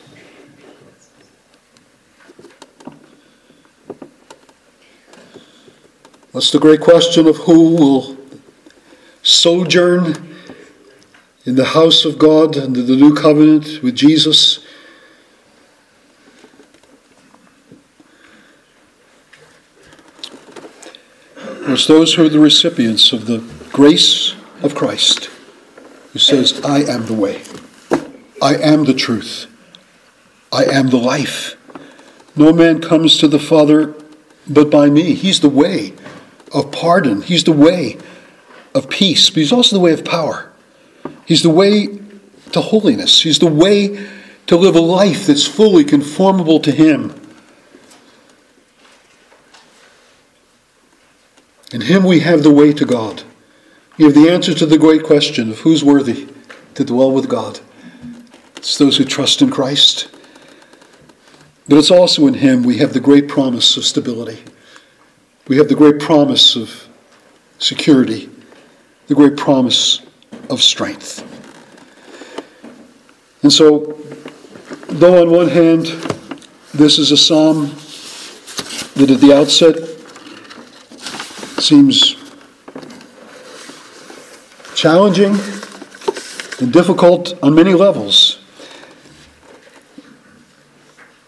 What's 6.32 6.50
the 6.50 6.58
great 6.58 6.80
question 6.80 7.26
of 7.28 7.36
who 7.36 7.74
will 7.76 8.17
sojourn 9.28 10.14
in 11.44 11.54
the 11.54 11.66
house 11.66 12.04
of 12.04 12.18
God 12.18 12.56
under 12.56 12.82
the 12.82 12.96
new 12.96 13.14
covenant 13.14 13.82
with 13.82 13.94
Jesus? 13.94 14.64
It's 21.36 21.86
those 21.86 22.14
who 22.14 22.24
are 22.24 22.28
the 22.30 22.40
recipients 22.40 23.12
of 23.12 23.26
the 23.26 23.44
grace 23.72 24.34
of 24.62 24.74
Christ, 24.74 25.26
who 26.12 26.18
says, 26.18 26.60
I 26.64 26.78
am 26.80 27.06
the 27.06 27.14
way, 27.14 27.42
I 28.40 28.56
am 28.56 28.84
the 28.84 28.94
truth, 28.94 29.46
I 30.50 30.64
am 30.64 30.88
the 30.88 30.96
life. 30.96 31.56
No 32.34 32.52
man 32.52 32.80
comes 32.80 33.18
to 33.18 33.28
the 33.28 33.38
Father 33.38 33.94
but 34.48 34.70
by 34.70 34.88
me. 34.88 35.14
He's 35.14 35.40
the 35.40 35.50
way 35.50 35.92
of 36.52 36.72
pardon. 36.72 37.20
He's 37.20 37.44
the 37.44 37.52
way 37.52 37.98
of 38.78 38.88
peace, 38.88 39.28
but 39.28 39.38
he's 39.38 39.52
also 39.52 39.76
the 39.76 39.80
way 39.80 39.92
of 39.92 40.04
power. 40.04 40.50
He's 41.26 41.42
the 41.42 41.50
way 41.50 41.98
to 42.52 42.60
holiness. 42.60 43.22
He's 43.22 43.38
the 43.38 43.46
way 43.46 44.08
to 44.46 44.56
live 44.56 44.74
a 44.74 44.80
life 44.80 45.26
that's 45.26 45.46
fully 45.46 45.84
conformable 45.84 46.60
to 46.60 46.72
him. 46.72 47.14
In 51.70 51.82
him 51.82 52.04
we 52.04 52.20
have 52.20 52.42
the 52.42 52.52
way 52.52 52.72
to 52.72 52.86
God. 52.86 53.24
We 53.98 54.06
have 54.06 54.14
the 54.14 54.30
answer 54.30 54.54
to 54.54 54.64
the 54.64 54.78
great 54.78 55.02
question 55.02 55.50
of 55.50 55.58
who's 55.58 55.84
worthy 55.84 56.28
to 56.74 56.84
dwell 56.84 57.12
with 57.12 57.28
God. 57.28 57.60
It's 58.56 58.78
those 58.78 58.96
who 58.96 59.04
trust 59.04 59.42
in 59.42 59.50
Christ. 59.50 60.08
But 61.68 61.76
it's 61.76 61.90
also 61.90 62.26
in 62.26 62.34
him 62.34 62.62
we 62.62 62.78
have 62.78 62.94
the 62.94 63.00
great 63.00 63.28
promise 63.28 63.76
of 63.76 63.84
stability. 63.84 64.42
We 65.46 65.58
have 65.58 65.68
the 65.68 65.74
great 65.74 65.98
promise 65.98 66.56
of 66.56 66.88
security, 67.58 68.30
the 69.08 69.14
great 69.14 69.36
promise 69.36 70.02
of 70.50 70.62
strength. 70.62 71.24
And 73.42 73.52
so, 73.52 73.98
though 74.88 75.22
on 75.22 75.30
one 75.30 75.48
hand, 75.48 75.86
this 76.74 76.98
is 76.98 77.10
a 77.10 77.16
psalm 77.16 77.68
that 78.96 79.10
at 79.10 79.20
the 79.20 79.34
outset 79.34 79.76
seems 81.58 82.16
challenging 84.74 85.36
and 86.60 86.72
difficult 86.72 87.42
on 87.42 87.54
many 87.54 87.72
levels, 87.72 88.40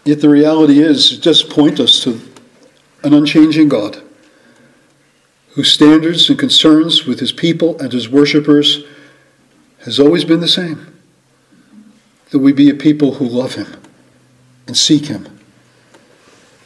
yet 0.05 0.21
the 0.21 0.29
reality 0.29 0.79
is, 0.79 1.13
it 1.13 1.21
just 1.21 1.49
points 1.49 1.79
us 1.79 2.03
to 2.03 2.21
an 3.03 3.13
unchanging 3.13 3.69
God 3.69 4.03
whose 5.53 5.71
standards 5.71 6.29
and 6.29 6.39
concerns 6.39 7.05
with 7.05 7.19
his 7.19 7.31
people 7.31 7.79
and 7.81 7.91
his 7.91 8.09
worshippers 8.09 8.83
has 9.83 9.99
always 9.99 10.23
been 10.23 10.39
the 10.39 10.47
same 10.47 10.87
that 12.29 12.39
we 12.39 12.53
be 12.53 12.69
a 12.69 12.73
people 12.73 13.15
who 13.15 13.25
love 13.25 13.55
him 13.55 13.67
and 14.65 14.77
seek 14.77 15.07
him 15.07 15.39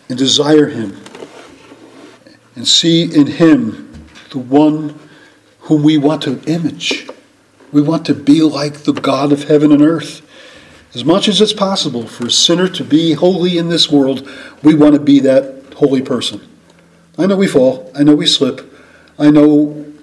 and 0.08 0.18
desire 0.18 0.68
him 0.68 0.96
and 2.56 2.68
see 2.68 3.04
in 3.04 3.28
him 3.28 4.06
the 4.30 4.38
one 4.38 4.98
whom 5.62 5.82
we 5.82 5.98
want 5.98 6.22
to 6.22 6.40
image. 6.44 7.10
We 7.72 7.82
want 7.82 8.06
to 8.06 8.14
be 8.14 8.42
like 8.42 8.84
the 8.84 8.94
God 8.94 9.32
of 9.32 9.46
heaven 9.46 9.72
and 9.72 9.82
earth. 9.82 10.22
As 10.94 11.04
much 11.04 11.28
as 11.28 11.42
it's 11.42 11.52
possible 11.52 12.08
for 12.08 12.28
a 12.28 12.32
sinner 12.32 12.70
to 12.70 12.84
be 12.84 13.14
holy 13.14 13.58
in 13.58 13.70
this 13.70 13.92
world, 13.92 14.30
we 14.62 14.76
want 14.76 14.94
to 14.94 15.02
be 15.02 15.20
that 15.22 15.74
holy 15.76 16.02
person. 16.02 16.48
I 17.18 17.26
know 17.26 17.36
we 17.36 17.48
fall, 17.48 17.92
I 17.96 18.04
know 18.04 18.16
we 18.16 18.28
slip, 18.28 18.75
I 19.18 19.32
know 19.32 19.94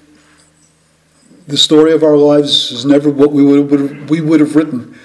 the 1.46 1.56
story 1.56 1.92
of 1.92 2.02
our 2.02 2.16
lives 2.16 2.72
is 2.72 2.84
never 2.84 3.10
what 3.10 3.32
we 3.32 3.44
would 3.44 3.80
have, 3.80 4.10
we 4.10 4.20
would 4.20 4.40
have 4.40 4.56
written. 4.56 4.98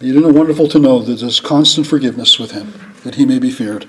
It 0.00 0.34
wonderful 0.34 0.68
to 0.68 0.78
know 0.78 1.00
that 1.00 1.20
there's 1.20 1.40
constant 1.40 1.86
forgiveness 1.86 2.38
with 2.38 2.50
Him, 2.50 2.74
that 3.04 3.14
He 3.14 3.24
may 3.24 3.38
be 3.38 3.50
feared? 3.50 3.86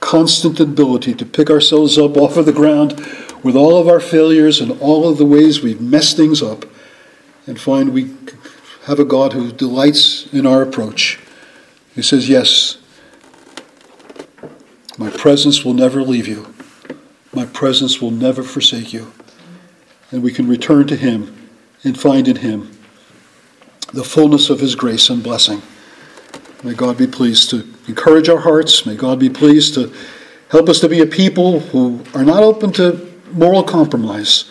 Constant 0.00 0.58
ability 0.60 1.14
to 1.14 1.26
pick 1.26 1.50
ourselves 1.50 1.98
up 1.98 2.16
off 2.16 2.36
of 2.36 2.46
the 2.46 2.52
ground 2.52 2.92
with 3.42 3.56
all 3.56 3.76
of 3.76 3.88
our 3.88 4.00
failures 4.00 4.60
and 4.60 4.80
all 4.80 5.08
of 5.08 5.18
the 5.18 5.26
ways 5.26 5.62
we've 5.62 5.80
messed 5.80 6.16
things 6.16 6.42
up 6.42 6.64
and 7.46 7.60
find 7.60 7.92
we 7.92 8.14
have 8.86 8.98
a 8.98 9.04
God 9.04 9.32
who 9.32 9.52
delights 9.52 10.32
in 10.32 10.46
our 10.46 10.62
approach. 10.62 11.18
He 11.94 12.02
says, 12.02 12.28
Yes, 12.28 12.78
my 14.98 15.10
presence 15.10 15.64
will 15.64 15.74
never 15.74 16.02
leave 16.02 16.28
you. 16.28 16.54
My 17.32 17.46
presence 17.46 18.00
will 18.00 18.12
never 18.12 18.42
forsake 18.42 18.92
you. 18.92 19.12
And 20.10 20.22
we 20.22 20.32
can 20.32 20.46
return 20.46 20.86
to 20.86 20.96
Him 20.96 21.48
and 21.82 21.98
find 21.98 22.28
in 22.28 22.36
Him 22.36 22.70
the 23.92 24.04
fullness 24.04 24.50
of 24.50 24.60
His 24.60 24.74
grace 24.74 25.10
and 25.10 25.22
blessing. 25.22 25.62
May 26.62 26.74
God 26.74 26.96
be 26.96 27.06
pleased 27.06 27.50
to 27.50 27.66
encourage 27.88 28.28
our 28.28 28.38
hearts. 28.38 28.86
May 28.86 28.94
God 28.94 29.18
be 29.18 29.28
pleased 29.28 29.74
to 29.74 29.92
help 30.50 30.68
us 30.68 30.80
to 30.80 30.88
be 30.88 31.00
a 31.00 31.06
people 31.06 31.60
who 31.60 32.02
are 32.14 32.24
not 32.24 32.42
open 32.42 32.72
to 32.74 33.12
moral 33.32 33.64
compromise, 33.64 34.50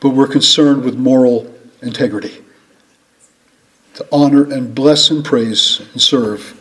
but 0.00 0.10
we're 0.10 0.28
concerned 0.28 0.84
with 0.84 0.94
moral 0.94 1.52
integrity. 1.82 2.42
To 3.94 4.06
honor 4.12 4.44
and 4.44 4.74
bless 4.74 5.10
and 5.10 5.24
praise 5.24 5.80
and 5.92 6.00
serve 6.00 6.57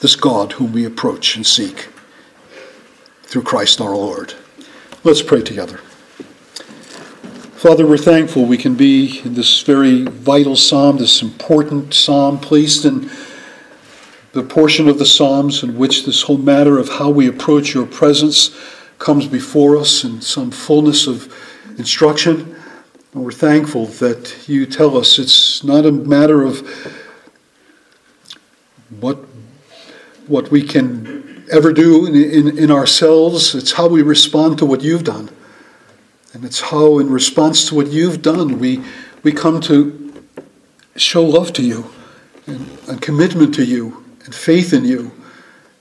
this 0.00 0.16
God 0.16 0.52
whom 0.52 0.72
we 0.72 0.84
approach 0.84 1.36
and 1.36 1.46
seek 1.46 1.88
through 3.22 3.42
Christ 3.42 3.80
our 3.80 3.96
Lord. 3.96 4.34
Let's 5.02 5.22
pray 5.22 5.42
together. 5.42 5.78
Father, 7.56 7.86
we're 7.86 7.96
thankful 7.96 8.44
we 8.44 8.58
can 8.58 8.74
be 8.74 9.20
in 9.24 9.34
this 9.34 9.62
very 9.62 10.02
vital 10.02 10.56
psalm, 10.56 10.98
this 10.98 11.22
important 11.22 11.94
psalm 11.94 12.38
placed 12.38 12.84
in 12.84 13.10
the 14.34 14.42
portion 14.42 14.88
of 14.88 14.98
the 14.98 15.06
Psalms 15.06 15.62
in 15.62 15.78
which 15.78 16.04
this 16.04 16.22
whole 16.22 16.38
matter 16.38 16.76
of 16.76 16.88
how 16.88 17.08
we 17.08 17.28
approach 17.28 17.72
your 17.72 17.86
presence 17.86 18.54
comes 18.98 19.28
before 19.28 19.76
us 19.76 20.02
in 20.02 20.20
some 20.20 20.50
fullness 20.50 21.06
of 21.06 21.32
instruction. 21.78 22.56
And 23.12 23.24
we're 23.24 23.30
thankful 23.30 23.86
that 23.86 24.48
you 24.48 24.66
tell 24.66 24.98
us 24.98 25.20
it's 25.20 25.62
not 25.62 25.86
a 25.86 25.92
matter 25.92 26.42
of 26.42 26.68
what 29.00 29.18
what 30.26 30.50
we 30.50 30.62
can 30.62 31.44
ever 31.50 31.72
do 31.72 32.06
in, 32.06 32.14
in, 32.14 32.58
in, 32.58 32.70
ourselves. 32.70 33.54
It's 33.54 33.72
how 33.72 33.88
we 33.88 34.02
respond 34.02 34.58
to 34.58 34.66
what 34.66 34.82
you've 34.82 35.04
done. 35.04 35.30
And 36.32 36.44
it's 36.44 36.60
how, 36.60 36.98
in 36.98 37.10
response 37.10 37.68
to 37.68 37.74
what 37.74 37.88
you've 37.88 38.22
done, 38.22 38.58
we, 38.58 38.82
we 39.22 39.32
come 39.32 39.60
to 39.62 40.24
show 40.96 41.24
love 41.24 41.52
to 41.54 41.62
you 41.62 41.90
and, 42.46 42.78
and 42.88 43.00
commitment 43.00 43.54
to 43.56 43.64
you 43.64 44.04
and 44.24 44.34
faith 44.34 44.72
in 44.72 44.84
you 44.84 45.12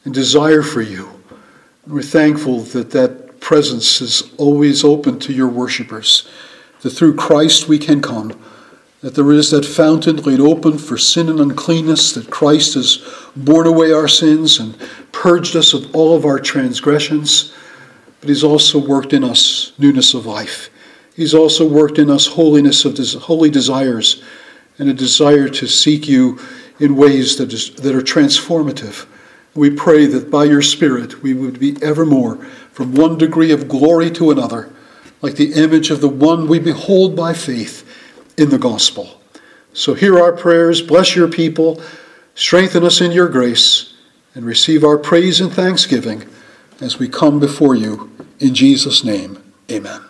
and 0.05 0.13
desire 0.13 0.61
for 0.61 0.81
you. 0.81 1.09
And 1.85 1.93
we're 1.93 2.01
thankful 2.01 2.59
that 2.59 2.91
that 2.91 3.39
presence 3.39 4.01
is 4.01 4.33
always 4.37 4.83
open 4.83 5.19
to 5.19 5.33
your 5.33 5.47
worshippers, 5.47 6.27
that 6.81 6.91
through 6.91 7.15
Christ 7.15 7.67
we 7.67 7.77
can 7.77 8.01
come 8.01 8.39
that 9.03 9.15
there 9.15 9.33
is 9.33 9.51
that 9.51 9.65
fountain 9.65 10.15
laid 10.15 10.39
open 10.39 10.77
for 10.77 10.97
sin 10.97 11.27
and 11.27 11.41
uncleanness, 11.41 12.13
that 12.13 12.31
Christ 12.31 12.75
has 12.75 13.05
borne 13.35 13.67
away 13.67 13.91
our 13.91 14.07
sins 14.07 14.59
and 14.59 14.77
purged 15.11 15.57
us 15.57 15.73
of 15.73 15.93
all 15.93 16.15
of 16.15 16.23
our 16.23 16.39
transgressions, 16.39 17.53
but 18.21 18.29
He's 18.29 18.45
also 18.45 18.79
worked 18.79 19.11
in 19.11 19.25
us 19.25 19.73
newness 19.77 20.13
of 20.13 20.25
life. 20.25 20.69
He's 21.17 21.33
also 21.33 21.67
worked 21.67 21.99
in 21.99 22.09
us 22.09 22.27
holiness 22.27 22.85
of 22.85 22.95
des- 22.95 23.19
holy 23.19 23.49
desires 23.49 24.23
and 24.79 24.87
a 24.87 24.93
desire 24.93 25.49
to 25.49 25.67
seek 25.67 26.07
you 26.07 26.39
in 26.79 26.95
ways 26.95 27.35
that, 27.35 27.51
is, 27.51 27.75
that 27.75 27.93
are 27.93 28.01
transformative. 28.01 29.05
We 29.53 29.69
pray 29.69 30.05
that 30.05 30.31
by 30.31 30.45
your 30.45 30.61
Spirit 30.61 31.21
we 31.21 31.33
would 31.33 31.59
be 31.59 31.75
evermore 31.83 32.37
from 32.71 32.95
one 32.95 33.17
degree 33.17 33.51
of 33.51 33.67
glory 33.67 34.09
to 34.11 34.31
another, 34.31 34.71
like 35.21 35.35
the 35.35 35.53
image 35.55 35.91
of 35.91 35.99
the 35.99 36.07
one 36.07 36.47
we 36.47 36.57
behold 36.57 37.17
by 37.17 37.33
faith 37.33 37.83
in 38.37 38.49
the 38.49 38.57
gospel. 38.57 39.21
So 39.73 39.93
hear 39.93 40.19
our 40.19 40.33
prayers, 40.33 40.81
bless 40.81 41.15
your 41.15 41.27
people, 41.27 41.81
strengthen 42.35 42.83
us 42.83 43.01
in 43.01 43.11
your 43.11 43.27
grace, 43.27 43.93
and 44.35 44.45
receive 44.45 44.83
our 44.83 44.97
praise 44.97 45.41
and 45.41 45.51
thanksgiving 45.51 46.27
as 46.79 46.99
we 46.99 47.07
come 47.07 47.39
before 47.39 47.75
you. 47.75 48.11
In 48.39 48.53
Jesus' 48.53 49.03
name, 49.03 49.41
amen. 49.71 50.01